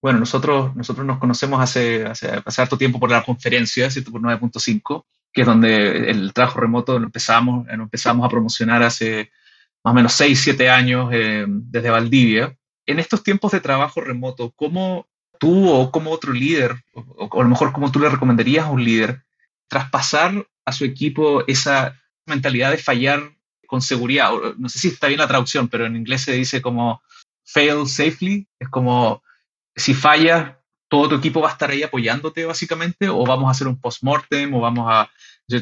bueno, 0.00 0.20
nosotros, 0.20 0.74
nosotros 0.76 1.06
nos 1.06 1.18
conocemos 1.18 1.60
hace, 1.60 2.06
hace, 2.06 2.30
hace 2.44 2.62
harto 2.62 2.78
tiempo 2.78 3.00
por 3.00 3.10
la 3.10 3.24
conferencia, 3.24 3.90
¿cierto? 3.90 4.12
Por 4.12 4.20
9.5, 4.20 5.04
que 5.32 5.40
es 5.40 5.46
donde 5.46 6.10
el 6.10 6.32
trabajo 6.32 6.60
remoto 6.60 6.98
lo 6.98 7.06
empezamos, 7.06 7.66
lo 7.66 7.82
empezamos 7.82 8.24
a 8.24 8.28
promocionar 8.28 8.82
hace 8.82 9.30
más 9.84 9.92
o 9.92 9.94
menos 9.94 10.12
6, 10.12 10.40
7 10.40 10.70
años 10.70 11.10
eh, 11.12 11.44
desde 11.48 11.90
Valdivia. 11.90 12.56
En 12.86 12.98
estos 12.98 13.22
tiempos 13.22 13.52
de 13.52 13.60
trabajo 13.60 14.00
remoto, 14.00 14.52
¿cómo, 14.52 15.06
tú 15.38 15.68
o 15.68 15.90
como 15.90 16.10
otro 16.10 16.32
líder, 16.32 16.76
o, 16.92 17.28
a 17.40 17.42
lo 17.42 17.48
mejor 17.48 17.72
como 17.72 17.90
tú 17.90 18.00
le 18.00 18.08
recomendarías 18.08 18.66
a 18.66 18.70
un 18.70 18.84
líder, 18.84 19.22
traspasar 19.68 20.46
a 20.64 20.72
su 20.72 20.84
equipo 20.84 21.46
esa 21.46 22.00
mentalidad 22.26 22.70
de 22.70 22.78
fallar 22.78 23.32
con 23.66 23.82
seguridad? 23.82 24.30
No 24.58 24.68
sé 24.68 24.78
si 24.78 24.88
está 24.88 25.08
bien 25.08 25.20
la 25.20 25.28
traducción, 25.28 25.68
pero 25.68 25.86
en 25.86 25.96
inglés 25.96 26.22
se 26.22 26.32
dice 26.32 26.62
como 26.62 27.02
fail 27.44 27.86
safely, 27.88 28.46
es 28.58 28.68
como 28.68 29.22
si 29.78 29.94
fallas, 29.94 30.56
todo 30.88 31.08
tu 31.08 31.14
equipo 31.16 31.40
va 31.40 31.48
a 31.48 31.52
estar 31.52 31.70
ahí 31.70 31.82
apoyándote 31.82 32.44
básicamente, 32.44 33.08
o 33.08 33.24
vamos 33.24 33.48
a 33.48 33.50
hacer 33.52 33.68
un 33.68 33.80
post-mortem, 33.80 34.52
o 34.54 34.60
vamos 34.60 34.86
a, 34.88 35.10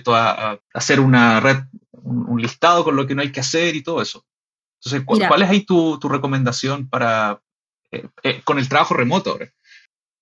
a, 0.09 0.61
hacer 0.73 1.01
una 1.01 1.41
red, 1.41 1.59
un, 1.93 2.41
listado 2.41 2.85
con 2.85 2.97
lo 2.97 3.07
que 3.07 3.15
no 3.15 3.23
hay 3.23 3.33
que 3.33 3.41
hacer 3.41 3.77
y 3.77 3.83
todo 3.83 4.01
eso. 4.01 4.25
Entonces, 4.81 5.05
¿cuál, 5.05 5.43
es 5.43 5.51
ahí 5.51 5.65
tu, 5.65 5.99
tu 5.99 6.09
recomendación 6.09 6.89
para, 6.89 7.43
eh, 7.91 8.09
eh, 8.23 8.41
con 8.45 8.59
el 8.59 8.69
trabajo 8.69 8.95
remoto? 8.95 9.39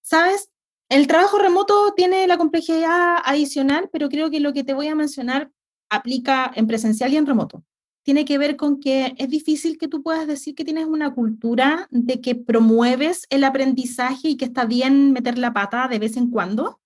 ¿Sabes? 0.03 0.51
El 0.88 1.07
trabajo 1.07 1.38
remoto 1.38 1.92
tiene 1.97 2.26
la 2.26 2.38
complejidad 2.38 3.16
adicional, 3.24 3.88
pero 3.92 4.09
creo 4.09 4.30
que 4.30 4.40
lo 4.40 4.53
que 4.53 4.64
te 4.64 4.74
voy 4.74 4.88
a 4.88 4.95
mencionar 4.95 5.51
aplica 5.90 6.51
en 6.55 6.66
presencial 6.66 7.12
y 7.12 7.16
en 7.16 7.26
remoto. 7.26 7.64
Tiene 8.05 8.24
que 8.24 8.38
ver 8.38 8.57
con 8.57 8.78
que 8.78 9.14
es 9.18 9.28
difícil 9.28 9.78
que 9.78 9.88
tú 9.88 10.02
puedas 10.02 10.28
decir 10.28 10.55
que 10.55 10.64
tienes 10.64 10.86
una 10.86 11.12
cultura 11.12 11.88
de 11.90 12.20
que 12.20 12.36
promueves 12.36 13.26
el 13.30 13.42
aprendizaje 13.42 14.28
y 14.28 14.36
que 14.36 14.44
está 14.44 14.64
bien 14.64 15.12
meter 15.12 15.38
la 15.38 15.52
pata 15.52 15.88
de 15.88 15.98
vez 15.98 16.16
en 16.16 16.30
cuando, 16.30 16.80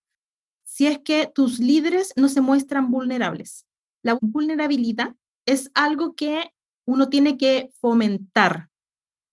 si 0.64 0.86
es 0.86 0.98
que 1.00 1.30
tus 1.34 1.58
líderes 1.58 2.14
no 2.16 2.28
se 2.28 2.40
muestran 2.40 2.90
vulnerables. 2.90 3.66
La 4.02 4.16
vulnerabilidad 4.20 5.14
es 5.44 5.70
algo 5.74 6.14
que 6.14 6.52
uno 6.86 7.10
tiene 7.10 7.36
que 7.36 7.70
fomentar, 7.80 8.70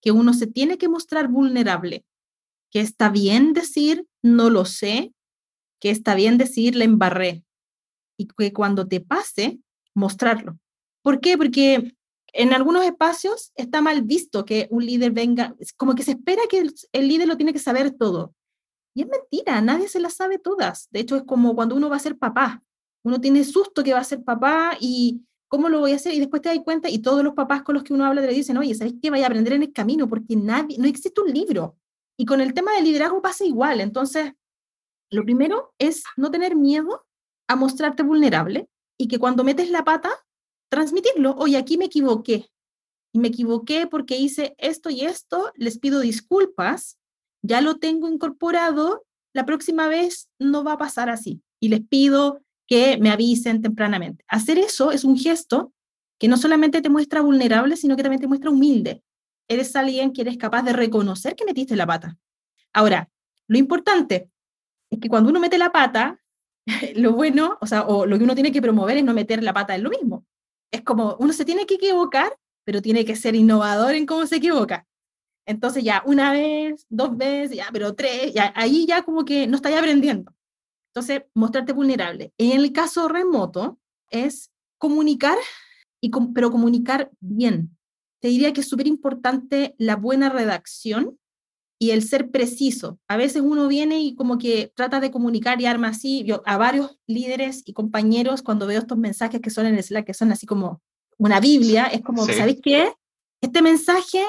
que 0.02 0.10
uno 0.10 0.34
se 0.34 0.46
tiene 0.46 0.76
que 0.76 0.88
mostrar 0.88 1.28
vulnerable 1.28 2.04
que 2.70 2.80
está 2.80 3.08
bien 3.08 3.52
decir 3.52 4.06
no 4.22 4.50
lo 4.50 4.64
sé, 4.64 5.14
que 5.80 5.90
está 5.90 6.14
bien 6.14 6.38
decir 6.38 6.76
le 6.76 6.84
embarré 6.84 7.44
y 8.18 8.26
que 8.26 8.52
cuando 8.52 8.86
te 8.86 9.00
pase, 9.00 9.60
mostrarlo. 9.94 10.58
¿Por 11.06 11.20
qué? 11.20 11.38
Porque 11.38 11.94
en 12.32 12.52
algunos 12.52 12.84
espacios 12.84 13.52
está 13.54 13.80
mal 13.80 14.02
visto 14.02 14.44
que 14.44 14.66
un 14.72 14.84
líder 14.84 15.12
venga, 15.12 15.54
como 15.76 15.94
que 15.94 16.02
se 16.02 16.10
espera 16.10 16.42
que 16.50 16.66
el, 16.90 17.06
líder 17.08 17.28
lo 17.28 17.36
tiene 17.36 17.52
que 17.52 17.60
saber 17.60 17.92
todo. 17.92 18.34
Y 18.92 19.02
es 19.02 19.08
mentira, 19.08 19.60
nadie 19.60 19.86
se 19.86 20.00
las 20.00 20.14
sabe 20.14 20.40
todas. 20.40 20.88
De 20.90 20.98
hecho, 20.98 21.14
es 21.14 21.22
como 21.22 21.54
cuando 21.54 21.76
uno 21.76 21.88
va 21.88 21.94
a 21.94 22.00
ser 22.00 22.18
papá. 22.18 22.60
Uno 23.04 23.20
tiene 23.20 23.44
susto 23.44 23.84
que 23.84 23.92
va 23.92 24.00
a 24.00 24.04
ser 24.04 24.24
papá 24.24 24.76
y 24.80 25.22
cómo 25.46 25.68
lo 25.68 25.78
voy 25.78 25.92
a 25.92 25.94
hacer 25.94 26.12
y 26.12 26.18
después 26.18 26.42
te 26.42 26.48
das 26.48 26.58
cuenta 26.64 26.90
y 26.90 26.98
todos 26.98 27.22
los 27.22 27.34
papás 27.34 27.62
con 27.62 27.76
los 27.76 27.84
que 27.84 27.94
uno 27.94 28.04
habla 28.04 28.22
le 28.22 28.32
dicen, 28.32 28.56
oye, 28.56 28.74
¿sabes 28.74 28.94
qué? 29.00 29.08
Vaya 29.08 29.26
a 29.26 29.28
aprender 29.28 29.52
en 29.52 29.62
el 29.62 29.72
camino 29.72 30.08
porque 30.08 30.34
nadie, 30.34 30.76
no 30.76 30.88
existe 30.88 31.20
un 31.20 31.32
libro. 31.32 31.76
Y 32.18 32.26
con 32.26 32.40
el 32.40 32.52
tema 32.52 32.72
del 32.72 32.82
liderazgo 32.82 33.22
pasa 33.22 33.44
igual. 33.44 33.80
Entonces, 33.80 34.32
lo 35.12 35.22
primero 35.22 35.72
es 35.78 36.02
no 36.16 36.32
tener 36.32 36.56
miedo 36.56 37.06
a 37.46 37.54
mostrarte 37.54 38.02
vulnerable 38.02 38.68
y 38.98 39.06
que 39.06 39.20
cuando 39.20 39.44
metes 39.44 39.70
la 39.70 39.84
pata, 39.84 40.10
transmitirlo. 40.68 41.34
Oye, 41.36 41.56
aquí 41.56 41.78
me 41.78 41.86
equivoqué. 41.86 42.50
Y 43.12 43.18
me 43.18 43.28
equivoqué 43.28 43.86
porque 43.86 44.16
hice 44.16 44.54
esto 44.58 44.90
y 44.90 45.02
esto, 45.02 45.50
les 45.54 45.78
pido 45.78 46.00
disculpas, 46.00 46.98
ya 47.42 47.60
lo 47.60 47.76
tengo 47.76 48.08
incorporado, 48.08 49.04
la 49.32 49.46
próxima 49.46 49.88
vez 49.88 50.28
no 50.38 50.64
va 50.64 50.72
a 50.72 50.78
pasar 50.78 51.08
así. 51.08 51.42
Y 51.60 51.68
les 51.68 51.80
pido 51.80 52.42
que 52.66 52.98
me 52.98 53.10
avisen 53.10 53.62
tempranamente. 53.62 54.24
Hacer 54.28 54.58
eso 54.58 54.92
es 54.92 55.04
un 55.04 55.16
gesto 55.16 55.72
que 56.18 56.28
no 56.28 56.36
solamente 56.36 56.82
te 56.82 56.90
muestra 56.90 57.20
vulnerable, 57.20 57.76
sino 57.76 57.96
que 57.96 58.02
también 58.02 58.20
te 58.20 58.28
muestra 58.28 58.50
humilde 58.50 59.02
eres 59.48 59.74
alguien 59.76 60.12
que 60.12 60.22
eres 60.22 60.36
capaz 60.36 60.62
de 60.62 60.72
reconocer 60.72 61.36
que 61.36 61.44
metiste 61.44 61.76
la 61.76 61.86
pata. 61.86 62.16
Ahora, 62.72 63.10
lo 63.48 63.58
importante 63.58 64.30
es 64.90 65.00
que 65.00 65.08
cuando 65.08 65.30
uno 65.30 65.40
mete 65.40 65.58
la 65.58 65.72
pata, 65.72 66.20
lo 66.96 67.12
bueno, 67.12 67.58
o 67.60 67.66
sea, 67.66 67.82
o 67.82 68.06
lo 68.06 68.18
que 68.18 68.24
uno 68.24 68.34
tiene 68.34 68.52
que 68.52 68.62
promover 68.62 68.96
es 68.96 69.04
no 69.04 69.14
meter 69.14 69.42
la 69.42 69.52
pata 69.52 69.74
en 69.74 69.82
lo 69.82 69.90
mismo. 69.90 70.25
Es 70.72 70.82
como, 70.82 71.16
uno 71.18 71.32
se 71.32 71.44
tiene 71.44 71.66
que 71.66 71.74
equivocar, 71.74 72.36
pero 72.64 72.82
tiene 72.82 73.04
que 73.04 73.16
ser 73.16 73.34
innovador 73.34 73.94
en 73.94 74.06
cómo 74.06 74.26
se 74.26 74.36
equivoca. 74.36 74.86
Entonces 75.46 75.84
ya 75.84 76.02
una 76.04 76.32
vez, 76.32 76.86
dos 76.88 77.16
veces, 77.16 77.56
ya, 77.56 77.68
pero 77.72 77.94
tres, 77.94 78.34
ya, 78.34 78.52
ahí 78.56 78.84
ya 78.86 79.02
como 79.02 79.24
que 79.24 79.46
no 79.46 79.56
estáis 79.56 79.76
aprendiendo. 79.76 80.34
Entonces, 80.92 81.24
mostrarte 81.34 81.72
vulnerable. 81.72 82.32
En 82.38 82.52
el 82.58 82.72
caso 82.72 83.06
remoto 83.06 83.78
es 84.10 84.50
comunicar, 84.78 85.36
y 86.00 86.10
pero 86.34 86.50
comunicar 86.50 87.10
bien, 87.20 87.76
te 88.20 88.28
diría 88.28 88.52
que 88.52 88.62
es 88.62 88.68
súper 88.68 88.86
importante 88.86 89.74
la 89.78 89.96
buena 89.96 90.30
redacción 90.30 91.18
y 91.78 91.90
el 91.90 92.02
ser 92.02 92.30
preciso. 92.30 92.98
A 93.08 93.16
veces 93.16 93.42
uno 93.42 93.68
viene 93.68 94.00
y 94.00 94.14
como 94.14 94.38
que 94.38 94.72
trata 94.74 95.00
de 95.00 95.10
comunicar 95.10 95.60
y 95.60 95.66
arma 95.66 95.88
así. 95.88 96.24
Yo 96.24 96.42
a 96.46 96.56
varios 96.56 96.98
líderes 97.06 97.62
y 97.66 97.72
compañeros 97.72 98.42
cuando 98.42 98.66
veo 98.66 98.80
estos 98.80 98.98
mensajes 98.98 99.40
que 99.40 99.50
son 99.50 99.66
en 99.66 99.74
el 99.74 99.82
Slack, 99.82 100.06
que 100.06 100.14
son 100.14 100.32
así 100.32 100.46
como 100.46 100.80
una 101.18 101.40
Biblia, 101.40 101.86
es 101.86 102.02
como, 102.02 102.26
¿sabéis 102.26 102.60
qué? 102.62 102.92
Este 103.40 103.62
mensaje, 103.62 104.24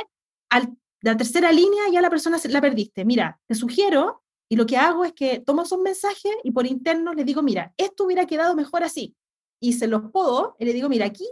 al, 0.50 0.78
la 1.02 1.16
tercera 1.16 1.52
línea 1.52 1.84
ya 1.92 2.02
la 2.02 2.10
persona 2.10 2.38
la 2.50 2.62
perdiste. 2.62 3.06
Mira, 3.06 3.40
te 3.48 3.56
sugiero 3.56 4.24
y 4.50 4.56
lo 4.56 4.66
que 4.66 4.78
hago 4.78 5.06
es 5.06 5.14
que 5.14 5.40
tomo 5.40 5.64
esos 5.64 5.80
mensajes 5.80 6.34
y 6.44 6.52
por 6.52 6.66
interno 6.66 7.14
les 7.14 7.26
digo, 7.26 7.42
mira, 7.42 7.74
esto 7.78 8.06
hubiera 8.06 8.26
quedado 8.26 8.56
mejor 8.56 8.84
así. 8.84 9.16
Y 9.62 9.74
se 9.74 9.88
los 9.88 10.12
puedo 10.12 10.56
y 10.60 10.66
le 10.66 10.74
digo, 10.74 10.90
mira, 10.90 11.06
aquí 11.06 11.28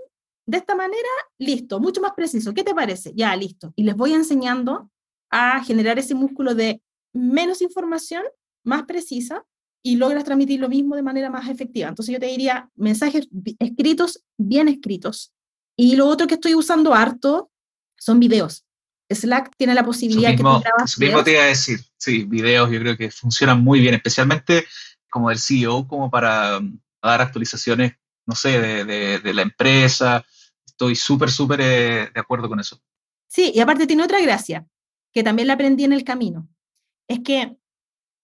de 0.48 0.58
esta 0.58 0.76
manera, 0.76 1.10
listo, 1.40 1.80
mucho 1.80 2.02
más 2.02 2.14
preciso. 2.14 2.54
¿Qué 2.54 2.64
te 2.64 2.76
parece? 2.76 3.12
Ya, 3.16 3.36
listo. 3.36 3.74
Y 3.76 3.84
les 3.84 3.96
voy 3.96 4.14
enseñando 4.14 4.92
a 5.36 5.62
generar 5.62 6.00
ese 6.00 6.16
músculo 6.16 6.56
de 6.56 6.82
menos 7.14 7.62
información, 7.62 8.24
más 8.64 8.84
precisa, 8.84 9.44
y 9.84 9.98
logras 9.98 10.24
transmitir 10.24 10.62
lo 10.62 10.70
mismo 10.70 10.96
de 10.96 11.04
manera 11.04 11.30
más 11.30 11.50
efectiva. 11.50 11.90
Entonces 11.90 12.14
yo 12.14 12.20
te 12.20 12.28
diría 12.28 12.70
mensajes 12.76 13.28
escritos, 13.60 14.24
bien 14.38 14.70
escritos. 14.70 15.34
Y 15.78 15.98
lo 15.98 16.08
otro 16.08 16.26
que 16.26 16.36
estoy 16.36 16.56
usando 16.56 16.94
harto 16.94 17.52
son 17.98 18.20
videos. 18.20 18.66
Slack 19.10 19.52
tiene 19.58 19.76
la 19.76 19.84
posibilidad 19.84 20.32
que 20.32 20.38
tú 20.38 20.60
grabas 20.62 20.98
mismo 20.98 21.24
te 21.24 21.34
iba 21.34 21.44
a 21.44 21.48
decir, 21.48 21.82
sí, 21.98 22.24
videos 22.24 22.72
yo 22.72 22.80
creo 22.80 22.98
que 22.98 23.12
funcionan 23.12 23.62
muy 23.62 23.82
bien, 23.82 23.94
especialmente 23.94 24.66
como 25.10 25.30
del 25.30 25.38
CEO, 25.38 25.86
como 25.86 26.10
para 26.10 26.60
um, 26.60 26.80
dar 27.04 27.22
actualizaciones, 27.22 27.94
no 28.26 28.36
sé, 28.36 28.60
de, 28.60 29.20
de, 29.20 29.34
la 29.34 29.42
empresa. 29.42 30.26
Estoy 30.66 30.96
súper, 30.96 31.30
súper 31.30 31.60
eh, 31.62 32.10
de 32.14 32.20
acuerdo 32.20 32.48
con 32.48 32.60
eso. 32.60 32.82
Sí, 33.28 33.52
y 33.54 33.60
aparte 33.60 33.86
tiene 33.86 34.04
otra 34.04 34.20
gracia, 34.22 34.66
que 35.16 35.24
también 35.24 35.48
la 35.48 35.54
aprendí 35.54 35.86
en 35.86 35.94
el 35.94 36.04
camino. 36.04 36.50
Es 37.08 37.22
que 37.22 37.58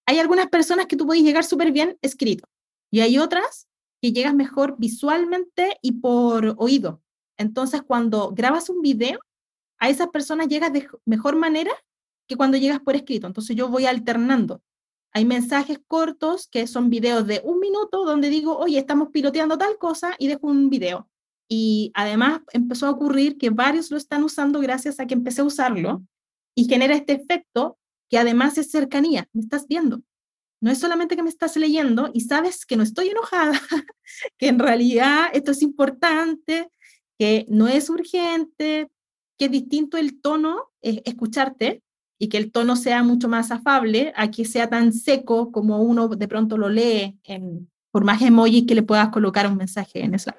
hay 0.05 0.19
algunas 0.19 0.49
personas 0.49 0.87
que 0.87 0.97
tú 0.97 1.07
puedes 1.07 1.23
llegar 1.23 1.45
súper 1.45 1.71
bien 1.71 1.97
escrito 2.01 2.49
y 2.91 2.99
hay 2.99 3.17
otras 3.17 3.69
que 4.01 4.11
llegas 4.11 4.35
mejor 4.35 4.75
visualmente 4.77 5.77
y 5.81 5.93
por 5.93 6.55
oído. 6.57 7.01
Entonces, 7.37 7.81
cuando 7.81 8.31
grabas 8.31 8.69
un 8.69 8.81
video, 8.81 9.19
a 9.79 9.89
esas 9.89 10.09
personas 10.09 10.49
llegas 10.49 10.73
de 10.73 10.87
mejor 11.05 11.37
manera 11.37 11.71
que 12.27 12.35
cuando 12.35 12.57
llegas 12.57 12.81
por 12.81 12.95
escrito. 12.95 13.25
Entonces, 13.25 13.55
yo 13.55 13.69
voy 13.69 13.85
alternando. 13.85 14.61
Hay 15.13 15.23
mensajes 15.23 15.79
cortos 15.87 16.47
que 16.47 16.67
son 16.67 16.89
videos 16.89 17.25
de 17.25 17.41
un 17.45 17.59
minuto 17.59 18.03
donde 18.03 18.29
digo, 18.29 18.57
oye, 18.57 18.77
estamos 18.77 19.09
piloteando 19.09 19.57
tal 19.57 19.77
cosa 19.77 20.13
y 20.19 20.27
dejo 20.27 20.47
un 20.47 20.69
video. 20.69 21.07
Y 21.47 21.91
además 21.95 22.41
empezó 22.51 22.87
a 22.87 22.91
ocurrir 22.91 23.37
que 23.37 23.49
varios 23.49 23.91
lo 23.91 23.97
están 23.97 24.23
usando 24.23 24.59
gracias 24.59 24.99
a 24.99 25.07
que 25.07 25.13
empecé 25.13 25.41
a 25.41 25.45
usarlo 25.45 26.03
y 26.55 26.65
genera 26.65 26.95
este 26.95 27.13
efecto 27.13 27.77
que 28.09 28.17
además 28.17 28.57
es 28.57 28.69
cercanía, 28.71 29.27
me 29.33 29.41
estás 29.41 29.67
viendo. 29.67 30.01
No 30.61 30.69
es 30.69 30.77
solamente 30.77 31.15
que 31.15 31.23
me 31.23 31.29
estás 31.29 31.55
leyendo 31.57 32.11
y 32.13 32.21
sabes 32.21 32.65
que 32.65 32.77
no 32.77 32.83
estoy 32.83 33.09
enojada, 33.09 33.59
que 34.37 34.47
en 34.47 34.59
realidad 34.59 35.29
esto 35.33 35.51
es 35.51 35.61
importante, 35.61 36.69
que 37.17 37.45
no 37.49 37.67
es 37.67 37.89
urgente, 37.89 38.89
que 39.37 39.45
es 39.45 39.51
distinto 39.51 39.97
el 39.97 40.21
tono, 40.21 40.69
escucharte 40.81 41.81
y 42.19 42.29
que 42.29 42.37
el 42.37 42.51
tono 42.51 42.75
sea 42.75 43.01
mucho 43.01 43.27
más 43.27 43.49
afable 43.49 44.13
a 44.15 44.29
que 44.29 44.45
sea 44.45 44.69
tan 44.69 44.93
seco 44.93 45.51
como 45.51 45.81
uno 45.81 46.07
de 46.07 46.27
pronto 46.27 46.57
lo 46.57 46.69
lee 46.69 47.17
en, 47.23 47.71
por 47.89 48.03
más 48.03 48.21
emojis 48.21 48.67
que 48.67 48.75
le 48.75 48.83
puedas 48.83 49.09
colocar 49.09 49.47
un 49.47 49.57
mensaje 49.57 50.03
en 50.03 50.19
Slack. 50.19 50.37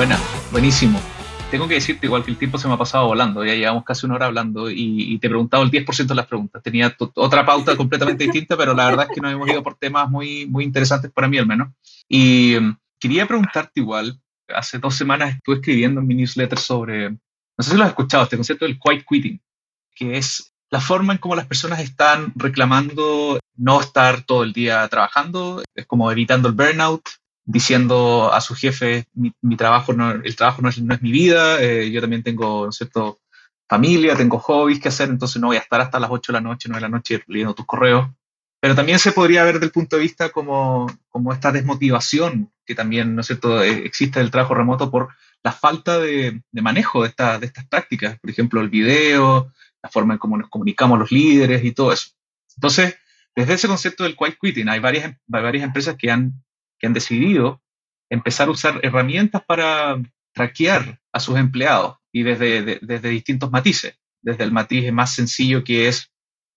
Buena, 0.00 0.18
buenísimo. 0.50 0.98
Tengo 1.50 1.68
que 1.68 1.74
decirte 1.74 2.06
igual 2.06 2.24
que 2.24 2.30
el 2.30 2.38
tiempo 2.38 2.56
se 2.56 2.66
me 2.66 2.72
ha 2.72 2.78
pasado 2.78 3.06
volando, 3.08 3.44
ya 3.44 3.54
llevamos 3.54 3.84
casi 3.84 4.06
una 4.06 4.14
hora 4.14 4.26
hablando 4.28 4.70
y, 4.70 5.18
te 5.18 5.26
he 5.26 5.28
preguntado 5.28 5.62
el 5.62 5.70
10% 5.70 6.06
de 6.06 6.14
las 6.14 6.26
preguntas. 6.26 6.62
Tenía 6.62 6.96
otra 7.16 7.44
pauta 7.44 7.76
completamente 7.76 8.24
distinta, 8.24 8.56
pero 8.56 8.72
la 8.72 8.86
verdad 8.86 9.08
es 9.10 9.14
que 9.14 9.20
nos 9.20 9.30
hemos 9.30 9.46
ido 9.50 9.62
por 9.62 9.74
temas 9.74 10.08
muy, 10.08 10.46
muy 10.46 10.64
interesantes 10.64 11.10
para 11.10 11.28
mí 11.28 11.36
al 11.36 11.46
menos. 11.46 11.68
Y 12.08 12.56
um, 12.56 12.74
quería 12.98 13.26
preguntarte 13.26 13.78
igual, 13.80 14.18
hace 14.48 14.78
dos 14.78 14.94
semanas 14.94 15.34
estuve 15.34 15.56
escribiendo 15.56 16.00
en 16.00 16.06
mi 16.06 16.14
newsletter 16.14 16.58
sobre, 16.58 17.10
no 17.10 17.18
sé 17.58 17.72
si 17.72 17.76
lo 17.76 17.82
has 17.82 17.90
escuchado, 17.90 18.24
este 18.24 18.36
concepto 18.36 18.64
del 18.64 18.78
quiet 18.78 19.04
quitting, 19.06 19.38
que 19.94 20.16
es 20.16 20.54
la 20.70 20.80
forma 20.80 21.12
en 21.12 21.18
cómo 21.18 21.36
las 21.36 21.46
personas 21.46 21.78
están 21.78 22.32
reclamando 22.36 23.38
no 23.54 23.80
estar 23.82 24.22
todo 24.22 24.44
el 24.44 24.54
día 24.54 24.88
trabajando, 24.88 25.62
es 25.74 25.84
como 25.84 26.10
evitando 26.10 26.48
el 26.48 26.54
burnout, 26.54 27.02
diciendo 27.50 28.32
a 28.32 28.40
su 28.40 28.54
jefe, 28.54 29.06
mi, 29.14 29.56
trabajo 29.56 29.92
el 29.92 30.36
trabajo 30.36 30.62
no 30.62 30.68
es, 30.68 30.80
no 30.80 30.94
es 30.94 31.02
mi 31.02 31.10
vida, 31.10 31.60
eh, 31.60 31.90
yo 31.90 32.00
también 32.00 32.22
tengo, 32.22 32.66
¿no 32.66 32.72
cierto?, 32.72 33.20
familia, 33.68 34.16
tengo 34.16 34.38
hobbies 34.38 34.80
que 34.80 34.88
hacer, 34.88 35.08
entonces 35.08 35.40
no 35.40 35.48
voy 35.48 35.56
a 35.56 35.60
estar 35.60 35.80
hasta 35.80 36.00
las 36.00 36.10
8 36.10 36.32
de 36.32 36.38
la 36.38 36.40
noche, 36.40 36.68
9 36.68 36.78
de 36.78 36.88
la 36.88 36.96
noche 36.96 37.22
leyendo 37.26 37.54
tus 37.54 37.66
correos. 37.66 38.08
Pero 38.60 38.74
también 38.74 38.98
se 38.98 39.12
podría 39.12 39.44
ver 39.44 39.54
desde 39.54 39.66
el 39.66 39.72
punto 39.72 39.96
de 39.96 40.02
vista 40.02 40.30
como, 40.30 40.86
como 41.08 41.32
esta 41.32 41.50
desmotivación 41.50 42.52
que 42.64 42.74
también, 42.74 43.14
¿no 43.14 43.22
es 43.22 43.26
cierto?, 43.26 43.62
eh, 43.62 43.84
existe 43.84 44.20
del 44.20 44.30
trabajo 44.30 44.54
remoto 44.54 44.90
por 44.90 45.08
la 45.42 45.52
falta 45.52 45.98
de, 45.98 46.42
de 46.50 46.62
manejo 46.62 47.02
de, 47.02 47.08
esta, 47.08 47.38
de 47.38 47.46
estas 47.46 47.66
prácticas, 47.66 48.18
por 48.20 48.30
ejemplo, 48.30 48.60
el 48.60 48.68
video, 48.68 49.52
la 49.82 49.90
forma 49.90 50.14
en 50.14 50.18
cómo 50.18 50.36
nos 50.36 50.48
comunicamos 50.48 50.98
los 50.98 51.10
líderes 51.10 51.64
y 51.64 51.72
todo 51.72 51.92
eso. 51.92 52.10
Entonces, 52.56 52.96
desde 53.34 53.54
ese 53.54 53.68
concepto 53.68 54.04
del 54.04 54.16
quiet 54.16 54.36
quitting, 54.40 54.68
hay 54.68 54.80
varias, 54.80 55.04
hay 55.32 55.42
varias 55.42 55.64
empresas 55.64 55.96
que 55.98 56.10
han 56.10 56.34
que 56.80 56.88
han 56.88 56.92
decidido 56.92 57.62
empezar 58.10 58.48
a 58.48 58.50
usar 58.50 58.80
herramientas 58.82 59.42
para 59.46 60.02
traquear 60.32 61.00
a 61.12 61.20
sus 61.20 61.38
empleados 61.38 61.98
y 62.10 62.24
desde, 62.24 62.80
desde 62.82 63.08
distintos 63.08 63.52
matices, 63.52 63.96
desde 64.20 64.42
el 64.42 64.50
matiz 64.50 64.92
más 64.92 65.14
sencillo 65.14 65.62
que 65.62 65.86
es, 65.86 66.10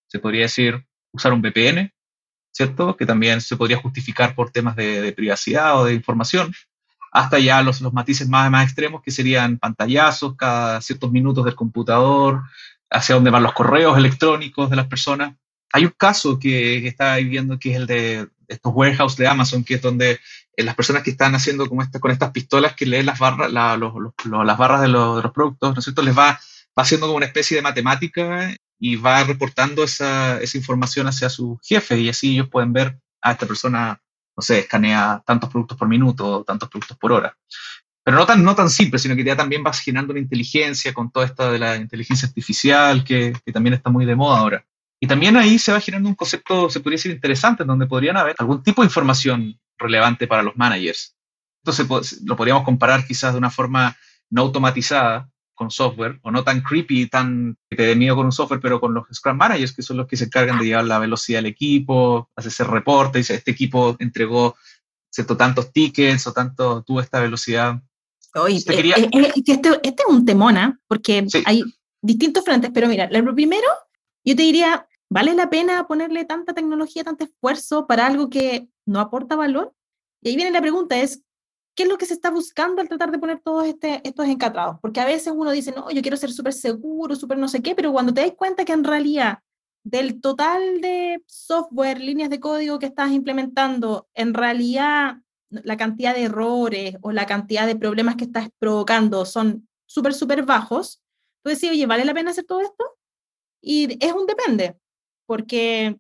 se 0.07 0.17
podría 0.17 0.43
decir, 0.43 0.84
usar 1.11 1.34
un 1.34 1.41
VPN, 1.41 1.93
¿cierto? 2.51 2.97
Que 2.97 3.05
también 3.05 3.41
se 3.41 3.57
podría 3.57 3.78
justificar 3.78 4.34
por 4.34 4.51
temas 4.51 4.76
de, 4.76 5.11
privacidad 5.13 5.80
o 5.80 5.86
de 5.86 5.93
información, 5.93 6.53
hasta 7.11 7.38
ya 7.38 7.61
los, 7.61 7.82
los 7.82 7.93
matices 7.93 8.28
más, 8.28 8.49
más 8.49 8.65
extremos 8.65 9.03
que 9.03 9.11
serían 9.11 9.59
pantallazos 9.59 10.36
cada 10.36 10.82
ciertos 10.82 11.11
minutos 11.11 11.45
del 11.45 11.55
computador, 11.55 12.43
hacia 12.89 13.15
dónde 13.15 13.32
van 13.32 13.43
los 13.43 13.53
correos 13.53 13.97
electrónicos 13.97 14.69
de 14.69 14.76
las 14.76 14.88
personas. 14.88 15.36
Hay 15.74 15.86
un 15.86 15.93
caso 15.97 16.39
que, 16.39 16.88
está 16.88 17.15
viendo 17.17 17.57
que 17.59 17.71
es 17.71 17.78
el 17.78 17.88
de 17.88 18.30
estos 18.54 18.74
warehouse 18.76 19.16
de 19.18 19.28
Amazon, 19.28 19.64
que 19.64 19.76
es 19.76 19.82
donde 19.82 20.20
eh, 20.56 20.64
las 20.64 20.76
personas 20.76 21.04
que 21.04 21.12
están 21.12 21.36
haciendo 21.36 21.68
como 21.68 21.84
con 21.99 22.12
estas 22.12 22.32
pistolas 22.32 22.76
que 22.76 22.86
leen 22.86 23.06
las 23.06 23.20
barras, 23.20 23.51
las 23.51 24.58
barras 24.58 24.82
de 24.82 24.88
los, 24.88 25.32
productos, 25.32 25.74
¿no 25.74 25.80
es 25.80 25.84
cierto? 25.84 26.01
Les 26.01 26.18
va, 26.18 26.39
va 26.78 26.84
haciendo 26.84 27.08
como 27.08 27.18
una 27.18 27.26
especie 27.26 27.58
de 27.58 27.64
matemática 27.64 28.56
y 28.80 28.95
va 28.95 29.24
reportando 29.24 29.84
esa, 29.84 30.39
esa 30.41 30.58
información 30.58 31.08
hacia 31.08 31.30
sus 31.30 31.58
jefes 31.64 31.99
y 31.99 32.10
así 32.10 32.34
ellos 32.34 32.49
pueden 32.49 32.74
ver 32.74 32.99
a 33.22 33.32
esta 33.32 33.45
persona, 33.45 34.01
no 34.36 34.41
sé, 34.41 34.60
escanea 34.60 35.24
tantos 35.26 35.49
productos 35.49 35.78
por 35.78 35.88
minuto, 35.88 36.43
tantos 36.45 36.70
productos 36.70 36.97
por 36.97 37.14
hora. 37.14 37.38
Pero 38.04 38.18
no 38.18 38.26
tan, 38.26 38.43
no 38.43 38.54
tan 38.54 38.70
simple, 38.70 38.99
sino 38.99 39.16
que 39.16 39.24
ya 39.24 39.36
también 39.36 39.64
va 39.66 39.72
generando 39.72 40.12
una 40.12 40.20
inteligencia 40.20 40.93
con 40.93 41.10
toda 41.12 41.26
esta 41.26 41.49
de 41.49 41.60
la 41.60 41.78
inteligencia 41.78 42.28
artificial 42.28 43.04
que, 43.04 43.34
que 43.45 43.54
también 43.54 43.76
está 43.76 43.89
muy 43.89 44.06
de 44.06 44.16
moda 44.16 44.39
ahora. 44.39 44.66
Y 45.04 45.08
también 45.08 45.36
ahí 45.36 45.60
se 45.60 45.74
va 45.74 45.82
generando 45.82 46.08
un 46.08 46.16
concepto, 46.16 46.70
se 46.70 46.80
podría 46.80 46.95
decir, 46.95 47.12
interesante, 47.12 47.64
en 47.64 47.68
donde 47.68 47.88
podrían 47.88 48.16
haber 48.16 48.36
algún 48.38 48.64
tipo 48.64 48.82
de 48.82 48.86
información 48.86 49.60
relevante 49.78 50.28
para 50.28 50.43
los 50.43 50.56
managers. 50.56 51.18
Entonces 51.62 51.86
pues, 51.86 52.22
lo 52.22 52.38
podríamos 52.38 52.64
comparar 52.64 53.06
quizás 53.06 53.34
de 53.34 53.38
una 53.38 53.49
forma 53.49 53.97
no 54.30 54.43
automatizada 54.43 55.30
con 55.56 55.72
software, 55.72 56.20
o 56.22 56.32
no 56.32 56.45
tan 56.45 56.62
creepy, 56.62 57.08
tan 57.08 57.58
que 57.70 57.76
te 57.76 57.84
dé 57.84 57.97
miedo 57.97 58.16
con 58.16 58.28
un 58.28 58.32
software, 58.32 58.62
pero 58.62 58.80
con 58.80 58.93
los 58.93 59.06
Scrum 59.14 59.36
Managers, 59.36 59.76
que 59.76 59.82
son 59.82 59.97
los 59.97 60.08
que 60.08 60.16
se 60.16 60.24
encargan 60.24 60.58
de 60.58 60.68
llevar 60.68 60.86
la 60.86 60.99
velocidad 60.99 61.39
del 61.39 61.47
equipo, 61.47 62.30
hacer 62.38 62.68
reporte, 62.68 63.18
dice, 63.18 63.36
este 63.36 63.51
equipo 63.51 63.97
entregó 63.99 64.56
cierto, 65.10 65.36
tantos 65.36 65.74
tickets 65.74 66.28
o 66.28 66.32
tanto 66.32 66.82
tuvo 66.82 67.01
esta 67.01 67.20
velocidad. 67.20 67.76
Oye, 68.36 68.56
eh, 68.56 68.64
eh, 68.70 69.10
eh, 69.12 69.32
este, 69.36 69.70
este, 69.84 70.04
es 70.04 70.08
un 70.08 70.26
temona, 70.26 70.80
porque 70.88 71.28
hay 71.43 71.62
distintos 72.01 72.45
frentes, 72.45 72.72
pero 72.74 72.88
mira, 72.88 73.10
lo 73.12 73.36
primero, 73.36 73.68
yo 74.24 74.34
te 74.34 74.43
diría, 74.43 74.88
¿Vale 75.14 75.36
la 75.36 75.47
pena 75.47 75.86
ponerle 75.86 76.26
tanta 76.26 76.55
tecnología, 76.55 77.03
tanto 77.03 77.24
esfuerzo 77.24 77.86
para 77.86 78.07
algo 78.07 78.32
que 78.32 78.68
no 78.88 78.99
aporta 78.99 79.36
valor? 79.36 79.72
Y 80.24 80.30
ahí 80.30 80.36
viene 80.36 80.49
la 80.49 80.59
pregunta, 80.59 80.97
es, 80.97 81.22
¿qué 81.76 81.84
es 81.84 81.89
lo 81.89 81.99
que 81.99 82.07
se 82.07 82.16
está 82.16 82.32
buscando 82.32 82.82
al 82.82 82.89
tratar 82.89 83.11
de 83.11 83.20
poner 83.20 83.39
todos 83.39 83.68
este, 83.68 84.01
estos 84.03 84.26
encatrados? 84.26 84.80
Porque 84.82 85.01
a 85.01 85.05
veces 85.05 85.32
uno 85.36 85.51
dice, 85.51 85.72
no, 85.72 85.91
yo 85.91 86.01
quiero 86.01 86.18
ser 86.18 86.32
súper 86.32 86.53
seguro, 86.53 87.16
súper 87.16 87.38
no 87.38 87.47
sé 87.47 87.61
qué, 87.61 87.76
pero 87.76 87.91
cuando 87.91 88.11
te 88.11 88.22
das 88.22 88.32
cuenta 88.36 88.66
que 88.66 88.74
en 88.74 88.84
realidad 88.84 89.38
del 89.84 90.20
total 90.20 90.82
de 90.82 91.24
software, 91.28 91.99
líneas 91.99 92.32
de 92.32 92.39
código 92.39 92.80
que 92.80 92.88
estás 92.88 93.11
implementando, 93.11 94.07
en 94.16 94.34
realidad 94.34 95.18
la 95.51 95.78
cantidad 95.78 96.16
de 96.16 96.24
errores 96.24 96.97
o 97.01 97.11
la 97.11 97.28
cantidad 97.28 97.68
de 97.68 97.76
problemas 97.76 98.16
que 98.16 98.24
estás 98.24 98.49
provocando 98.57 99.26
son 99.26 99.70
súper, 99.86 100.16
súper 100.16 100.41
bajos, 100.41 101.03
tú 101.43 101.51
decís, 101.51 101.70
oye, 101.70 101.86
¿vale 101.86 102.03
la 102.03 102.16
pena 102.16 102.32
hacer 102.32 102.45
todo 102.45 102.61
esto? 102.61 102.84
Y 103.61 104.03
es 104.03 104.11
un 104.11 104.26
depende 104.26 104.76
porque 105.26 105.97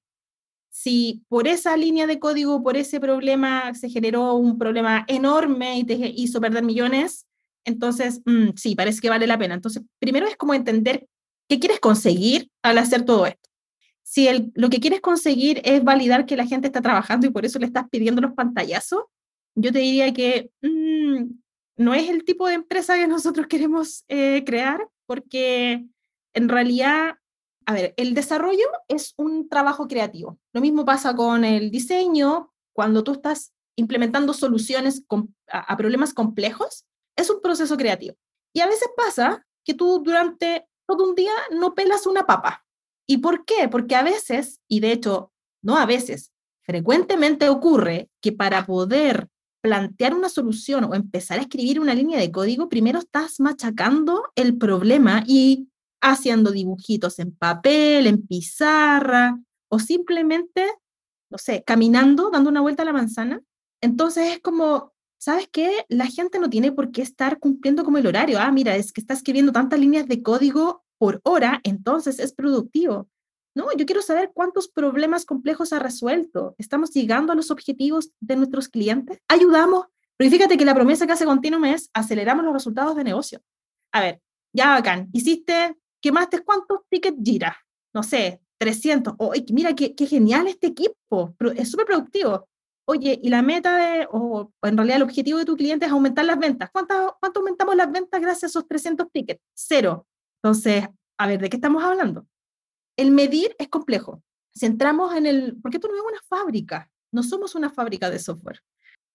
si 0.69 1.23
por 1.29 1.47
esa 1.47 1.77
línea 1.77 2.07
de 2.07 2.19
código, 2.19 2.63
por 2.63 2.77
ese 2.77 2.99
problema, 2.99 3.73
se 3.75 3.89
generó 3.89 4.35
un 4.35 4.57
problema 4.57 5.05
enorme 5.07 5.77
y 5.77 5.83
te 5.83 5.93
hizo 5.93 6.41
perder 6.41 6.63
millones, 6.63 7.27
entonces 7.65 8.21
mm, 8.25 8.49
sí, 8.55 8.75
parece 8.75 8.99
que 8.99 9.09
vale 9.09 9.27
la 9.27 9.37
pena. 9.37 9.53
Entonces, 9.53 9.83
primero 9.99 10.27
es 10.27 10.35
como 10.35 10.53
entender 10.53 11.07
qué 11.47 11.59
quieres 11.59 11.79
conseguir 11.79 12.49
al 12.63 12.77
hacer 12.77 13.05
todo 13.05 13.27
esto. 13.27 13.49
Si 14.03 14.27
el, 14.27 14.51
lo 14.55 14.69
que 14.69 14.79
quieres 14.79 15.01
conseguir 15.01 15.61
es 15.63 15.83
validar 15.83 16.25
que 16.25 16.35
la 16.35 16.45
gente 16.45 16.67
está 16.67 16.81
trabajando 16.81 17.27
y 17.27 17.29
por 17.29 17.45
eso 17.45 17.59
le 17.59 17.65
estás 17.65 17.87
pidiendo 17.89 18.21
los 18.21 18.33
pantallazos, 18.33 19.03
yo 19.55 19.71
te 19.71 19.79
diría 19.79 20.13
que 20.13 20.49
mm, 20.61 21.25
no 21.77 21.93
es 21.93 22.09
el 22.09 22.23
tipo 22.23 22.47
de 22.47 22.55
empresa 22.55 22.95
que 22.95 23.07
nosotros 23.07 23.47
queremos 23.47 24.03
eh, 24.07 24.43
crear, 24.45 24.87
porque 25.05 25.85
en 26.33 26.49
realidad, 26.49 27.15
a 27.65 27.73
ver, 27.73 27.93
el 27.97 28.13
desarrollo 28.13 28.65
es 28.87 29.13
un 29.17 29.49
trabajo 29.49 29.87
creativo. 29.87 30.39
Lo 30.53 30.61
mismo 30.61 30.85
pasa 30.85 31.15
con 31.15 31.43
el 31.45 31.71
diseño, 31.71 32.53
cuando 32.73 33.03
tú 33.03 33.13
estás 33.13 33.53
implementando 33.75 34.33
soluciones 34.33 35.03
a, 35.47 35.77
problemas 35.77 36.13
complejos, 36.13 36.85
es 37.15 37.29
un 37.29 37.41
proceso 37.41 37.77
creativo. 37.77 38.15
Y 38.53 38.61
a 38.61 38.67
veces 38.67 38.89
pasa 38.95 39.45
que 39.63 39.73
tú 39.73 40.01
durante 40.03 40.67
todo 40.87 41.09
un 41.09 41.15
día 41.15 41.33
no 41.51 41.73
pelas 41.73 42.05
una 42.05 42.25
papa. 42.25 42.65
¿Y 43.07 43.17
por 43.17 43.45
qué? 43.45 43.67
Porque 43.69 43.95
a 43.95 44.03
veces, 44.03 44.59
y 44.67 44.79
de 44.79 44.91
hecho, 44.91 45.31
no 45.61 45.77
a 45.77 45.85
veces, 45.85 46.31
frecuentemente 46.63 47.49
ocurre 47.49 48.09
que 48.21 48.31
para 48.31 48.65
poder 48.65 49.27
plantear 49.61 50.13
una 50.13 50.29
solución 50.29 50.83
o 50.83 50.93
empezar 50.93 51.39
a 51.39 51.43
escribir 51.43 51.79
una 51.79 51.93
línea 51.93 52.19
de 52.19 52.31
código, 52.31 52.69
primero 52.69 52.99
estás 52.99 53.39
machacando 53.39 54.25
el 54.35 54.57
problema 54.57 55.23
y 55.25 55.69
haciendo 56.03 56.51
dibujitos 56.51 57.17
en 57.19 57.31
papel, 57.31 58.07
en 58.07 58.27
pizarra, 58.27 59.39
o 59.69 59.79
simplemente, 59.79 60.67
no 61.31 61.37
sé, 61.37 61.63
caminando, 61.65 62.29
dando 62.29 62.49
una 62.49 62.61
vuelta 62.61 62.83
a 62.83 62.85
la 62.85 62.93
manzana. 62.93 63.41
Entonces 63.81 64.33
es 64.33 64.39
como, 64.39 64.93
¿sabes 65.17 65.47
qué? 65.51 65.85
La 65.87 66.05
gente 66.05 66.39
no 66.39 66.49
tiene 66.49 66.71
por 66.71 66.91
qué 66.91 67.01
estar 67.01 67.39
cumpliendo 67.39 67.83
como 67.83 67.97
el 67.97 68.05
horario. 68.07 68.37
Ah, 68.39 68.51
mira, 68.51 68.75
es 68.75 68.91
que 68.91 69.01
está 69.01 69.13
escribiendo 69.13 69.51
tantas 69.53 69.79
líneas 69.79 70.07
de 70.07 70.21
código 70.21 70.83
por 70.97 71.21
hora, 71.23 71.61
entonces 71.63 72.19
es 72.19 72.33
productivo. 72.33 73.07
No, 73.55 73.67
yo 73.77 73.85
quiero 73.85 74.01
saber 74.01 74.31
cuántos 74.33 74.67
problemas 74.67 75.25
complejos 75.25 75.73
ha 75.73 75.79
resuelto. 75.79 76.55
¿Estamos 76.57 76.91
llegando 76.91 77.31
a 77.31 77.35
los 77.35 77.51
objetivos 77.51 78.11
de 78.19 78.35
nuestros 78.35 78.67
clientes? 78.67 79.19
¿Ayudamos? 79.27 79.85
Pero 80.17 80.29
fíjate 80.29 80.57
que 80.57 80.65
la 80.65 80.75
promesa 80.75 81.05
que 81.05 81.13
hace 81.13 81.25
Continuum 81.25 81.65
es 81.65 81.89
aceleramos 81.93 82.43
los 82.43 82.53
resultados 82.53 82.95
de 82.95 83.03
negocio. 83.03 83.41
A 83.91 84.01
ver, 84.01 84.21
ya 84.53 84.69
bacán. 84.69 85.09
Hiciste, 85.13 85.77
quemaste 86.03 86.43
cuántos 86.43 86.81
tickets 86.89 87.17
gira? 87.23 87.57
No 87.93 88.03
sé, 88.03 88.41
300. 88.59 89.15
Oh, 89.17 89.33
mira 89.51 89.73
qué, 89.73 89.95
qué 89.95 90.05
genial 90.05 90.47
este 90.47 90.67
equipo. 90.67 91.35
Es 91.55 91.71
súper 91.71 91.87
productivo. 91.87 92.47
Oye, 92.85 93.19
y 93.23 93.29
la 93.29 93.41
meta 93.41 93.77
de, 93.77 94.07
o, 94.11 94.51
en 94.61 94.77
realidad 94.77 94.97
el 94.97 95.03
objetivo 95.03 95.39
de 95.39 95.45
tu 95.45 95.55
cliente 95.55 95.85
es 95.85 95.91
aumentar 95.91 96.25
las 96.25 96.37
ventas. 96.37 96.69
¿Cuánto, 96.71 97.17
¿Cuánto 97.19 97.39
aumentamos 97.39 97.75
las 97.75 97.91
ventas 97.91 98.21
gracias 98.21 98.43
a 98.43 98.47
esos 98.47 98.67
300 98.67 99.07
tickets? 99.11 99.41
Cero. 99.55 100.05
Entonces, 100.43 100.85
a 101.17 101.27
ver, 101.27 101.39
¿de 101.39 101.49
qué 101.49 101.57
estamos 101.57 101.81
hablando? 101.81 102.27
el 102.97 103.11
medir 103.11 103.55
es 103.59 103.69
complejo. 103.69 104.21
Si 104.53 104.65
entramos 104.65 105.15
en 105.15 105.25
el, 105.25 105.57
porque 105.61 105.77
esto 105.77 105.87
no 105.87 105.95
es 105.95 106.01
una 106.01 106.21
fábrica, 106.27 106.91
no 107.11 107.23
somos 107.23 107.55
una 107.55 107.69
fábrica 107.69 108.09
de 108.09 108.19
software. 108.19 108.61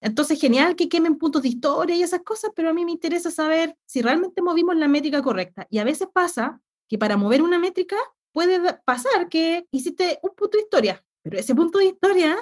Entonces, 0.00 0.40
genial 0.40 0.76
que 0.76 0.88
quemen 0.88 1.18
puntos 1.18 1.42
de 1.42 1.48
historia 1.48 1.96
y 1.96 2.02
esas 2.02 2.22
cosas, 2.22 2.52
pero 2.54 2.70
a 2.70 2.72
mí 2.72 2.84
me 2.84 2.92
interesa 2.92 3.30
saber 3.30 3.76
si 3.84 4.00
realmente 4.00 4.42
movimos 4.42 4.76
la 4.76 4.86
métrica 4.86 5.22
correcta. 5.22 5.66
Y 5.70 5.78
a 5.78 5.84
veces 5.84 6.08
pasa 6.12 6.60
que 6.88 6.98
para 6.98 7.16
mover 7.16 7.42
una 7.42 7.58
métrica 7.58 7.96
puede 8.32 8.74
pasar 8.84 9.28
que 9.28 9.66
hiciste 9.70 10.18
un 10.22 10.30
punto 10.36 10.56
de 10.56 10.64
historia, 10.64 11.04
pero 11.22 11.38
ese 11.38 11.54
punto 11.54 11.78
de 11.78 11.86
historia 11.86 12.36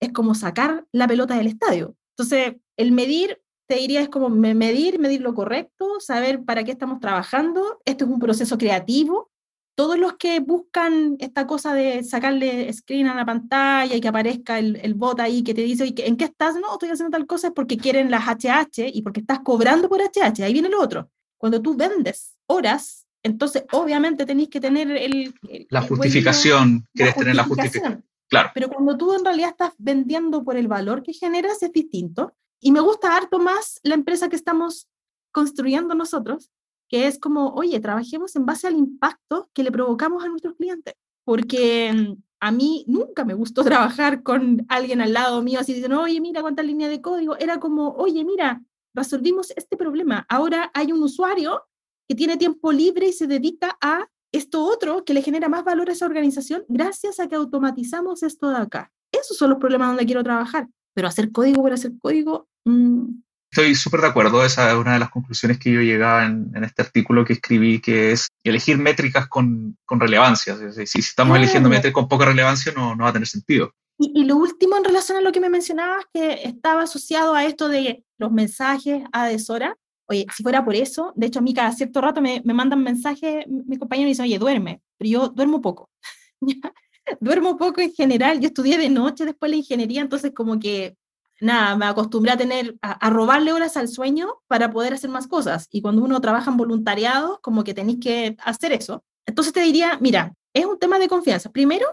es 0.00 0.12
como 0.12 0.34
sacar 0.34 0.86
la 0.92 1.06
pelota 1.06 1.36
del 1.36 1.46
estadio. 1.46 1.96
Entonces, 2.16 2.56
el 2.76 2.92
medir, 2.92 3.40
te 3.68 3.76
diría, 3.76 4.00
es 4.00 4.08
como 4.08 4.28
medir, 4.28 4.98
medir 4.98 5.20
lo 5.20 5.34
correcto, 5.34 6.00
saber 6.00 6.44
para 6.44 6.64
qué 6.64 6.72
estamos 6.72 7.00
trabajando. 7.00 7.80
Esto 7.84 8.04
es 8.04 8.10
un 8.10 8.18
proceso 8.18 8.58
creativo 8.58 9.32
todos 9.74 9.98
los 9.98 10.14
que 10.14 10.40
buscan 10.40 11.16
esta 11.18 11.46
cosa 11.46 11.72
de 11.74 12.04
sacarle 12.04 12.72
screen 12.72 13.06
a 13.06 13.14
la 13.14 13.24
pantalla 13.24 13.94
y 13.94 14.00
que 14.00 14.08
aparezca 14.08 14.58
el, 14.58 14.76
el 14.76 14.94
bot 14.94 15.18
ahí 15.20 15.42
que 15.42 15.54
te 15.54 15.62
dice, 15.62 15.92
¿en 15.96 16.16
qué 16.16 16.24
estás? 16.24 16.56
No, 16.56 16.72
estoy 16.72 16.90
haciendo 16.90 17.16
tal 17.16 17.26
cosa 17.26 17.48
es 17.48 17.52
porque 17.54 17.78
quieren 17.78 18.10
las 18.10 18.24
HH 18.26 18.90
y 18.92 19.02
porque 19.02 19.20
estás 19.20 19.40
cobrando 19.40 19.88
por 19.88 20.00
HH. 20.00 20.44
Ahí 20.44 20.52
viene 20.52 20.68
lo 20.68 20.80
otro. 20.80 21.10
Cuando 21.38 21.60
tú 21.62 21.74
vendes 21.74 22.36
horas, 22.46 23.01
entonces 23.22 23.64
obviamente 23.72 24.26
tenéis 24.26 24.48
que 24.48 24.60
tener 24.60 24.90
el... 24.90 25.34
la 25.70 25.82
justificación, 25.82 26.86
quieres 26.94 27.14
tener 27.14 27.36
la 27.36 27.44
justificación. 27.44 28.04
Claro. 28.28 28.50
Pero 28.54 28.68
cuando 28.68 28.96
tú 28.96 29.14
en 29.14 29.24
realidad 29.24 29.50
estás 29.50 29.74
vendiendo 29.78 30.42
por 30.42 30.56
el 30.56 30.66
valor 30.66 31.02
que 31.02 31.12
generas 31.12 31.62
es 31.62 31.72
distinto. 31.72 32.34
Y 32.60 32.72
me 32.72 32.80
gusta 32.80 33.14
harto 33.16 33.38
más 33.38 33.80
la 33.82 33.94
empresa 33.94 34.28
que 34.28 34.36
estamos 34.36 34.88
construyendo 35.32 35.94
nosotros, 35.94 36.50
que 36.88 37.06
es 37.06 37.18
como, 37.18 37.48
oye, 37.54 37.80
trabajemos 37.80 38.36
en 38.36 38.46
base 38.46 38.68
al 38.68 38.76
impacto 38.76 39.50
que 39.52 39.62
le 39.62 39.72
provocamos 39.72 40.24
a 40.24 40.28
nuestros 40.28 40.54
clientes, 40.54 40.94
porque 41.24 41.92
mm, 41.92 42.22
a 42.40 42.52
mí 42.52 42.84
nunca 42.86 43.24
me 43.24 43.34
gustó 43.34 43.64
trabajar 43.64 44.22
con 44.22 44.64
alguien 44.68 45.00
al 45.00 45.12
lado 45.12 45.42
mío 45.42 45.60
así 45.60 45.72
diciendo, 45.72 46.00
oye, 46.00 46.20
mira 46.20 46.42
cuánta 46.42 46.62
línea 46.62 46.88
de 46.88 47.00
código, 47.00 47.36
era 47.36 47.58
como, 47.58 47.90
oye, 47.92 48.24
mira, 48.24 48.62
resolvimos 48.94 49.52
este 49.56 49.76
problema, 49.76 50.26
ahora 50.28 50.70
hay 50.74 50.92
un 50.92 51.02
usuario 51.02 51.62
que 52.12 52.16
tiene 52.16 52.36
tiempo 52.36 52.72
libre 52.72 53.08
y 53.08 53.12
se 53.14 53.26
dedica 53.26 53.78
a 53.80 54.06
esto 54.32 54.62
otro 54.62 55.02
que 55.02 55.14
le 55.14 55.22
genera 55.22 55.48
más 55.48 55.64
valor 55.64 55.88
a 55.88 55.94
esa 55.94 56.04
organización 56.04 56.62
gracias 56.68 57.18
a 57.18 57.26
que 57.26 57.36
automatizamos 57.36 58.22
esto 58.22 58.50
de 58.50 58.58
acá. 58.58 58.92
Esos 59.10 59.38
son 59.38 59.48
los 59.48 59.58
problemas 59.58 59.88
donde 59.88 60.04
quiero 60.04 60.22
trabajar, 60.22 60.68
pero 60.92 61.08
hacer 61.08 61.32
código 61.32 61.62
por 61.62 61.72
hacer 61.72 61.92
código, 61.98 62.48
mmm, 62.66 63.06
Estoy 63.50 63.74
súper 63.74 64.00
de 64.00 64.06
acuerdo, 64.08 64.44
esa 64.44 64.70
es 64.70 64.76
una 64.76 64.94
de 64.94 64.98
las 64.98 65.10
conclusiones 65.10 65.58
que 65.58 65.70
yo 65.70 65.80
llegaba 65.80 66.24
en, 66.24 66.50
en 66.54 66.64
este 66.64 66.80
artículo 66.80 67.22
que 67.22 67.34
escribí, 67.34 67.80
que 67.80 68.12
es 68.12 68.28
elegir 68.44 68.78
métricas 68.78 69.28
con, 69.28 69.76
con 69.84 70.00
relevancia. 70.00 70.56
Si, 70.72 70.86
si, 70.86 70.98
estamos 71.00 71.36
eligiendo 71.36 71.68
métricas 71.68 71.92
con 71.92 72.08
poca 72.08 72.24
relevancia, 72.24 72.72
no, 72.74 72.94
no 72.94 73.04
va 73.04 73.10
a 73.10 73.12
tener 73.12 73.28
sentido. 73.28 73.74
Y, 73.98 74.22
y, 74.22 74.24
lo 74.24 74.36
último 74.36 74.78
en 74.78 74.84
relación 74.84 75.18
a 75.18 75.20
lo 75.20 75.32
que 75.32 75.40
me 75.40 75.50
mencionabas, 75.50 76.04
que 76.14 76.44
estaba 76.44 76.82
asociado 76.82 77.34
a 77.34 77.44
esto 77.44 77.68
de 77.68 78.04
los 78.18 78.32
mensajes 78.32 79.02
a 79.12 79.26
deshora. 79.26 79.76
Oye, 80.12 80.26
si 80.34 80.42
fuera 80.42 80.64
por 80.64 80.74
eso, 80.74 81.12
de 81.16 81.26
hecho 81.26 81.38
a 81.38 81.42
mí 81.42 81.54
cada 81.54 81.72
cierto 81.72 82.00
rato 82.00 82.20
me, 82.20 82.42
me 82.44 82.54
mandan 82.54 82.82
mensajes, 82.82 83.46
mis 83.48 83.78
compañeros 83.78 84.10
dicen, 84.10 84.24
oye, 84.24 84.38
duerme, 84.38 84.82
pero 84.98 85.10
yo 85.10 85.28
duermo 85.28 85.60
poco. 85.60 85.90
duermo 87.20 87.56
poco 87.56 87.80
en 87.80 87.92
general, 87.92 88.40
yo 88.40 88.48
estudié 88.48 88.78
de 88.78 88.88
noche 88.88 89.24
después 89.24 89.50
la 89.50 89.56
ingeniería, 89.56 90.02
entonces 90.02 90.32
como 90.34 90.60
que 90.60 90.96
nada, 91.42 91.76
me 91.76 91.86
acostumbré 91.86 92.32
a 92.32 92.36
tener, 92.36 92.76
a, 92.82 93.10
robarle 93.10 93.52
horas 93.52 93.76
al 93.76 93.88
sueño 93.88 94.28
para 94.46 94.70
poder 94.70 94.94
hacer 94.94 95.10
más 95.10 95.26
cosas. 95.26 95.66
Y 95.70 95.82
cuando 95.82 96.02
uno 96.02 96.20
trabaja 96.20 96.50
en 96.50 96.56
voluntariado, 96.56 97.40
como 97.42 97.64
que 97.64 97.74
tenéis 97.74 97.98
que 98.00 98.36
hacer 98.44 98.72
eso. 98.72 99.04
Entonces 99.26 99.52
te 99.52 99.60
diría, 99.60 99.98
mira, 100.00 100.34
es 100.54 100.64
un 100.64 100.78
tema 100.78 100.98
de 100.98 101.08
confianza. 101.08 101.50
Primero, 101.50 101.86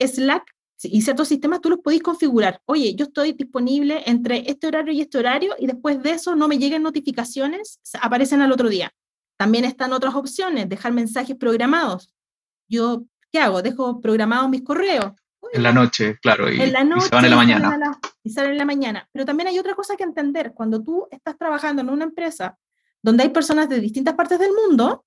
Slack 0.00 0.55
y 0.82 1.02
ciertos 1.02 1.28
sistemas 1.28 1.60
tú 1.60 1.70
los 1.70 1.78
podéis 1.80 2.02
configurar. 2.02 2.60
Oye, 2.66 2.94
yo 2.94 3.06
estoy 3.06 3.32
disponible 3.32 4.02
entre 4.06 4.48
este 4.50 4.66
horario 4.66 4.92
y 4.92 5.00
este 5.00 5.18
horario 5.18 5.54
y 5.58 5.66
después 5.66 6.02
de 6.02 6.10
eso 6.10 6.36
no 6.36 6.48
me 6.48 6.58
lleguen 6.58 6.82
notificaciones, 6.82 7.80
aparecen 8.00 8.42
al 8.42 8.52
otro 8.52 8.68
día. 8.68 8.92
También 9.36 9.64
están 9.64 9.92
otras 9.92 10.14
opciones, 10.14 10.68
dejar 10.68 10.92
mensajes 10.92 11.36
programados. 11.36 12.12
Yo, 12.68 13.04
¿qué 13.30 13.38
hago? 13.38 13.62
Dejo 13.62 14.00
programados 14.00 14.50
mis 14.50 14.62
correos 14.62 15.12
en 15.52 15.62
la 15.62 15.72
noche, 15.72 16.18
claro, 16.20 16.50
y, 16.50 16.60
en 16.60 16.72
la 16.72 16.84
noche, 16.84 17.06
y 17.06 17.08
se 17.08 17.14
van 17.14 17.24
en 17.24 17.30
la 17.30 17.36
mañana. 17.36 18.00
y 18.22 18.30
salen 18.30 18.52
en 18.52 18.58
la 18.58 18.64
mañana. 18.64 19.08
Pero 19.12 19.24
también 19.24 19.48
hay 19.48 19.58
otra 19.58 19.74
cosa 19.74 19.96
que 19.96 20.04
entender. 20.04 20.52
Cuando 20.54 20.82
tú 20.82 21.06
estás 21.10 21.36
trabajando 21.36 21.82
en 21.82 21.90
una 21.90 22.04
empresa 22.04 22.58
donde 23.02 23.24
hay 23.24 23.28
personas 23.30 23.68
de 23.68 23.80
distintas 23.80 24.14
partes 24.14 24.38
del 24.38 24.52
mundo, 24.52 25.04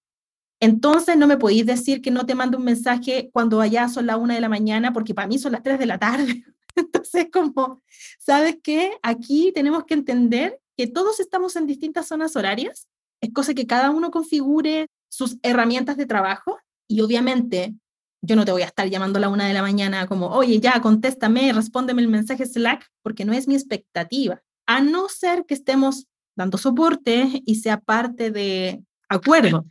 entonces 0.59 1.17
no 1.17 1.27
me 1.27 1.37
podéis 1.37 1.65
decir 1.65 2.01
que 2.01 2.11
no 2.11 2.25
te 2.25 2.35
mando 2.35 2.57
un 2.57 2.65
mensaje 2.65 3.29
cuando 3.31 3.61
allá 3.61 3.87
son 3.87 4.05
las 4.05 4.17
una 4.17 4.35
de 4.35 4.41
la 4.41 4.49
mañana, 4.49 4.91
porque 4.91 5.13
para 5.13 5.27
mí 5.27 5.39
son 5.39 5.53
las 5.53 5.63
tres 5.63 5.79
de 5.79 5.85
la 5.85 5.97
tarde. 5.97 6.43
Entonces, 6.75 7.27
como, 7.31 7.81
¿sabes 8.19 8.57
qué? 8.61 8.91
Aquí 9.01 9.51
tenemos 9.53 9.85
que 9.85 9.93
entender 9.93 10.59
que 10.75 10.87
todos 10.87 11.19
estamos 11.19 11.55
en 11.55 11.65
distintas 11.65 12.07
zonas 12.07 12.35
horarias. 12.35 12.87
Es 13.21 13.31
cosa 13.33 13.53
que 13.53 13.67
cada 13.67 13.89
uno 13.89 14.11
configure 14.11 14.87
sus 15.09 15.37
herramientas 15.43 15.97
de 15.97 16.05
trabajo 16.05 16.57
y 16.87 17.01
obviamente 17.01 17.75
yo 18.21 18.35
no 18.35 18.45
te 18.45 18.51
voy 18.51 18.63
a 18.63 18.65
estar 18.65 18.89
llamando 18.89 19.17
a 19.17 19.21
la 19.21 19.29
una 19.29 19.47
de 19.47 19.53
la 19.53 19.61
mañana 19.61 20.07
como, 20.07 20.27
oye, 20.27 20.59
ya, 20.59 20.81
contéstame, 20.81 21.53
respóndeme 21.53 22.01
el 22.01 22.09
mensaje 22.09 22.45
Slack, 22.45 22.89
porque 23.01 23.23
no 23.23 23.33
es 23.33 23.47
mi 23.47 23.55
expectativa. 23.55 24.41
A 24.65 24.81
no 24.81 25.07
ser 25.07 25.45
que 25.45 25.53
estemos 25.53 26.07
dando 26.35 26.57
soporte 26.57 27.41
y 27.45 27.55
sea 27.55 27.79
parte 27.79 28.31
de 28.31 28.83
acuerdo. 29.07 29.65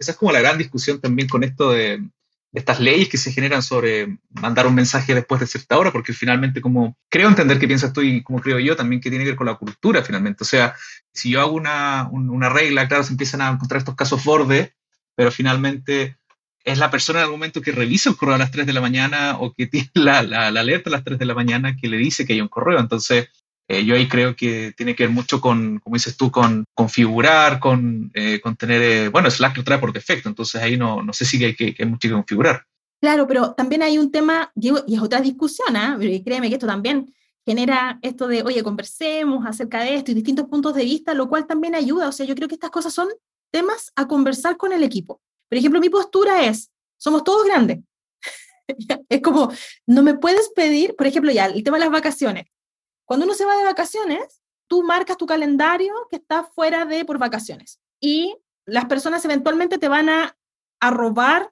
Esa 0.00 0.12
es 0.12 0.16
como 0.16 0.32
la 0.32 0.40
gran 0.40 0.58
discusión 0.58 1.00
también 1.00 1.28
con 1.28 1.44
esto 1.44 1.70
de, 1.70 2.02
estas 2.52 2.80
leyes 2.80 3.08
que 3.08 3.18
se 3.18 3.32
generan 3.32 3.62
sobre 3.62 4.18
mandar 4.30 4.66
un 4.66 4.74
mensaje 4.74 5.14
después 5.14 5.40
de 5.40 5.46
cierta 5.46 5.78
hora, 5.78 5.92
porque 5.92 6.12
finalmente 6.12 6.60
como 6.60 6.96
creo 7.08 7.28
entender 7.28 7.60
que 7.60 7.68
piensas 7.68 7.92
tú 7.92 8.02
y 8.02 8.22
como 8.22 8.40
creo 8.40 8.58
yo 8.58 8.74
también 8.74 9.00
que 9.00 9.10
tiene 9.10 9.24
que 9.24 9.30
ver 9.30 9.36
con 9.36 9.46
la 9.46 9.54
cultura 9.54 10.02
finalmente. 10.02 10.42
O 10.42 10.46
sea, 10.46 10.74
si 11.12 11.30
yo 11.30 11.40
hago 11.40 11.52
una, 11.52 12.08
una 12.10 12.48
regla, 12.48 12.88
claro, 12.88 13.04
se 13.04 13.12
empiezan 13.12 13.40
a 13.40 13.50
encontrar 13.50 13.78
estos 13.78 13.94
casos 13.94 14.24
borde, 14.24 14.74
pero 15.14 15.30
finalmente 15.30 16.16
es 16.64 16.78
la 16.78 16.90
persona 16.90 17.20
en 17.20 17.26
el 17.26 17.30
momento 17.30 17.62
que 17.62 17.72
revisa 17.72 18.10
el 18.10 18.16
correo 18.16 18.34
a 18.34 18.38
las 18.38 18.50
3 18.50 18.66
de 18.66 18.72
la 18.72 18.80
mañana 18.80 19.36
o 19.38 19.54
que 19.54 19.66
tiene 19.66 19.90
la, 19.94 20.22
la, 20.22 20.48
alerta 20.48 20.90
a 20.90 20.92
las 20.92 21.04
3 21.04 21.18
de 21.18 21.24
la 21.26 21.34
mañana 21.34 21.76
que 21.76 21.88
le 21.88 21.98
dice 21.98 22.26
que 22.26 22.32
hay 22.32 22.40
un 22.40 22.48
correo. 22.48 22.80
Entonces, 22.80 23.28
eh, 23.72 23.84
yo 23.84 23.94
ahí 23.94 24.08
creo 24.08 24.34
que 24.34 24.74
tiene 24.76 24.96
que 24.96 25.04
ver 25.04 25.14
mucho 25.14 25.40
con, 25.40 25.78
como 25.78 25.94
dices 25.94 26.16
tú, 26.16 26.32
con 26.32 26.64
configurar, 26.74 27.60
con, 27.60 28.10
eh, 28.14 28.40
con 28.40 28.56
tener, 28.56 28.82
eh, 28.82 29.08
bueno, 29.10 29.30
Slack 29.30 29.56
lo 29.56 29.62
trae 29.62 29.78
por 29.78 29.92
defecto, 29.92 30.28
entonces 30.28 30.60
ahí 30.60 30.76
no, 30.76 31.04
no 31.04 31.12
sé 31.12 31.24
si 31.24 31.44
hay, 31.44 31.54
que, 31.54 31.76
hay 31.78 31.86
mucho 31.86 32.08
que 32.08 32.14
configurar. 32.14 32.64
Claro, 33.00 33.28
pero 33.28 33.54
también 33.54 33.84
hay 33.84 33.96
un 33.96 34.10
tema, 34.10 34.50
y 34.56 34.70
es 34.70 35.00
otra 35.00 35.20
discusión, 35.20 35.76
¿eh? 35.76 36.20
créeme 36.24 36.48
que 36.48 36.56
esto 36.56 36.66
también, 36.66 37.14
genera 37.46 38.00
esto 38.02 38.26
de, 38.26 38.42
oye, 38.42 38.64
conversemos 38.64 39.46
acerca 39.46 39.82
de 39.82 39.94
esto 39.94 40.10
y 40.10 40.14
distintos 40.14 40.48
puntos 40.48 40.74
de 40.74 40.84
vista, 40.84 41.14
lo 41.14 41.28
cual 41.28 41.46
también 41.46 41.76
ayuda. 41.76 42.08
O 42.08 42.12
sea, 42.12 42.26
yo 42.26 42.34
creo 42.34 42.48
que 42.48 42.56
estas 42.56 42.70
cosas 42.70 42.92
son 42.92 43.06
temas 43.52 43.92
a 43.94 44.08
conversar 44.08 44.56
con 44.56 44.72
el 44.72 44.82
equipo. 44.82 45.20
Por 45.48 45.58
ejemplo, 45.58 45.78
mi 45.78 45.90
postura 45.90 46.44
es, 46.44 46.72
somos 46.98 47.22
todos 47.22 47.46
grandes. 47.46 47.78
es 49.08 49.22
como, 49.22 49.52
no 49.86 50.02
me 50.02 50.14
puedes 50.14 50.50
pedir, 50.56 50.96
por 50.96 51.06
ejemplo, 51.06 51.30
ya, 51.30 51.46
el 51.46 51.62
tema 51.62 51.78
de 51.78 51.84
las 51.84 51.92
vacaciones. 51.92 52.46
Cuando 53.10 53.26
uno 53.26 53.34
se 53.34 53.44
va 53.44 53.56
de 53.56 53.64
vacaciones, 53.64 54.40
tú 54.68 54.84
marcas 54.84 55.16
tu 55.16 55.26
calendario 55.26 55.92
que 56.10 56.14
está 56.14 56.44
fuera 56.44 56.84
de 56.84 57.04
por 57.04 57.18
vacaciones. 57.18 57.80
Y 58.00 58.36
las 58.66 58.84
personas 58.84 59.24
eventualmente 59.24 59.78
te 59.78 59.88
van 59.88 60.08
a, 60.08 60.36
a 60.78 60.90
robar 60.92 61.50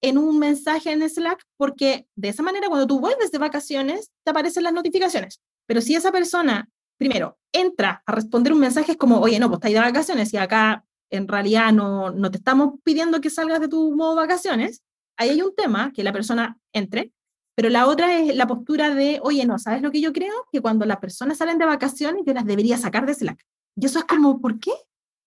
en 0.00 0.16
un 0.16 0.38
mensaje 0.38 0.92
en 0.92 1.06
Slack, 1.06 1.44
porque 1.58 2.08
de 2.16 2.30
esa 2.30 2.42
manera 2.42 2.68
cuando 2.68 2.86
tú 2.86 3.00
vuelves 3.00 3.30
de 3.30 3.36
vacaciones, 3.36 4.12
te 4.24 4.30
aparecen 4.30 4.62
las 4.62 4.72
notificaciones. 4.72 5.42
Pero 5.66 5.82
si 5.82 5.94
esa 5.94 6.10
persona, 6.10 6.70
primero, 6.96 7.36
entra 7.52 8.02
a 8.06 8.12
responder 8.12 8.54
un 8.54 8.60
mensaje, 8.60 8.92
es 8.92 8.96
como, 8.96 9.20
oye, 9.20 9.38
no, 9.38 9.48
pues 9.48 9.58
estáis 9.58 9.74
de 9.74 9.80
vacaciones 9.80 10.32
y 10.32 10.38
acá 10.38 10.86
en 11.10 11.28
realidad 11.28 11.70
no, 11.70 12.12
no 12.12 12.30
te 12.30 12.38
estamos 12.38 12.76
pidiendo 12.82 13.20
que 13.20 13.28
salgas 13.28 13.60
de 13.60 13.68
tu 13.68 13.94
modo 13.94 14.14
vacaciones, 14.14 14.82
ahí 15.18 15.28
hay 15.28 15.42
un 15.42 15.54
tema 15.54 15.92
que 15.92 16.02
la 16.02 16.14
persona 16.14 16.58
entre, 16.72 17.12
pero 17.54 17.68
la 17.68 17.86
otra 17.86 18.18
es 18.18 18.34
la 18.34 18.46
postura 18.46 18.94
de, 18.94 19.20
oye, 19.22 19.46
no, 19.46 19.58
¿sabes 19.58 19.82
lo 19.82 19.90
que 19.90 20.00
yo 20.00 20.12
creo? 20.12 20.32
Que 20.52 20.60
cuando 20.60 20.84
las 20.84 20.98
personas 20.98 21.38
salen 21.38 21.58
de 21.58 21.66
vacaciones, 21.66 22.22
yo 22.26 22.34
las 22.34 22.46
debería 22.46 22.76
sacar 22.76 23.06
de 23.06 23.14
Slack. 23.14 23.44
Y 23.76 23.86
eso 23.86 23.98
es 24.00 24.04
como, 24.04 24.40
¿por 24.40 24.58
qué? 24.58 24.72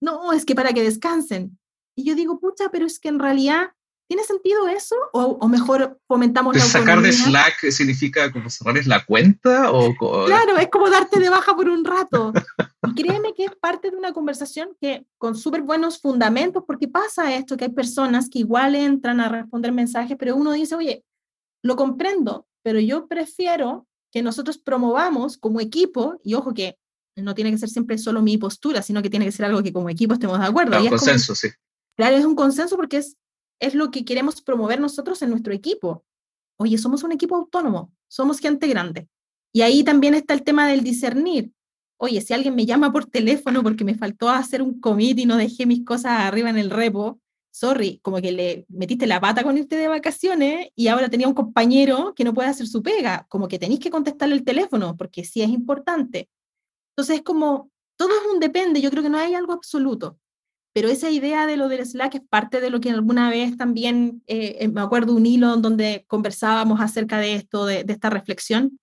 No, 0.02 0.34
es 0.34 0.46
que 0.46 0.56
para 0.56 0.74
que 0.74 0.84
descansen. 0.84 1.58
Y 1.96 2.04
yo 2.04 2.16
digo, 2.16 2.40
pucha, 2.40 2.70
pero 2.70 2.86
es 2.86 3.00
que 3.00 3.10
en 3.10 3.20
realidad 3.20 3.72
¿Tiene 4.08 4.24
sentido 4.24 4.70
eso? 4.70 4.96
¿O, 5.12 5.48
mejor 5.50 6.00
fomentamos 6.08 6.56
la 6.56 6.62
¿Sacar 6.62 7.02
de 7.02 7.12
Slack 7.12 7.70
significa 7.72 8.32
como 8.32 8.50
cerrarles 8.50 8.88
la 8.88 9.04
cuenta? 9.04 9.70
O, 9.72 9.94
Claro, 10.26 10.58
es 10.58 10.70
como 10.70 10.90
darte 10.90 11.20
de 11.20 11.30
baja 11.30 11.54
por 11.54 11.68
un 11.68 11.84
rato. 11.84 12.32
Y 12.88 12.96
créeme 12.96 13.34
que 13.34 13.46
es 13.46 13.56
parte 13.60 13.92
de 13.92 13.98
una 13.98 14.14
conversación 14.14 14.70
que 14.80 15.06
con 15.18 15.36
súper 15.36 15.62
buenos 15.62 16.00
fundamentos, 16.00 16.64
porque 16.66 16.88
pasa 16.88 17.36
esto, 17.36 17.58
que 17.58 17.66
hay 17.66 17.72
personas 17.72 18.30
que 18.30 18.40
igual 18.40 18.76
entran 18.76 19.20
a 19.20 19.28
responder 19.28 19.74
mensajes, 19.74 20.16
pero 20.18 20.38
uno 20.38 20.54
dice, 20.54 20.76
oye, 20.76 21.04
lo 21.68 21.76
comprendo, 21.76 22.48
pero 22.64 22.80
yo 22.80 23.08
prefiero 23.08 23.88
que 24.12 24.22
nosotros 24.22 24.58
promovamos 24.58 25.38
como 25.38 25.62
equipo, 25.62 26.20
y 26.24 26.34
ojo 26.34 26.54
que 26.54 26.78
no 27.16 27.36
tiene 27.36 27.52
que 27.52 27.58
ser 27.58 27.70
siempre 27.70 27.98
solo 27.98 28.22
mi 28.22 28.38
postura, 28.38 28.82
sino 28.82 29.02
que 29.02 29.10
tiene 29.10 29.26
que 29.26 29.32
ser 29.32 29.46
algo 29.46 29.62
que 29.62 29.74
como 29.74 29.90
equipo 29.90 30.14
estemos 30.14 30.40
de 30.40 30.46
acuerdo. 30.46 30.80
Un 30.82 30.90
consenso, 30.90 31.36
sí. 31.36 31.50
Claro, 31.96 32.16
es 32.16 32.26
un 32.26 32.36
consenso 32.36 32.76
porque 32.76 32.98
es 32.98 33.18
es 33.60 33.76
lo 33.76 33.92
que 33.92 34.06
queremos 34.06 34.42
promover 34.42 34.80
nosotros 34.80 35.22
en 35.22 35.30
nuestro 35.30 35.54
equipo. 35.54 36.06
Oye, 36.58 36.78
somos 36.78 37.04
un 37.04 37.12
equipo 37.12 37.36
autónomo, 37.36 37.92
somos 38.08 38.40
gente 38.40 38.68
grande. 38.68 39.08
Y 39.54 39.62
ahí 39.62 39.84
también 39.84 40.14
está 40.14 40.34
el 40.34 40.44
tema 40.44 40.68
del 40.68 40.84
discernir. 40.84 41.52
Oye, 42.00 42.22
si 42.22 42.34
alguien 42.34 42.56
me 42.56 42.66
llama 42.66 42.92
por 42.92 43.06
teléfono 43.06 43.64
porque 43.64 43.84
me 43.84 43.96
faltó 43.96 44.30
hacer 44.30 44.62
un 44.62 44.80
commit 44.80 45.18
y 45.18 45.26
no 45.26 45.38
dejé 45.38 45.66
mis 45.66 45.84
cosas 45.84 46.20
arriba 46.22 46.50
en 46.50 46.58
el 46.58 46.70
repo, 46.70 47.20
sorry, 47.60 48.00
como 48.04 48.22
que 48.22 48.32
le 48.32 48.66
metiste 48.70 49.08
la 49.08 49.20
pata 49.20 49.44
con 49.44 49.58
irte 49.58 49.76
de 49.76 49.88
vacaciones 49.88 50.70
y 50.76 50.88
ahora 50.88 51.10
tenía 51.10 51.28
un 51.28 51.34
compañero 51.34 52.14
que 52.16 52.24
no 52.24 52.34
puede 52.34 52.50
hacer 52.50 52.68
su 52.68 52.84
pega, 52.84 53.26
como 53.30 53.48
que 53.48 53.60
tenéis 53.60 53.80
que 53.80 53.90
contestarle 53.90 54.36
el 54.36 54.44
teléfono 54.44 54.96
porque 54.98 55.24
sí 55.24 55.42
es 55.42 55.50
importante. 55.50 56.30
Entonces 56.92 57.18
es 57.18 57.24
como, 57.24 57.72
todo 57.98 58.10
es 58.10 58.34
un 58.34 58.40
depende, 58.40 58.82
yo 58.82 58.90
creo 58.92 59.04
que 59.04 59.10
no 59.10 59.18
hay 59.18 59.34
algo 59.36 59.54
absoluto 59.54 60.18
pero 60.78 60.90
esa 60.90 61.10
idea 61.10 61.48
de 61.48 61.58
lo 61.58 61.70
del 61.70 61.84
Slack 61.84 62.14
es 62.14 62.22
parte 62.22 62.62
de 62.62 62.70
lo 62.70 62.80
que 62.80 62.92
alguna 62.92 63.32
vez 63.32 63.58
también, 63.58 64.22
eh, 64.28 64.58
eh, 64.60 64.68
me 64.68 64.82
acuerdo 64.82 65.16
un 65.16 65.26
hilo 65.26 65.58
donde 65.58 66.06
conversábamos 66.06 66.80
acerca 66.80 67.18
de 67.18 67.34
esto, 67.34 67.66
de, 67.66 67.84
esta 67.88 68.12
reflexión, 68.12 68.80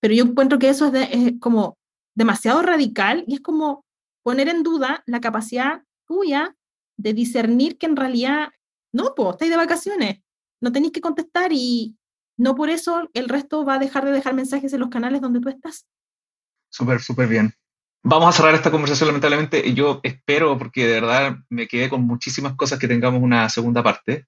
pero 0.00 0.12
yo 0.12 0.24
encuentro 0.24 0.58
que 0.58 0.68
eso 0.68 0.92
es, 0.92 1.32
como 1.40 1.78
demasiado 2.14 2.60
radical 2.60 3.24
y 3.26 3.36
es 3.36 3.40
como 3.40 3.86
poner 4.22 4.50
en 4.50 4.62
duda 4.62 5.02
la 5.06 5.22
capacidad 5.22 5.82
tuya 6.06 6.54
de 7.00 7.14
discernir 7.14 7.78
que 7.78 7.86
en 7.86 7.96
realidad, 7.96 8.48
no, 8.92 9.14
pues, 9.14 9.30
estáis 9.30 9.50
de 9.50 9.56
vacaciones, 9.56 10.20
no 10.60 10.72
tenéis 10.72 10.92
que 10.92 11.00
contestar 11.00 11.52
y 11.52 11.96
no 12.36 12.54
por 12.54 12.70
eso 12.70 13.08
el 13.14 13.28
resto 13.28 13.64
va 13.64 13.74
a 13.74 13.78
dejar 13.78 14.04
de 14.04 14.12
dejar 14.12 14.34
mensajes 14.34 14.72
en 14.72 14.80
los 14.80 14.90
canales 14.90 15.20
donde 15.20 15.40
tú 15.40 15.48
estás. 15.48 15.86
Súper, 16.70 17.00
súper 17.00 17.28
bien. 17.28 17.52
Vamos 18.02 18.28
a 18.28 18.32
cerrar 18.32 18.54
esta 18.54 18.70
conversación 18.70 19.08
lamentablemente. 19.08 19.74
Yo 19.74 20.00
espero, 20.02 20.56
porque 20.56 20.86
de 20.86 21.00
verdad 21.00 21.36
me 21.50 21.66
quedé 21.66 21.90
con 21.90 22.02
muchísimas 22.02 22.54
cosas, 22.54 22.78
que 22.78 22.88
tengamos 22.88 23.22
una 23.22 23.48
segunda 23.48 23.82
parte. 23.82 24.26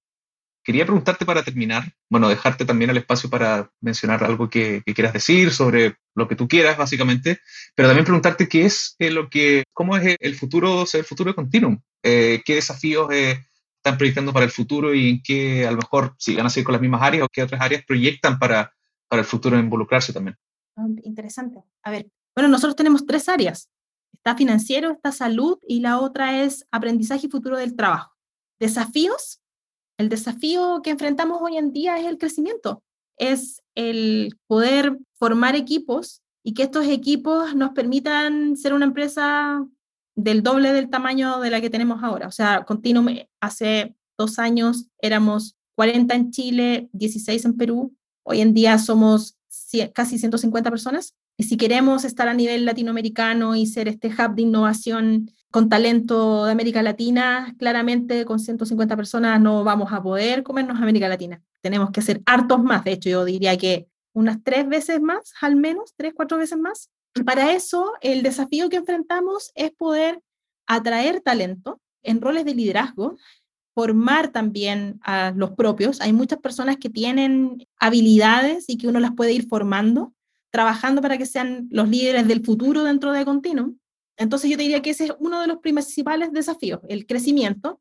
Quería 0.65 0.85
preguntarte 0.85 1.27
para 1.27 1.43
terminar, 1.43 1.93
bueno, 2.09 2.29
dejarte 2.29 2.65
también 2.65 2.91
el 2.91 2.99
espacio 2.99 3.29
para 3.29 3.71
mencionar 3.81 4.23
algo 4.23 4.49
que, 4.49 4.83
quieras 4.85 5.13
decir 5.13 5.51
sobre 5.51 5.97
lo 6.15 6.29
que 6.29 6.37
tú 6.37 6.47
quieras, 6.47 6.77
básicamente, 6.77 7.41
pero 7.75 7.89
también 7.89 8.05
preguntarte 8.05 8.49
qué 8.49 8.67
es 8.67 8.95
eh, 8.99 9.11
lo 9.11 9.29
que, 9.29 9.65
cómo 9.73 9.97
es 9.97 10.17
el 10.21 10.35
futuro, 10.37 10.85
el 10.93 11.05
futuro 11.05 11.31
de 11.31 11.35
Continuum, 11.35 11.81
eh, 12.03 12.43
qué 12.45 12.57
desafíos 12.57 13.11
eh, 13.13 13.45
están 13.77 13.99
proyectando 13.99 14.33
para 14.33 14.45
el 14.45 14.53
futuro 14.53 14.95
y 14.95 15.11
en 15.11 15.23
qué, 15.23 15.67
a 15.67 15.73
lo 15.73 15.79
mejor, 15.79 16.15
si 16.17 16.37
van 16.37 16.47
a 16.47 16.51
seguir 16.51 16.67
con 16.67 16.75
las 16.75 16.83
mismas 16.83 17.03
áreas 17.03 17.25
o 17.25 17.29
qué 17.33 17.43
otras 17.43 17.61
áreas 17.61 17.85
proyectan 17.85 18.39
para, 18.39 18.73
para 19.09 19.23
el 19.23 19.27
futuro 19.27 19.59
involucrarse 19.59 20.13
también. 20.13 20.37
Ah, 20.77 20.87
interesante. 21.03 21.61
A 21.83 21.91
ver, 21.91 22.07
bueno, 22.35 22.49
nosotros 22.49 22.77
tenemos 22.77 23.05
tres 23.05 23.29
áreas. 23.29 23.69
Está 24.13 24.37
financiero, 24.37 24.93
está 24.93 25.11
salud 25.11 25.59
y 25.67 25.81
la 25.81 25.99
otra 25.99 26.43
es 26.45 26.65
aprendizaje 26.71 27.27
y 27.27 27.31
futuro 27.31 27.57
del 27.57 27.75
trabajo. 27.75 28.13
Desafíos. 28.61 29.42
El 29.99 30.09
desafío 30.09 30.81
que 30.83 30.91
enfrentamos 30.91 31.41
hoy 31.41 31.57
en 31.57 31.73
día 31.73 31.99
es 31.99 32.07
el 32.07 32.19
crecimiento. 32.19 32.83
Es 33.19 33.63
el 33.75 34.37
poder 34.47 34.99
formar 35.19 35.55
equipos 35.55 36.23
y 36.43 36.55
que 36.55 36.65
estos 36.65 36.87
equipos 36.87 37.55
nos 37.55 37.71
permitan 37.71 38.57
ser 38.57 38.75
una 38.75 38.87
empresa 38.87 39.65
del 40.17 40.43
doble 40.43 40.73
del 40.73 40.91
tamaño 40.91 41.41
de 41.41 41.51
la 41.51 41.61
que 41.61 41.71
tenemos 41.71 42.03
ahora. 42.03 42.27
O 42.27 42.33
sea, 42.33 42.65
Continuum 42.65 43.09
hace 43.41 43.95
dos 44.19 44.39
años 44.39 44.89
éramos 44.99 45.57
40 45.77 46.15
en 46.15 46.31
Chile, 46.31 46.89
16 46.93 47.45
en 47.45 47.57
Perú. 47.57 47.97
Hoy 48.25 48.41
en 48.41 48.55
día 48.55 48.79
somos 48.79 49.37
casi 49.95 50.19
150 50.19 50.71
personas 50.71 51.15
si 51.43 51.57
queremos 51.57 52.05
estar 52.05 52.29
a 52.29 52.35
nivel 52.35 52.65
latinoamericano 52.65 53.55
y 53.57 53.67
ser 53.67 53.89
este 53.89 54.09
hub 54.09 54.35
de 54.35 54.43
innovación 54.43 55.31
con 55.51 55.69
talento 55.69 56.47
de 56.47 56.53
América 56.53 56.83
Latina, 56.83 57.55
claramente 57.59 58.25
con 58.25 58.39
150 58.39 58.97
personas 58.97 59.41
no 59.41 59.65
vamos 59.65 59.93
a 59.93 60.03
poder 60.03 60.43
comernos 60.43 60.81
América 60.81 61.09
Latina. 61.09 61.43
Tenemos 61.61 61.91
que 61.91 62.03
ser 62.03 62.23
hartos 62.27 62.63
más. 62.63 62.85
De 62.85 62.93
hecho, 62.93 63.11
yo 63.11 63.25
diría 63.25 63.57
que 63.57 63.87
unas 64.15 64.43
tres 64.43 64.69
veces 64.69 65.01
más, 65.01 65.33
al 65.41 65.57
menos, 65.57 65.95
tres, 65.97 66.13
cuatro 66.15 66.39
veces 66.39 66.59
más. 66.59 66.91
Y 67.15 67.23
para 67.23 67.53
eso, 67.53 67.93
el 68.01 68.23
desafío 68.23 68.69
que 68.69 68.77
enfrentamos 68.77 69.53
es 69.55 69.71
poder 69.73 70.23
atraer 70.67 71.21
talento 71.21 71.81
en 72.03 72.21
roles 72.21 72.45
de 72.45 72.55
liderazgo, 72.55 73.17
formar 73.75 74.29
también 74.29 75.01
a 75.03 75.33
los 75.37 75.53
propios. 75.53 76.01
Hay 76.01 76.13
muchas 76.13 76.39
personas 76.41 76.77
que 76.79 76.91
tienen 76.91 77.67
habilidades 77.79 78.65
y 78.69 78.79
que 78.79 78.89
uno 78.89 79.01
las 79.01 79.13
puede 79.13 79.33
ir 79.33 79.49
formando 79.49 80.13
trabajando 80.53 81.03
para 81.03 81.19
que 81.19 81.27
sean 81.27 81.67
los 81.71 81.89
líderes 81.89 82.29
del 82.29 82.45
futuro 82.45 82.85
dentro 82.85 83.11
de 83.11 83.25
Continuum. 83.25 83.79
Entonces 84.17 84.51
yo 84.51 84.57
te 84.57 84.63
diría 84.63 84.83
que 84.83 84.91
ese 84.91 85.07
es 85.07 85.13
uno 85.19 85.41
de 85.41 85.47
los 85.47 85.59
principales 85.59 86.31
desafíos, 86.33 86.81
el 86.89 87.07
crecimiento. 87.07 87.81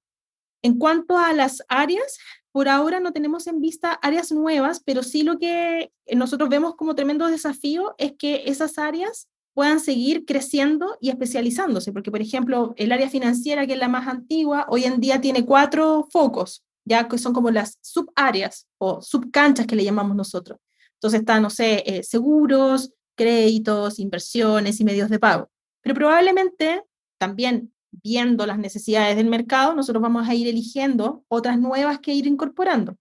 En 0.64 0.78
cuanto 0.80 1.18
a 1.18 1.34
las 1.34 1.64
áreas, 1.68 2.18
por 2.52 2.70
ahora 2.70 3.00
no 3.00 3.12
tenemos 3.12 3.48
en 3.48 3.60
vista 3.60 3.92
áreas 3.94 4.32
nuevas, 4.32 4.82
pero 4.86 5.04
sí 5.04 5.24
lo 5.24 5.38
que 5.38 5.92
nosotros 6.16 6.50
vemos 6.50 6.76
como 6.76 6.96
tremendo 6.96 7.28
desafío 7.28 7.94
es 7.98 8.14
que 8.18 8.44
esas 8.46 8.78
áreas 8.78 9.28
puedan 9.54 9.82
seguir 9.82 10.26
creciendo 10.26 10.98
y 11.02 11.10
especializándose, 11.10 11.92
porque 11.92 12.12
por 12.12 12.22
ejemplo 12.22 12.74
el 12.78 12.94
área 12.94 13.10
financiera, 13.10 13.68
que 13.68 13.74
es 13.74 13.80
la 13.80 13.90
más 13.90 14.08
antigua, 14.08 14.66
hoy 14.70 14.86
en 14.86 15.02
día 15.02 15.20
tiene 15.20 15.46
cuatro 15.46 16.08
focos, 16.10 16.64
ya 16.86 17.10
que 17.10 17.18
son 17.18 17.34
como 17.34 17.52
las 17.52 17.78
subáreas 17.82 18.68
o 18.78 19.02
subcanchas 19.02 19.68
que 19.68 19.76
le 19.76 19.84
llamamos 19.84 20.16
nosotros. 20.16 20.58
Entonces 21.02 21.22
está, 21.22 21.40
no 21.40 21.50
sé, 21.50 21.84
eh, 21.88 22.04
seguros, 22.04 22.94
créditos, 23.16 23.98
inversiones 23.98 24.80
y 24.80 24.84
medios 24.84 25.10
de 25.10 25.18
pago. 25.18 25.50
Pero 25.82 25.96
probablemente 25.96 26.84
también 27.18 27.74
viendo 27.92 28.46
las 28.46 28.60
necesidades 28.60 29.16
del 29.16 29.26
mercado, 29.26 29.74
nosotros 29.74 30.00
vamos 30.00 30.30
a 30.30 30.36
ir 30.36 30.48
eligiendo 30.48 31.26
otras 31.28 31.60
nuevas 31.60 32.00
que 32.00 32.14
ir 32.14 32.28
incorporando. 32.28 32.98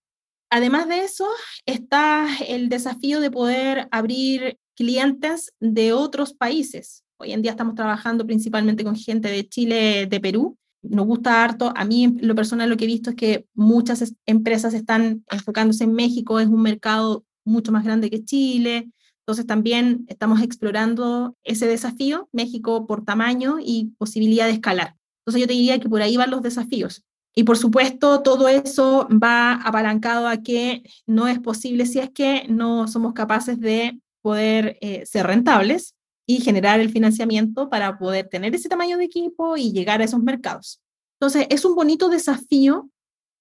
Además 0.49 0.89
de 0.89 1.01
eso, 1.05 1.29
está 1.67 2.27
el 2.49 2.71
desafío 2.71 3.21
de 3.21 3.31
poder 3.31 3.87
abrir 3.91 4.59
clientes 4.75 5.53
de 5.61 5.93
otros 5.93 6.33
países. 6.33 7.05
Hoy 7.19 7.33
en 7.33 7.43
día 7.43 7.51
estamos 7.51 7.75
trabajando 7.75 8.27
principalmente 8.27 8.83
con 8.83 8.97
gente 8.97 9.29
de 9.29 9.47
Chile, 9.47 10.07
de 10.07 10.21
Perú. 10.21 10.57
Nos 10.83 11.05
gusta 11.05 11.45
harto. 11.45 11.71
A 11.77 11.85
mí, 11.85 12.17
lo 12.23 12.35
personal, 12.35 12.71
lo 12.71 12.79
que 12.79 12.85
he 12.85 12.87
visto 12.87 13.11
es 13.11 13.17
que 13.17 13.47
muchas 13.53 14.15
empresas 14.25 14.73
están 14.73 15.23
enfocándose 15.31 15.85
en 15.85 15.93
México. 15.93 16.41
Es 16.41 16.49
un 16.49 16.63
mercado 16.63 17.25
mucho 17.45 17.73
más 17.73 17.85
grande 17.85 18.11
que 18.11 18.25
Chile. 18.25 18.91
Entonces 19.21 19.47
también 19.47 20.05
estamos 20.09 20.43
explorando 20.43 21.37
ese 21.45 21.67
desafío, 21.67 22.29
México 22.33 22.87
por 22.87 23.05
tamaño 23.05 23.59
y 23.61 23.93
posibilidad 23.99 24.47
de 24.47 24.53
escalar. 24.53 24.97
Entonces 25.21 25.43
yo 25.43 25.47
te 25.47 25.53
diría 25.53 25.79
que 25.79 25.89
por 25.89 26.03
ahí 26.03 26.17
van 26.17 26.31
los 26.31 26.43
desafíos. 26.43 27.05
Y 27.35 27.45
por 27.45 27.57
supuesto, 27.57 28.23
todo 28.23 28.49
eso 28.49 29.09
va 29.11 29.53
apalancado 29.55 30.27
a 30.27 30.39
que 30.39 30.83
no 31.07 31.29
es 31.29 31.39
posible 31.39 31.87
si 31.87 32.01
es 32.01 32.11
que 32.11 32.47
no 32.49 32.89
somos 32.89 33.13
capaces 33.13 33.61
de 33.61 34.01
poder 34.21 34.79
eh, 34.81 35.07
ser 35.07 35.27
rentables 35.27 35.95
y 36.27 36.41
generar 36.41 36.81
el 36.81 36.91
financiamiento 36.91 37.69
para 37.71 37.99
poder 37.99 38.29
tener 38.29 38.55
ese 38.55 38.69
tamaño 38.69 38.99
de 38.99 39.05
equipo 39.05 39.57
y 39.57 39.73
llegar 39.73 40.01
a 40.01 40.05
esos 40.05 40.21
mercados. 40.21 40.81
Entonces, 41.21 41.47
es 41.51 41.65
un 41.65 41.75
bonito 41.75 42.09
desafío 42.09 42.91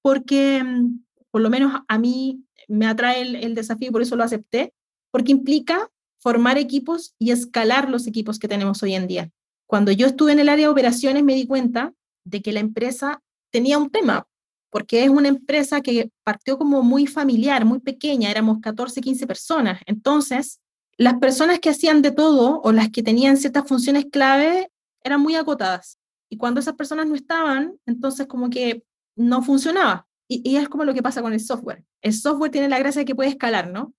porque, 0.02 0.64
mm, 0.64 1.04
por 1.32 1.42
lo 1.42 1.50
menos 1.50 1.82
a 1.88 1.98
mí 1.98 2.44
me 2.70 2.86
atrae 2.86 3.22
el, 3.22 3.56
desafío, 3.56 3.92
por 3.92 4.02
eso 4.02 4.16
lo 4.16 4.24
acepté, 4.24 4.74
porque 5.12 5.32
implica 5.32 5.90
formar 6.20 6.58
equipos 6.58 7.16
y 7.18 7.32
escalar 7.32 7.90
los 7.90 8.08
equipos 8.08 8.40
que 8.40 8.48
tenemos 8.48 8.82
hoy 8.84 8.94
en 8.94 9.08
día. 9.08 9.32
Cuando 9.66 9.92
yo 9.92 10.08
estuve 10.08 10.32
en 10.32 10.40
el 10.40 10.50
área 10.50 10.68
de 10.68 10.72
operaciones 10.72 11.24
me 11.24 11.36
di 11.36 11.48
cuenta 11.48 11.94
de 12.24 12.42
que 12.42 12.52
la 12.52 12.60
empresa 12.60 13.22
tenía 13.52 13.78
un 13.78 13.90
tema, 13.90 14.28
porque 14.70 15.04
es 15.04 15.10
una 15.10 15.30
empresa 15.30 15.82
que 15.82 16.12
partió 16.24 16.58
como 16.58 16.84
muy 16.84 17.08
familiar, 17.08 17.66
muy 17.66 17.80
pequeña, 17.80 18.30
éramos 18.30 18.60
14, 18.62 19.02
15 19.02 19.26
personas. 19.26 19.82
Entonces, 19.86 20.60
las 20.98 21.16
personas 21.16 21.60
que 21.60 21.70
hacían 21.70 22.02
de 22.02 22.12
todo 22.12 22.62
o 22.62 22.72
las 22.72 22.90
que 22.90 23.02
tenían 23.02 23.38
ciertas 23.38 23.68
funciones 23.68 24.06
clave 24.12 24.72
eran 25.04 25.22
muy 25.22 25.36
acotadas. 25.36 25.98
Y 26.30 26.38
cuando 26.38 26.60
esas 26.60 26.76
personas 26.76 27.08
no 27.08 27.16
estaban, 27.16 27.80
entonces 27.88 28.28
como 28.28 28.50
que 28.50 28.84
no 29.16 29.42
funcionaba. 29.42 30.09
Y, 30.32 30.58
es 30.58 30.70
como 30.70 30.86
lo 30.86 30.94
que 30.94 31.02
pasa 31.02 31.22
con 31.22 31.34
el 31.34 31.40
software. 31.40 31.84
El 32.02 32.14
software 32.14 32.52
tiene 32.52 32.70
la 32.70 32.78
gracia 32.78 33.00
de 33.00 33.06
que 33.06 33.16
puede 33.16 33.30
escalar, 33.30 33.72
¿no? 33.72 33.96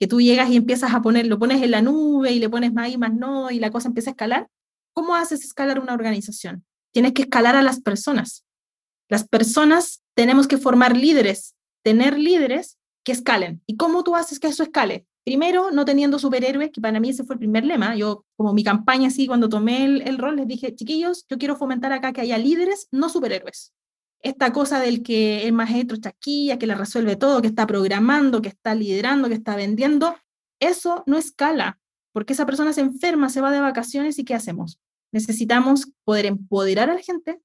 Que 0.00 0.06
tú 0.06 0.20
llegas 0.20 0.48
y 0.50 0.56
empiezas 0.56 0.94
a 0.94 1.02
poner, 1.02 1.26
lo 1.26 1.38
pones 1.38 1.62
en 1.62 1.70
la 1.70 1.82
nube 1.82 2.32
y 2.32 2.38
le 2.38 2.48
pones 2.48 2.72
más 2.72 2.90
y 2.90 2.96
más 2.96 3.12
no 3.12 3.50
y 3.50 3.60
la 3.60 3.70
cosa 3.70 3.88
empieza 3.88 4.10
a 4.10 4.12
escalar. 4.12 4.48
¿Cómo 4.94 5.14
haces 5.14 5.44
escalar 5.44 5.78
una 5.78 5.92
organización? 5.92 6.64
Tienes 6.92 7.12
que 7.12 7.22
escalar 7.22 7.54
a 7.54 7.62
las 7.62 7.80
personas. 7.80 8.46
Las 9.10 9.28
personas 9.28 10.02
tenemos 10.14 10.48
que 10.48 10.56
formar 10.56 10.96
líderes, 10.96 11.54
tener 11.84 12.18
líderes 12.18 12.78
que 13.04 13.12
escalen. 13.12 13.60
¿Y 13.66 13.76
cómo 13.76 14.02
tú 14.04 14.16
haces 14.16 14.40
que 14.40 14.46
eso 14.46 14.62
escale? 14.62 15.06
Primero, 15.24 15.70
no 15.70 15.84
teniendo 15.84 16.18
superhéroes, 16.18 16.70
que 16.70 16.80
para 16.80 16.98
mí 16.98 17.10
ese 17.10 17.24
fue 17.24 17.34
el 17.34 17.40
primer 17.40 17.64
lema. 17.64 17.94
Yo, 17.94 18.24
como 18.36 18.54
mi 18.54 18.64
campaña, 18.64 19.08
así, 19.08 19.26
cuando 19.26 19.50
tomé 19.50 19.84
el, 19.84 20.02
el 20.02 20.16
rol, 20.16 20.36
les 20.36 20.46
dije, 20.46 20.74
chiquillos, 20.74 21.26
yo 21.28 21.36
quiero 21.36 21.56
fomentar 21.56 21.92
acá 21.92 22.12
que 22.12 22.22
haya 22.22 22.38
líderes, 22.38 22.88
no 22.90 23.08
superhéroes. 23.08 23.74
Esta 24.24 24.54
cosa 24.54 24.80
del 24.80 25.02
que 25.02 25.46
es 25.46 25.52
maestro 25.52 25.98
chaquilla, 25.98 26.58
que 26.58 26.66
le 26.66 26.74
resuelve 26.74 27.14
todo, 27.16 27.42
que 27.42 27.48
está 27.48 27.66
programando, 27.66 28.40
que 28.40 28.48
está 28.48 28.74
liderando, 28.74 29.28
que 29.28 29.34
está 29.34 29.54
vendiendo, 29.54 30.16
eso 30.60 31.04
no 31.06 31.18
escala, 31.18 31.78
porque 32.10 32.32
esa 32.32 32.46
persona 32.46 32.72
se 32.72 32.80
enferma, 32.80 33.28
se 33.28 33.42
va 33.42 33.52
de 33.52 33.60
vacaciones 33.60 34.18
y 34.18 34.24
¿qué 34.24 34.34
hacemos? 34.34 34.80
Necesitamos 35.12 35.90
poder 36.04 36.24
empoderar 36.24 36.88
a 36.88 36.94
la 36.94 37.02
gente, 37.02 37.38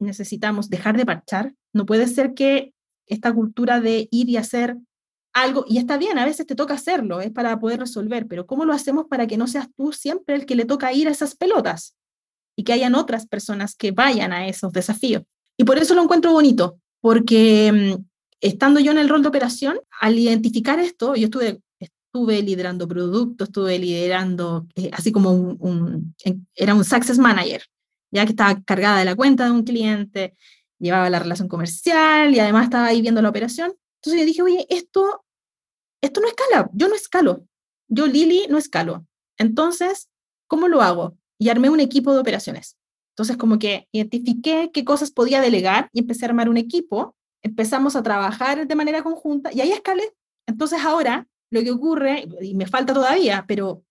necesitamos 0.00 0.68
dejar 0.68 0.96
de 0.96 1.06
parchar. 1.06 1.54
No 1.72 1.86
puede 1.86 2.08
ser 2.08 2.34
que 2.34 2.74
esta 3.06 3.32
cultura 3.32 3.80
de 3.80 4.08
ir 4.10 4.28
y 4.28 4.36
hacer 4.36 4.76
algo, 5.32 5.64
y 5.68 5.78
está 5.78 5.98
bien, 5.98 6.18
a 6.18 6.24
veces 6.24 6.46
te 6.46 6.56
toca 6.56 6.74
hacerlo, 6.74 7.20
es 7.20 7.30
para 7.30 7.60
poder 7.60 7.78
resolver, 7.78 8.26
pero 8.26 8.44
¿cómo 8.44 8.64
lo 8.64 8.72
hacemos 8.72 9.06
para 9.06 9.28
que 9.28 9.36
no 9.36 9.46
seas 9.46 9.68
tú 9.76 9.92
siempre 9.92 10.34
el 10.34 10.46
que 10.46 10.56
le 10.56 10.64
toca 10.64 10.92
ir 10.92 11.06
a 11.06 11.12
esas 11.12 11.36
pelotas? 11.36 11.96
Y 12.56 12.64
que 12.64 12.72
hayan 12.72 12.96
otras 12.96 13.28
personas 13.28 13.76
que 13.76 13.92
vayan 13.92 14.32
a 14.32 14.48
esos 14.48 14.72
desafíos. 14.72 15.22
Y 15.56 15.64
por 15.64 15.78
eso 15.78 15.94
lo 15.94 16.02
encuentro 16.02 16.32
bonito, 16.32 16.80
porque 17.00 17.72
mm, 17.72 18.04
estando 18.40 18.80
yo 18.80 18.92
en 18.92 18.98
el 18.98 19.08
rol 19.08 19.22
de 19.22 19.28
operación, 19.28 19.80
al 20.00 20.18
identificar 20.18 20.78
esto, 20.78 21.14
yo 21.14 21.26
estuve, 21.26 21.60
estuve 21.78 22.42
liderando 22.42 22.86
productos, 22.88 23.48
estuve 23.48 23.78
liderando, 23.78 24.66
eh, 24.74 24.90
así 24.92 25.12
como 25.12 25.56
era 26.54 26.74
un 26.74 26.84
success 26.84 27.18
manager, 27.18 27.62
ya 28.10 28.24
que 28.24 28.30
estaba 28.30 28.60
cargada 28.62 28.98
de 28.98 29.04
la 29.04 29.16
cuenta 29.16 29.44
de 29.44 29.50
un 29.50 29.64
cliente, 29.64 30.36
llevaba 30.78 31.10
la 31.10 31.18
relación 31.18 31.48
comercial 31.48 32.34
y 32.34 32.40
además 32.40 32.64
estaba 32.64 32.86
ahí 32.86 33.00
viendo 33.00 33.22
la 33.22 33.30
operación. 33.30 33.74
Entonces 33.96 34.20
yo 34.20 34.26
dije, 34.26 34.42
oye, 34.42 34.66
esto, 34.68 35.24
esto 36.02 36.20
no 36.20 36.28
escala, 36.28 36.70
yo 36.74 36.88
no 36.88 36.94
escalo, 36.94 37.46
yo 37.88 38.06
Lili 38.06 38.46
no 38.48 38.58
escalo. 38.58 39.06
Entonces, 39.38 40.10
¿cómo 40.46 40.68
lo 40.68 40.82
hago? 40.82 41.16
Y 41.38 41.48
armé 41.48 41.70
un 41.70 41.80
equipo 41.80 42.12
de 42.12 42.20
operaciones. 42.20 42.76
Entonces, 43.14 43.36
como 43.36 43.58
que 43.58 43.88
identifiqué 43.92 44.70
qué 44.72 44.84
cosas 44.84 45.10
podía 45.10 45.40
delegar 45.40 45.88
y 45.92 46.00
empecé 46.00 46.24
a 46.24 46.28
armar 46.28 46.48
un 46.48 46.56
equipo, 46.56 47.14
empezamos 47.42 47.96
a 47.96 48.02
trabajar 48.02 48.66
de 48.66 48.74
manera 48.74 49.02
conjunta 49.02 49.52
y 49.52 49.60
ahí 49.60 49.72
escalé. 49.72 50.12
Entonces, 50.46 50.80
ahora 50.84 51.26
lo 51.50 51.62
que 51.62 51.70
ocurre, 51.70 52.26
y 52.40 52.54
me 52.54 52.66
falta 52.66 52.92
todavía, 52.92 53.44
pero 53.46 53.82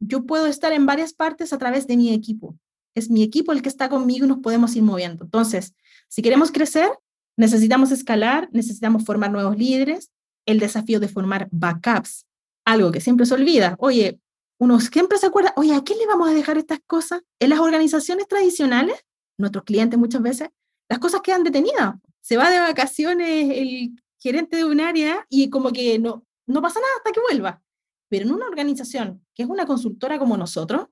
yo 0.00 0.24
puedo 0.24 0.46
estar 0.46 0.72
en 0.72 0.86
varias 0.86 1.12
partes 1.12 1.52
a 1.52 1.58
través 1.58 1.86
de 1.86 1.96
mi 1.96 2.14
equipo 2.14 2.56
es 2.94 3.10
mi 3.10 3.22
equipo 3.22 3.52
el 3.52 3.62
que 3.62 3.68
está 3.68 3.88
conmigo 3.88 4.24
y 4.24 4.28
nos 4.28 4.38
podemos 4.38 4.74
ir 4.76 4.82
moviendo. 4.82 5.24
Entonces, 5.24 5.74
si 6.08 6.22
queremos 6.22 6.50
crecer, 6.50 6.90
necesitamos 7.36 7.90
escalar, 7.92 8.48
necesitamos 8.52 9.04
formar 9.04 9.30
nuevos 9.30 9.56
líderes, 9.56 10.10
el 10.46 10.58
desafío 10.58 11.00
de 11.00 11.08
formar 11.08 11.48
backups, 11.50 12.26
algo 12.64 12.90
que 12.90 13.00
siempre 13.00 13.26
se 13.26 13.34
olvida. 13.34 13.76
Oye, 13.78 14.20
uno 14.60 14.78
siempre 14.78 15.16
se 15.16 15.26
acuerda, 15.26 15.54
oye, 15.56 15.74
¿a 15.74 15.82
quién 15.82 15.98
le 15.98 16.06
vamos 16.06 16.28
a 16.28 16.34
dejar 16.34 16.58
estas 16.58 16.80
cosas? 16.86 17.22
En 17.38 17.48
las 17.48 17.60
organizaciones 17.60 18.28
tradicionales, 18.28 18.94
nuestros 19.38 19.64
clientes 19.64 19.98
muchas 19.98 20.20
veces, 20.20 20.50
las 20.86 20.98
cosas 20.98 21.22
quedan 21.22 21.44
detenidas. 21.44 21.94
Se 22.20 22.36
va 22.36 22.50
de 22.50 22.60
vacaciones 22.60 23.50
el 23.56 23.98
gerente 24.18 24.58
de 24.58 24.66
un 24.66 24.80
área 24.80 25.24
y 25.30 25.48
como 25.48 25.72
que 25.72 25.98
no, 25.98 26.26
no 26.46 26.60
pasa 26.60 26.78
nada 26.78 26.92
hasta 26.98 27.10
que 27.10 27.20
vuelva. 27.20 27.62
Pero 28.10 28.26
en 28.26 28.32
una 28.32 28.46
organización 28.46 29.24
que 29.34 29.44
es 29.44 29.48
una 29.48 29.64
consultora 29.64 30.18
como 30.18 30.36
nosotros, 30.36 30.88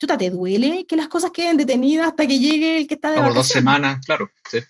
chuta, 0.00 0.16
¿te 0.16 0.30
duele 0.30 0.86
que 0.86 0.96
las 0.96 1.08
cosas 1.08 1.32
queden 1.32 1.58
detenidas 1.58 2.08
hasta 2.08 2.26
que 2.26 2.38
llegue 2.38 2.78
el 2.78 2.86
que 2.86 2.94
está 2.94 3.10
de 3.10 3.20
Por 3.20 3.34
dos 3.34 3.48
semanas, 3.48 4.04
claro, 4.06 4.30
sí. 4.50 4.60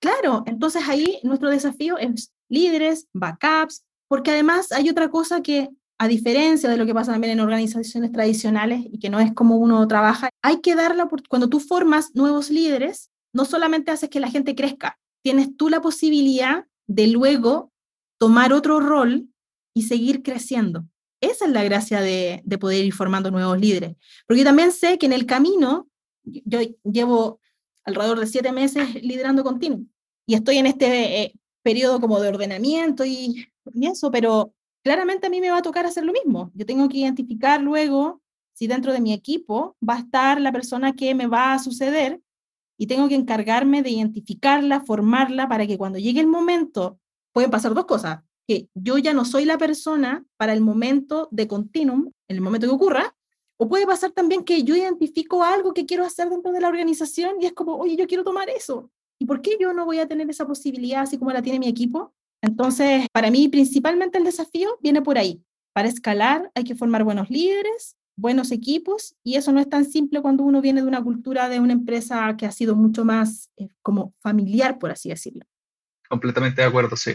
Claro, 0.00 0.42
entonces 0.46 0.82
ahí 0.86 1.18
nuestro 1.22 1.48
desafío 1.48 1.96
es 1.96 2.30
líderes, 2.50 3.08
backups, 3.14 3.86
porque 4.06 4.32
además 4.32 4.70
hay 4.70 4.90
otra 4.90 5.08
cosa 5.08 5.40
que, 5.40 5.70
a 6.00 6.08
diferencia 6.08 6.70
de 6.70 6.78
lo 6.78 6.86
que 6.86 6.94
pasa 6.94 7.12
también 7.12 7.34
en 7.34 7.40
organizaciones 7.40 8.10
tradicionales 8.10 8.86
y 8.90 8.98
que 8.98 9.10
no 9.10 9.20
es 9.20 9.34
como 9.34 9.58
uno 9.58 9.86
trabaja, 9.86 10.30
hay 10.40 10.62
que 10.62 10.74
darla, 10.74 11.10
cuando 11.28 11.50
tú 11.50 11.60
formas 11.60 12.14
nuevos 12.14 12.48
líderes, 12.48 13.10
no 13.34 13.44
solamente 13.44 13.90
haces 13.90 14.08
que 14.08 14.18
la 14.18 14.30
gente 14.30 14.54
crezca, 14.54 14.98
tienes 15.22 15.54
tú 15.58 15.68
la 15.68 15.82
posibilidad 15.82 16.64
de 16.86 17.06
luego 17.08 17.70
tomar 18.18 18.54
otro 18.54 18.80
rol 18.80 19.28
y 19.74 19.82
seguir 19.82 20.22
creciendo. 20.22 20.86
Esa 21.20 21.44
es 21.44 21.50
la 21.50 21.64
gracia 21.64 22.00
de, 22.00 22.42
poder 22.58 22.82
ir 22.82 22.94
formando 22.94 23.30
nuevos 23.30 23.60
líderes. 23.60 23.94
Porque 24.26 24.42
también 24.42 24.72
sé 24.72 24.96
que 24.96 25.04
en 25.04 25.12
el 25.12 25.26
camino, 25.26 25.86
yo 26.24 26.60
llevo 26.82 27.40
alrededor 27.84 28.20
de 28.20 28.26
siete 28.26 28.52
meses 28.52 28.94
liderando 29.02 29.44
continuo 29.44 29.82
y 30.26 30.32
estoy 30.32 30.56
en 30.56 30.66
este 30.66 31.24
eh, 31.24 31.34
periodo 31.62 32.00
como 32.00 32.20
de 32.20 32.28
ordenamiento 32.28 33.04
y, 33.04 33.50
y 33.74 33.86
eso, 33.86 34.10
pero 34.10 34.54
claramente 34.82 35.26
a 35.26 35.30
mí 35.30 35.40
me 35.40 35.50
va 35.50 35.58
a 35.58 35.62
tocar 35.62 35.86
hacer 35.86 36.04
lo 36.04 36.12
mismo. 36.12 36.50
Yo 36.54 36.66
tengo 36.66 36.88
que 36.88 36.98
identificar 36.98 37.60
luego 37.60 38.20
si 38.52 38.66
dentro 38.66 38.92
de 38.92 39.00
mi 39.00 39.12
equipo 39.12 39.76
va 39.86 39.94
a 39.94 40.00
estar 40.00 40.40
la 40.40 40.52
persona 40.52 40.94
que 40.94 41.14
me 41.14 41.26
va 41.26 41.54
a 41.54 41.58
suceder 41.58 42.20
y 42.78 42.86
tengo 42.86 43.08
que 43.08 43.14
encargarme 43.14 43.82
de 43.82 43.90
identificarla, 43.90 44.80
formarla 44.80 45.48
para 45.48 45.66
que 45.66 45.78
cuando 45.78 45.98
llegue 45.98 46.20
el 46.20 46.26
momento, 46.26 46.98
pueden 47.32 47.50
pasar 47.50 47.74
dos 47.74 47.86
cosas 47.86 48.20
que 48.46 48.68
yo 48.74 48.98
ya 48.98 49.12
no 49.12 49.24
soy 49.24 49.44
la 49.44 49.58
persona 49.58 50.24
para 50.36 50.52
el 50.52 50.60
momento 50.60 51.28
de 51.30 51.46
continuum, 51.46 52.10
en 52.26 52.36
el 52.36 52.40
momento 52.40 52.66
que 52.66 52.74
ocurra, 52.74 53.14
o 53.56 53.68
puede 53.68 53.86
pasar 53.86 54.10
también 54.10 54.42
que 54.42 54.64
yo 54.64 54.74
identifico 54.74 55.44
algo 55.44 55.72
que 55.72 55.86
quiero 55.86 56.04
hacer 56.04 56.30
dentro 56.30 56.50
de 56.50 56.60
la 56.60 56.68
organización 56.68 57.36
y 57.40 57.46
es 57.46 57.52
como, 57.52 57.76
oye, 57.76 57.94
yo 57.94 58.06
quiero 58.06 58.24
tomar 58.24 58.48
eso. 58.48 58.90
¿Y 59.20 59.26
por 59.26 59.40
qué 59.42 59.56
yo 59.60 59.72
no 59.72 59.84
voy 59.84 60.00
a 60.00 60.08
tener 60.08 60.28
esa 60.30 60.46
posibilidad 60.46 61.02
así 61.02 61.18
como 61.18 61.30
la 61.30 61.42
tiene 61.42 61.58
mi 61.58 61.68
equipo? 61.68 62.12
Entonces, 62.42 63.06
para 63.12 63.30
mí, 63.30 63.48
principalmente 63.48 64.18
el 64.18 64.24
desafío 64.24 64.78
viene 64.82 65.02
por 65.02 65.18
ahí. 65.18 65.42
Para 65.72 65.88
escalar 65.88 66.50
hay 66.54 66.64
que 66.64 66.74
formar 66.74 67.04
buenos 67.04 67.30
líderes, 67.30 67.96
buenos 68.16 68.50
equipos, 68.50 69.14
y 69.22 69.36
eso 69.36 69.52
no 69.52 69.60
es 69.60 69.68
tan 69.68 69.84
simple 69.84 70.20
cuando 70.20 70.42
uno 70.42 70.60
viene 70.60 70.82
de 70.82 70.88
una 70.88 71.02
cultura 71.02 71.48
de 71.48 71.60
una 71.60 71.72
empresa 71.72 72.36
que 72.36 72.46
ha 72.46 72.52
sido 72.52 72.76
mucho 72.76 73.04
más 73.04 73.50
eh, 73.56 73.68
como 73.82 74.14
familiar, 74.20 74.78
por 74.78 74.90
así 74.90 75.08
decirlo. 75.08 75.44
Completamente 76.08 76.60
de 76.60 76.68
acuerdo, 76.68 76.96
sí. 76.96 77.12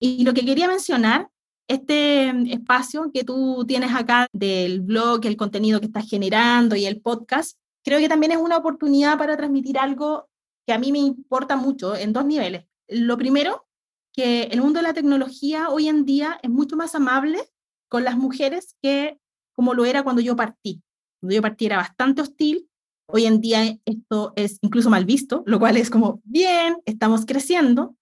Y 0.00 0.24
lo 0.24 0.34
que 0.34 0.44
quería 0.44 0.68
mencionar, 0.68 1.28
este 1.68 2.28
espacio 2.52 3.10
que 3.14 3.24
tú 3.24 3.64
tienes 3.66 3.94
acá 3.94 4.26
del 4.32 4.80
blog, 4.80 5.24
el 5.24 5.36
contenido 5.36 5.80
que 5.80 5.86
estás 5.86 6.08
generando 6.08 6.76
y 6.76 6.86
el 6.86 7.00
podcast, 7.00 7.56
creo 7.84 7.98
que 7.98 8.08
también 8.08 8.32
es 8.32 8.38
una 8.38 8.56
oportunidad 8.56 9.16
para 9.16 9.36
transmitir 9.36 9.78
algo 9.78 10.28
que 10.66 10.72
a 10.72 10.78
mí 10.78 10.92
me 10.92 10.98
importa 10.98 11.56
mucho 11.56 11.96
en 11.96 12.12
dos 12.12 12.24
niveles. 12.24 12.64
Lo 12.88 13.16
primero, 13.16 13.66
que 14.12 14.44
el 14.44 14.60
mundo 14.60 14.78
de 14.78 14.84
la 14.84 14.94
tecnología 14.94 15.68
hoy 15.68 15.88
en 15.88 16.04
día 16.04 16.38
es 16.42 16.50
mucho 16.50 16.76
más 16.76 16.94
amable 16.94 17.40
con 17.88 18.04
las 18.04 18.16
mujeres 18.16 18.76
que 18.82 19.18
como 19.54 19.74
lo 19.74 19.84
era 19.84 20.02
cuando 20.02 20.22
yo 20.22 20.36
partí. 20.36 20.82
Cuando 21.20 21.34
yo 21.34 21.42
partí 21.42 21.66
era 21.66 21.76
bastante 21.76 22.22
hostil, 22.22 22.68
hoy 23.06 23.26
en 23.26 23.40
día 23.40 23.78
esto 23.84 24.32
es 24.36 24.58
incluso 24.62 24.90
mal 24.90 25.04
visto, 25.04 25.42
lo 25.46 25.58
cual 25.58 25.76
es 25.76 25.90
como, 25.90 26.20
bien, 26.24 26.78
estamos 26.84 27.26
creciendo, 27.26 27.96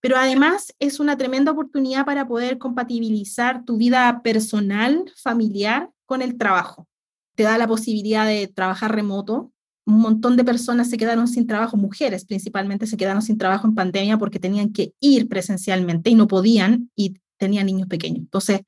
pero 0.00 0.16
además 0.16 0.74
es 0.78 0.98
una 0.98 1.16
tremenda 1.16 1.52
oportunidad 1.52 2.06
para 2.06 2.26
poder 2.26 2.58
compatibilizar 2.58 3.64
tu 3.64 3.76
vida 3.76 4.22
personal, 4.22 5.04
familiar 5.22 5.90
con 6.06 6.22
el 6.22 6.38
trabajo. 6.38 6.88
Te 7.36 7.42
da 7.42 7.58
la 7.58 7.68
posibilidad 7.68 8.26
de 8.26 8.48
trabajar 8.48 8.94
remoto. 8.94 9.52
Un 9.90 10.00
montón 10.00 10.36
de 10.36 10.44
personas 10.44 10.88
se 10.88 10.96
quedaron 10.96 11.28
sin 11.28 11.46
trabajo, 11.46 11.76
mujeres 11.76 12.24
principalmente 12.24 12.86
se 12.86 12.96
quedaron 12.96 13.22
sin 13.22 13.38
trabajo 13.38 13.66
en 13.66 13.74
pandemia 13.74 14.18
porque 14.18 14.38
tenían 14.38 14.72
que 14.72 14.94
ir 15.00 15.28
presencialmente 15.28 16.10
y 16.10 16.14
no 16.14 16.26
podían 16.26 16.90
y 16.96 17.14
tenían 17.38 17.66
niños 17.66 17.88
pequeños. 17.88 18.20
Entonces, 18.20 18.60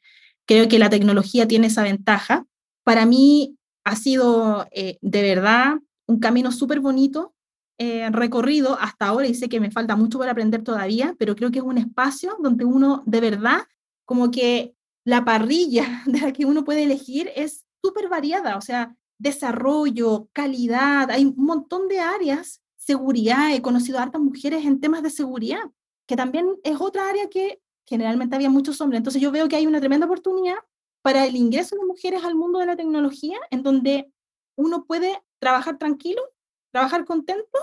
Creo 0.46 0.68
que 0.68 0.78
la 0.78 0.90
tecnología 0.90 1.46
tiene 1.46 1.68
esa 1.68 1.82
ventaja. 1.82 2.46
Para 2.84 3.06
mí 3.06 3.56
ha 3.84 3.96
sido 3.96 4.66
eh, 4.72 4.98
de 5.00 5.22
verdad 5.22 5.76
un 6.06 6.18
camino 6.18 6.52
súper 6.52 6.80
bonito 6.80 7.34
eh, 7.78 8.10
recorrido 8.10 8.76
hasta 8.80 9.06
ahora 9.06 9.26
y 9.26 9.34
sé 9.34 9.48
que 9.48 9.60
me 9.60 9.70
falta 9.70 9.96
mucho 9.96 10.18
por 10.18 10.28
aprender 10.28 10.62
todavía, 10.62 11.14
pero 11.18 11.36
creo 11.36 11.50
que 11.50 11.58
es 11.58 11.64
un 11.64 11.78
espacio 11.78 12.36
donde 12.40 12.64
uno 12.64 13.02
de 13.06 13.20
verdad, 13.20 13.60
como 14.04 14.30
que 14.30 14.74
la 15.04 15.24
parrilla 15.24 16.02
de 16.06 16.20
la 16.20 16.32
que 16.32 16.44
uno 16.44 16.64
puede 16.64 16.84
elegir 16.84 17.30
es 17.34 17.64
súper 17.82 18.08
variada, 18.08 18.56
o 18.56 18.60
sea, 18.60 18.94
desarrollo, 19.22 20.28
calidad, 20.32 21.10
hay 21.10 21.24
un 21.24 21.34
montón 21.36 21.88
de 21.88 22.00
áreas, 22.00 22.60
seguridad, 22.76 23.54
he 23.54 23.62
conocido 23.62 23.98
a 23.98 24.02
hartas 24.02 24.20
mujeres 24.20 24.64
en 24.64 24.80
temas 24.80 25.02
de 25.02 25.10
seguridad, 25.10 25.62
que 26.06 26.16
también 26.16 26.56
es 26.64 26.80
otra 26.80 27.08
área 27.08 27.28
que 27.28 27.60
generalmente 27.86 28.34
había 28.34 28.50
muchos 28.50 28.80
hombres. 28.80 28.98
Entonces 28.98 29.22
yo 29.22 29.30
veo 29.30 29.48
que 29.48 29.56
hay 29.56 29.66
una 29.66 29.80
tremenda 29.80 30.06
oportunidad 30.06 30.56
para 31.02 31.24
el 31.24 31.36
ingreso 31.36 31.76
de 31.76 31.84
mujeres 31.84 32.24
al 32.24 32.34
mundo 32.34 32.58
de 32.58 32.66
la 32.66 32.76
tecnología, 32.76 33.38
en 33.50 33.62
donde 33.62 34.10
uno 34.56 34.84
puede 34.84 35.22
trabajar 35.38 35.78
tranquilo, 35.78 36.22
trabajar 36.72 37.04
contento 37.04 37.58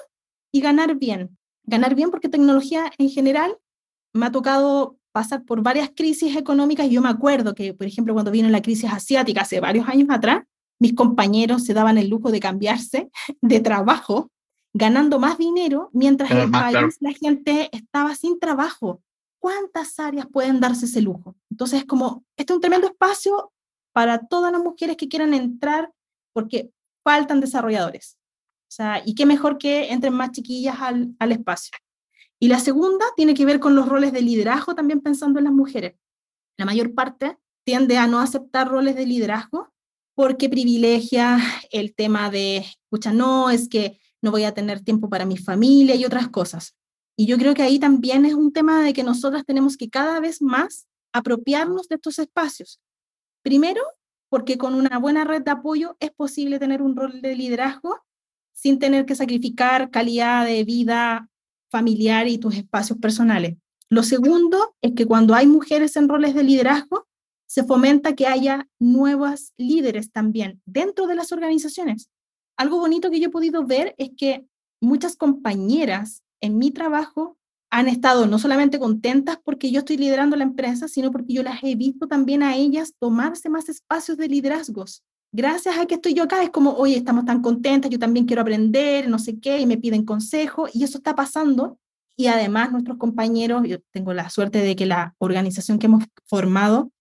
y 0.52 0.62
ganar 0.62 0.96
bien. 0.96 1.38
Ganar 1.64 1.94
bien 1.94 2.10
porque 2.10 2.30
tecnología 2.30 2.92
en 2.98 3.10
general 3.10 3.58
me 4.14 4.26
ha 4.26 4.32
tocado 4.32 4.98
pasar 5.12 5.44
por 5.44 5.62
varias 5.62 5.92
crisis 5.96 6.36
económicas. 6.36 6.90
Yo 6.90 7.02
me 7.02 7.10
acuerdo 7.10 7.54
que, 7.54 7.74
por 7.74 7.86
ejemplo, 7.86 8.14
cuando 8.14 8.32
vino 8.32 8.48
la 8.50 8.62
crisis 8.62 8.90
asiática 8.92 9.42
hace 9.42 9.60
varios 9.60 9.88
años 9.88 10.10
atrás, 10.10 10.44
mis 10.80 10.94
compañeros 10.96 11.66
se 11.66 11.74
daban 11.74 11.98
el 11.98 12.10
lujo 12.10 12.32
de 12.32 12.40
cambiarse 12.40 13.12
de 13.42 13.60
trabajo, 13.60 14.32
ganando 14.74 15.20
más 15.20 15.38
dinero, 15.38 15.90
mientras 15.94 16.32
en 16.32 16.38
el 16.38 16.52
país 16.52 16.98
la 17.02 17.12
gente 17.12 17.70
estaba 17.72 18.16
sin 18.16 18.40
trabajo. 18.40 19.02
¿Cuántas 19.40 20.00
áreas 20.00 20.28
pueden 20.32 20.60
darse 20.60 20.86
ese 20.86 21.02
lujo? 21.02 21.36
Entonces, 21.50 21.86
como, 21.86 22.24
este 22.38 22.54
es 22.54 22.56
un 22.56 22.62
tremendo 22.62 22.88
espacio 22.88 23.52
para 23.94 24.28
todas 24.28 24.52
las 24.52 24.62
mujeres 24.62 24.98
que 24.98 25.08
quieran 25.08 25.34
entrar, 25.34 25.92
porque 26.34 26.72
faltan 27.04 27.40
desarrolladores. 27.40 28.18
O 28.70 28.72
sea, 28.72 29.02
y 29.06 29.16
qué 29.16 29.26
mejor 29.26 29.58
que 29.58 29.92
entren 29.92 30.14
más 30.14 30.32
chiquillas 30.32 30.80
al, 30.80 31.16
al 31.20 31.32
espacio. 31.32 31.78
Y 32.40 32.48
la 32.48 32.60
segunda 32.60 33.06
tiene 33.18 33.34
que 33.34 33.46
ver 33.46 33.60
con 33.60 33.76
los 33.76 33.90
roles 33.90 34.14
de 34.14 34.22
liderazgo, 34.22 34.76
también 34.76 35.02
pensando 35.02 35.40
en 35.40 35.46
las 35.46 35.54
mujeres. 35.54 35.96
La 36.58 36.66
mayor 36.66 36.94
parte 36.94 37.38
tiende 37.66 37.98
a 37.98 38.08
no 38.08 38.20
aceptar 38.20 38.70
roles 38.70 38.96
de 38.96 39.06
liderazgo 39.06 39.74
porque 40.20 40.50
privilegia 40.50 41.40
el 41.72 41.96
tema 41.96 42.30
de, 42.30 42.58
escucha, 42.58 43.14
no, 43.14 43.50
es 43.50 43.70
que 43.70 44.02
no 44.22 44.32
voy 44.32 44.44
a 44.44 44.54
tener 44.54 44.82
tiempo 44.82 45.10
para 45.10 45.24
mi 45.24 45.38
familia 45.38 45.96
y 45.96 46.04
otras 46.04 46.28
cosas. 46.28 46.76
Y 47.16 47.26
yo 47.26 47.38
creo 47.38 47.54
que 47.54 47.62
ahí 47.62 47.80
también 47.80 48.26
es 48.26 48.34
un 48.34 48.52
tema 48.52 48.84
de 48.84 48.92
que 48.92 49.02
nosotras 49.02 49.46
tenemos 49.46 49.78
que 49.78 49.90
cada 49.90 50.20
vez 50.20 50.42
más 50.42 50.90
apropiarnos 51.14 51.88
de 51.88 51.96
estos 51.96 52.20
espacios. 52.20 52.82
Primero, 53.44 53.82
porque 54.28 54.58
con 54.58 54.74
una 54.74 55.00
buena 55.00 55.24
red 55.24 55.42
de 55.42 55.52
apoyo 55.52 55.96
es 56.02 56.12
posible 56.12 56.60
tener 56.60 56.82
un 56.82 56.98
rol 56.98 57.22
de 57.22 57.38
liderazgo 57.38 58.02
sin 58.52 58.78
tener 58.78 59.06
que 59.06 59.16
sacrificar 59.16 59.90
calidad 59.90 60.46
de 60.46 60.66
vida 60.66 61.30
familiar 61.72 62.28
y 62.28 62.40
tus 62.40 62.56
espacios 62.56 63.00
personales. 63.00 63.56
Lo 63.88 64.04
segundo 64.04 64.76
es 64.82 64.96
que 64.96 65.06
cuando 65.06 65.34
hay 65.34 65.48
mujeres 65.48 65.96
en 65.96 66.10
roles 66.10 66.36
de 66.36 66.44
liderazgo, 66.44 67.08
se 67.50 67.64
fomenta 67.64 68.16
que 68.16 68.28
haya 68.28 68.68
nuevas 68.78 69.54
líderes 69.58 70.12
también 70.12 70.62
dentro 70.66 71.08
de 71.08 71.16
las 71.16 71.32
organizaciones. 71.32 72.08
Algo 72.56 72.78
bonito 72.78 73.10
que 73.10 73.20
yo 73.20 73.28
he 73.28 73.32
podido 73.32 73.66
ver 73.66 73.96
es 73.98 74.12
que 74.16 74.46
muchas 74.80 75.16
compañeras 75.16 76.22
en 76.42 76.60
mi 76.60 76.70
trabajo 76.70 77.38
han 77.72 77.88
estado 77.88 78.28
no 78.28 78.38
solamente 78.38 78.78
contentas 78.78 79.40
porque 79.44 79.72
yo 79.72 79.80
estoy 79.80 79.98
liderando 79.98 80.36
la 80.36 80.44
empresa, 80.44 80.88
sino 80.88 81.12
porque 81.12 81.34
yo 81.34 81.42
las 81.42 81.64
he 81.64 81.76
visto 81.76 82.08
también 82.08 82.44
a 82.44 82.56
ellas 82.56 82.94
tomarse 83.00 83.50
más 83.50 83.68
espacios 83.68 84.18
de 84.18 84.28
liderazgos. 84.28 85.04
Gracias 85.32 85.76
a 85.78 85.88
que 85.88 85.96
estoy 85.96 86.14
yo 86.14 86.24
acá, 86.24 86.44
es 86.44 86.52
como, 86.52 86.74
oye, 86.74 86.98
estamos 86.98 87.26
tan 87.26 87.42
contentas, 87.42 87.90
yo 87.90 87.98
también 87.98 88.28
quiero 88.28 88.44
aprender, 88.44 89.10
no 89.10 89.18
sé 89.18 89.40
qué, 89.40 89.60
y 89.60 89.66
me 89.66 89.78
piden 89.78 90.06
consejo, 90.06 90.68
y 90.72 90.84
eso 90.84 91.00
está 91.00 91.16
pasando. 91.16 91.80
Y 92.16 92.28
además 92.28 92.72
nuestros 92.72 92.98
compañeros, 92.98 93.64
yo 93.68 93.78
tengo 93.92 94.14
la 94.14 94.30
suerte 94.30 94.60
de 94.60 94.76
que 94.76 94.86
la 94.86 95.16
organización 95.18 95.80
que 95.80 95.88
hemos 95.88 96.04
formado 96.26 96.92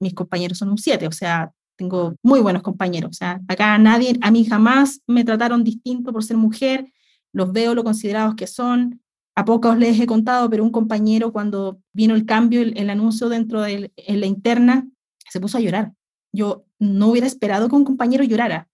mis 0.00 0.14
compañeros 0.14 0.58
son 0.58 0.70
un 0.70 0.78
7, 0.78 1.06
o 1.06 1.12
sea, 1.12 1.52
tengo 1.76 2.14
muy 2.22 2.40
buenos 2.40 2.62
compañeros, 2.62 3.10
o 3.10 3.14
sea, 3.14 3.40
acá 3.48 3.78
nadie, 3.78 4.18
a 4.20 4.30
mí 4.30 4.44
jamás 4.44 5.00
me 5.06 5.24
trataron 5.24 5.64
distinto 5.64 6.12
por 6.12 6.24
ser 6.24 6.36
mujer, 6.36 6.92
los 7.32 7.52
veo 7.52 7.74
lo 7.74 7.84
considerados 7.84 8.34
que 8.34 8.46
son, 8.46 9.00
a 9.38 9.44
pocos 9.44 9.78
les 9.78 10.00
he 10.00 10.06
contado, 10.06 10.50
pero 10.50 10.64
un 10.64 10.72
compañero 10.72 11.32
cuando 11.32 11.80
vino 11.92 12.16
el 12.16 12.26
cambio, 12.26 12.60
el, 12.60 12.90
anuncio 12.90 13.28
dentro 13.28 13.62
de 13.62 13.92
la 13.96 14.26
interna, 14.26 14.88
se 15.30 15.38
puso 15.38 15.58
a 15.58 15.60
llorar. 15.60 15.92
Yo 16.32 16.64
no 16.80 17.06
hubiera 17.06 17.28
esperado 17.28 17.68
que 17.68 17.76
un 17.76 17.84
compañero 17.84 18.24
llorara. 18.24 18.68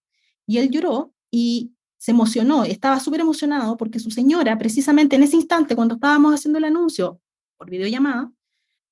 Y 0.47 0.57
él 0.57 0.71
lloró 0.71 1.13
y 1.31 1.75
se 1.99 2.13
emocionó, 2.13 2.65
estaba 2.65 2.99
súper 2.99 3.21
emocionado 3.21 3.77
porque 3.77 3.99
su 3.99 4.11
señora, 4.11 4.57
precisamente 4.57 5.17
en 5.17 5.25
ese 5.25 5.37
instante, 5.37 5.77
cuando 5.77 5.97
estábamos 5.97 6.35
haciendo 6.35 6.59
el 6.59 6.65
anuncio 6.65 7.21
por 7.59 7.69
videollamada, 7.69 8.33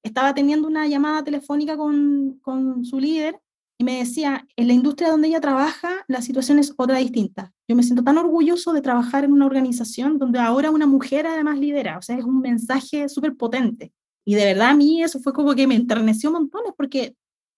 estaba 0.02 0.34
teniendo 0.34 0.68
una 0.68 0.86
llamada 0.86 1.22
telefónica 1.24 1.76
con, 1.76 2.38
con 2.42 2.84
su 2.84 2.98
líder 2.98 3.40
y 3.78 3.84
me 3.84 3.98
decía, 3.98 4.46
en 4.56 4.68
la 4.68 4.74
industria 4.74 5.10
donde 5.10 5.28
ella 5.28 5.40
trabaja, 5.40 6.04
la 6.06 6.22
situación 6.22 6.58
es 6.58 6.72
otra 6.76 6.98
distinta. 6.98 7.52
Yo 7.66 7.74
me 7.74 7.82
siento 7.82 8.04
tan 8.04 8.18
orgulloso 8.18 8.72
de 8.72 8.80
trabajar 8.80 9.24
en 9.24 9.32
una 9.32 9.46
organización 9.46 10.18
donde 10.18 10.38
ahora 10.38 10.70
una 10.70 10.86
mujer 10.86 11.26
además 11.26 11.58
lidera, 11.58 11.98
o 11.98 12.02
sea, 12.02 12.16
es 12.16 12.24
un 12.24 12.40
mensaje 12.40 13.08
súper 13.08 13.36
potente. 13.36 13.92
Y 14.24 14.34
de 14.36 14.44
verdad 14.44 14.70
a 14.70 14.74
mí 14.74 15.02
eso 15.02 15.18
fue 15.20 15.32
como 15.32 15.54
que 15.54 15.66
me 15.66 15.74
enterneció 15.74 16.30
montones 16.30 16.72
porque 16.76 17.16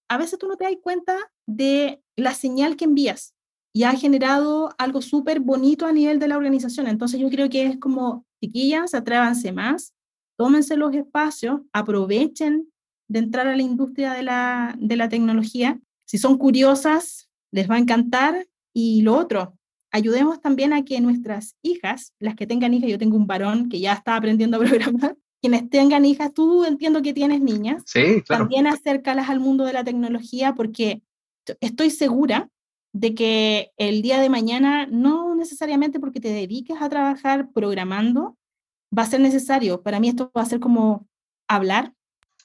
a 0.09 0.17
veces 0.17 0.39
tú 0.39 0.49
no 0.49 0.57
te 0.57 0.65
das 0.65 0.75
cuenta 0.83 1.19
de 1.47 2.03
la 2.17 2.33
señal 2.35 2.77
que 2.77 2.85
envías 2.85 3.35
y 3.75 3.83
ha 3.83 3.93
generado 3.93 4.71
algo 4.79 5.03
súper 5.03 5.41
bonito 5.41 5.85
a 5.85 5.93
nivel 5.93 6.19
de 6.21 6.29
la 6.29 6.37
organización. 6.37 6.87
Entonces 6.87 7.21
yo 7.21 7.29
creo 7.29 7.51
que 7.51 7.67
es 7.67 7.79
como, 7.79 8.25
chiquillas, 8.41 8.95
atrévanse 8.95 9.53
más, 9.53 9.93
tómense 10.37 10.77
los 10.77 10.95
espacios, 10.95 11.61
aprovechen 11.73 12.69
de 13.09 13.19
entrar 13.19 13.47
a 13.47 13.57
la 13.57 13.63
industria 13.63 14.13
de 14.13 14.23
la, 14.23 14.75
de 14.79 14.97
la 14.97 15.09
tecnología. 15.09 15.81
Si 16.07 16.19
son 16.19 16.39
curiosas, 16.39 17.29
les 17.51 17.71
va 17.71 17.77
a 17.77 17.79
encantar. 17.79 18.47
Y 18.73 19.03
lo 19.03 19.17
otro, 19.17 19.57
ayudemos 19.93 20.41
también 20.41 20.73
a 20.73 20.85
que 20.85 21.01
nuestras 21.01 21.57
hijas, 21.63 22.13
las 22.19 22.35
que 22.35 22.47
tengan 22.47 22.75
hijas, 22.75 22.91
yo 22.91 22.99
tengo 22.99 23.17
un 23.17 23.27
varón 23.27 23.69
que 23.69 23.81
ya 23.81 23.93
está 23.93 24.17
aprendiendo 24.17 24.57
a 24.57 24.61
programar, 24.65 25.17
quienes 25.41 25.69
tengan 25.69 26.05
hijas, 26.05 26.33
tú 26.33 26.65
entiendo 26.65 27.03
que 27.03 27.13
tienes 27.13 27.41
niñas, 27.41 27.83
sí, 27.87 28.23
claro. 28.23 28.45
también 28.45 28.67
acércalas 28.67 29.29
al 29.29 29.41
mundo 29.41 29.65
de 29.67 29.75
la 29.75 29.85
tecnología 29.85 30.55
porque 30.55 31.03
estoy 31.61 31.91
segura 31.91 32.49
de 32.95 33.15
que 33.15 33.73
el 33.77 34.03
día 34.03 34.21
de 34.21 34.31
mañana, 34.31 34.87
no 34.87 35.35
necesariamente 35.35 36.01
porque 36.01 36.21
te 36.21 36.29
dediques 36.29 36.81
a 36.81 36.89
trabajar 36.89 37.51
programando, 37.53 38.39
va 38.97 39.03
a 39.03 39.07
ser 39.07 39.21
necesario. 39.21 39.83
Para 39.83 40.01
mí 40.01 40.09
esto 40.09 40.31
va 40.37 40.43
a 40.43 40.47
ser 40.47 40.61
como 40.61 41.09
hablar, 41.49 41.93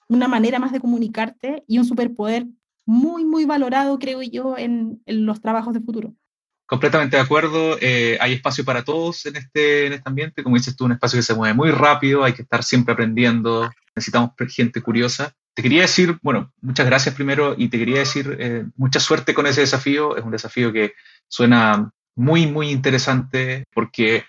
una 0.07 0.27
manera 0.27 0.59
más 0.59 0.71
de 0.71 0.79
comunicarte 0.79 1.63
y 1.67 1.77
un 1.77 1.85
superpoder 1.85 2.47
muy, 2.85 3.23
muy 3.23 3.45
valorado, 3.45 3.99
creo 3.99 4.21
yo, 4.23 4.57
en, 4.57 5.01
los 5.05 5.41
trabajos 5.41 5.73
de 5.73 5.81
futuro. 5.81 6.13
Completamente 6.65 7.17
de 7.17 7.23
acuerdo. 7.23 7.77
Eh, 7.81 8.17
hay 8.19 8.33
espacio 8.33 8.65
para 8.65 8.83
todos 8.83 9.25
en 9.25 9.35
este, 9.35 9.87
en 9.87 9.93
este 9.93 10.09
ambiente. 10.09 10.43
Como 10.43 10.55
dices 10.55 10.75
tú, 10.75 10.85
un 10.85 10.93
espacio 10.93 11.17
que 11.17 11.23
se 11.23 11.35
mueve 11.35 11.53
muy 11.53 11.71
rápido, 11.71 12.23
hay 12.23 12.33
que 12.33 12.41
estar 12.41 12.63
siempre 12.63 12.93
aprendiendo. 12.93 13.69
Necesitamos 13.95 14.31
gente 14.49 14.81
curiosa. 14.81 15.33
Te 15.53 15.63
quería 15.63 15.81
decir, 15.81 16.17
bueno, 16.21 16.51
muchas 16.61 16.85
gracias 16.85 17.15
primero 17.15 17.55
y 17.57 17.69
te 17.69 17.77
quería 17.77 17.99
decir 17.99 18.37
eh, 18.39 18.65
mucha 18.75 18.99
suerte 18.99 19.33
con 19.33 19.45
ese 19.45 19.61
desafío. 19.61 20.15
Es 20.15 20.23
un 20.23 20.31
desafío 20.31 20.71
que 20.71 20.93
suena 21.27 21.91
muy, 22.15 22.47
muy 22.47 22.69
interesante 22.69 23.65
porque 23.73 24.25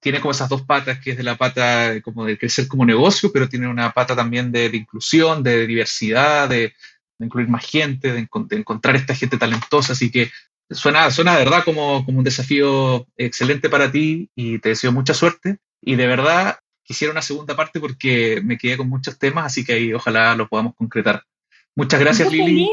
tiene 0.00 0.20
como 0.20 0.32
esas 0.32 0.48
dos 0.48 0.62
patas, 0.62 0.98
que 0.98 1.10
es 1.10 1.16
de 1.16 1.22
la 1.22 1.36
pata 1.36 2.00
como 2.02 2.24
de 2.24 2.38
crecer 2.38 2.66
como 2.66 2.86
negocio, 2.86 3.30
pero 3.32 3.48
tiene 3.48 3.68
una 3.68 3.92
pata 3.92 4.16
también 4.16 4.50
de, 4.50 4.66
inclusión, 4.74 5.42
de 5.42 5.66
diversidad, 5.66 6.48
de, 6.48 6.74
incluir 7.18 7.48
más 7.48 7.66
gente, 7.66 8.12
de, 8.12 8.26
encontrar 8.50 8.96
esta 8.96 9.14
gente 9.14 9.36
talentosa. 9.36 9.92
Así 9.92 10.10
que 10.10 10.30
suena, 10.70 11.10
suena 11.10 11.36
de 11.36 11.44
verdad 11.44 11.64
como, 11.64 12.04
como 12.04 12.18
un 12.18 12.24
desafío 12.24 13.06
excelente 13.16 13.68
para 13.68 13.92
ti 13.92 14.30
y 14.34 14.58
te 14.58 14.70
deseo 14.70 14.90
mucha 14.90 15.12
suerte. 15.12 15.58
Y 15.82 15.96
de 15.96 16.06
verdad 16.06 16.58
quisiera 16.82 17.12
una 17.12 17.22
segunda 17.22 17.54
parte 17.54 17.78
porque 17.78 18.40
me 18.42 18.58
quedé 18.58 18.76
con 18.76 18.88
muchos 18.88 19.18
temas, 19.18 19.46
así 19.46 19.64
que 19.64 19.74
ahí 19.74 19.92
ojalá 19.92 20.34
lo 20.34 20.48
podamos 20.48 20.74
concretar. 20.74 21.22
Muchas 21.76 22.00
gracias, 22.00 22.32
Lili. 22.32 22.68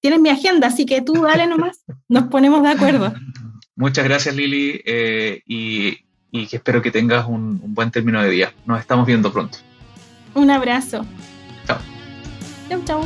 Tienes 0.00 0.20
mi 0.20 0.28
agenda, 0.28 0.68
así 0.68 0.86
que 0.86 1.02
tú 1.02 1.14
dale 1.22 1.46
nomás, 1.46 1.82
nos 2.08 2.24
ponemos 2.28 2.62
de 2.62 2.68
acuerdo. 2.68 3.12
Muchas 3.74 4.04
gracias, 4.04 4.34
Lili, 4.34 4.80
eh, 4.84 5.42
y 5.46 6.07
y 6.30 6.46
que 6.46 6.56
espero 6.56 6.82
que 6.82 6.90
tengas 6.90 7.26
un, 7.26 7.60
buen 7.74 7.90
término 7.90 8.22
de 8.22 8.30
día. 8.30 8.52
Nos 8.66 8.80
estamos 8.80 9.06
viendo 9.06 9.32
pronto. 9.32 9.58
Un 10.34 10.50
abrazo. 10.50 11.04
Chao. 11.66 11.78
Chao, 12.68 12.80
chao. 12.84 13.00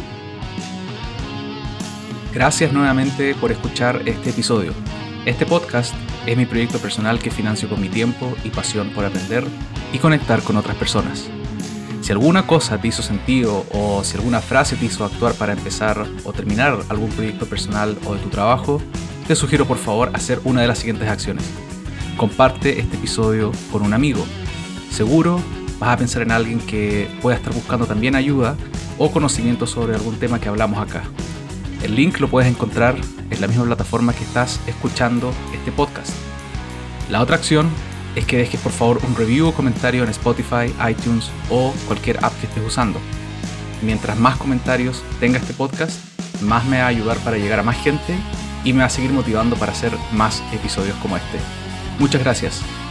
Gracias 2.32 2.72
nuevamente 2.72 3.34
por 3.34 3.52
escuchar 3.52 4.02
este 4.06 4.30
episodio. 4.30 4.72
Este 5.26 5.46
podcast 5.46 5.94
es 6.26 6.36
mi 6.36 6.46
proyecto 6.46 6.78
personal 6.78 7.18
que 7.18 7.30
financio 7.30 7.68
con 7.68 7.80
mi 7.80 7.88
tiempo 7.88 8.34
y 8.42 8.48
pasión 8.48 8.90
por 8.90 9.04
aprender 9.04 9.44
y 9.92 9.98
conectar 9.98 10.42
con 10.42 10.56
otras 10.56 10.76
personas. 10.76 11.28
Si 12.00 12.06
Si 12.06 12.12
alguna 12.12 12.46
cosa 12.46 12.78
te 12.78 12.88
hizo 12.88 13.02
sentido 13.02 13.64
o 13.72 14.02
si 14.02 14.16
alguna 14.16 14.40
frase 14.40 14.76
te 14.76 14.86
hizo 14.86 15.04
actuar 15.04 15.34
para 15.34 15.52
empezar 15.52 16.04
o 16.24 16.32
terminar 16.32 16.76
algún 16.88 17.10
proyecto 17.10 17.46
personal 17.46 17.96
o 18.04 18.14
de 18.14 18.20
tu 18.20 18.28
trabajo, 18.28 18.82
te 19.28 19.36
sugiero 19.36 19.66
por 19.66 19.78
favor 19.78 20.10
hacer 20.12 20.40
una 20.44 20.62
de 20.62 20.66
las 20.66 20.78
siguientes 20.78 21.08
acciones. 21.08 21.44
Comparte 22.16 22.78
este 22.78 22.96
episodio 22.96 23.52
con 23.70 23.82
un 23.82 23.94
amigo. 23.94 24.24
Seguro 24.90 25.40
vas 25.78 25.90
a 25.90 25.96
pensar 25.96 26.22
en 26.22 26.30
alguien 26.30 26.60
que 26.60 27.08
pueda 27.20 27.36
estar 27.36 27.52
buscando 27.52 27.86
también 27.86 28.14
ayuda 28.14 28.56
o 28.98 29.10
conocimiento 29.10 29.66
sobre 29.66 29.94
algún 29.94 30.16
tema 30.16 30.38
que 30.38 30.48
hablamos 30.48 30.78
acá. 30.78 31.02
El 31.82 31.96
link 31.96 32.20
lo 32.20 32.28
puedes 32.28 32.48
encontrar 32.48 32.96
en 33.30 33.40
la 33.40 33.48
misma 33.48 33.64
plataforma 33.64 34.12
que 34.12 34.22
estás 34.22 34.60
escuchando 34.66 35.32
este 35.52 35.72
podcast. 35.72 36.12
La 37.10 37.20
otra 37.20 37.36
acción 37.36 37.68
es 38.14 38.26
que 38.26 38.36
dejes 38.36 38.60
por 38.60 38.72
favor 38.72 39.00
un 39.04 39.16
review 39.16 39.48
o 39.48 39.54
comentario 39.54 40.04
en 40.04 40.10
Spotify, 40.10 40.72
iTunes 40.88 41.30
o 41.50 41.72
cualquier 41.86 42.24
app 42.24 42.38
que 42.40 42.46
estés 42.46 42.64
usando. 42.64 43.00
Mientras 43.80 44.18
más 44.18 44.36
comentarios 44.36 45.02
tenga 45.18 45.38
este 45.38 45.54
podcast, 45.54 45.98
más 46.42 46.64
me 46.66 46.78
va 46.78 46.84
a 46.84 46.88
ayudar 46.88 47.16
para 47.18 47.38
llegar 47.38 47.58
a 47.58 47.64
más 47.64 47.82
gente 47.82 48.14
y 48.64 48.72
me 48.72 48.80
va 48.80 48.86
a 48.86 48.90
seguir 48.90 49.12
motivando 49.12 49.56
para 49.56 49.72
hacer 49.72 49.92
más 50.12 50.42
episodios 50.52 50.96
como 50.96 51.16
este. 51.16 51.61
Muchas 52.02 52.20
gracias. 52.20 52.81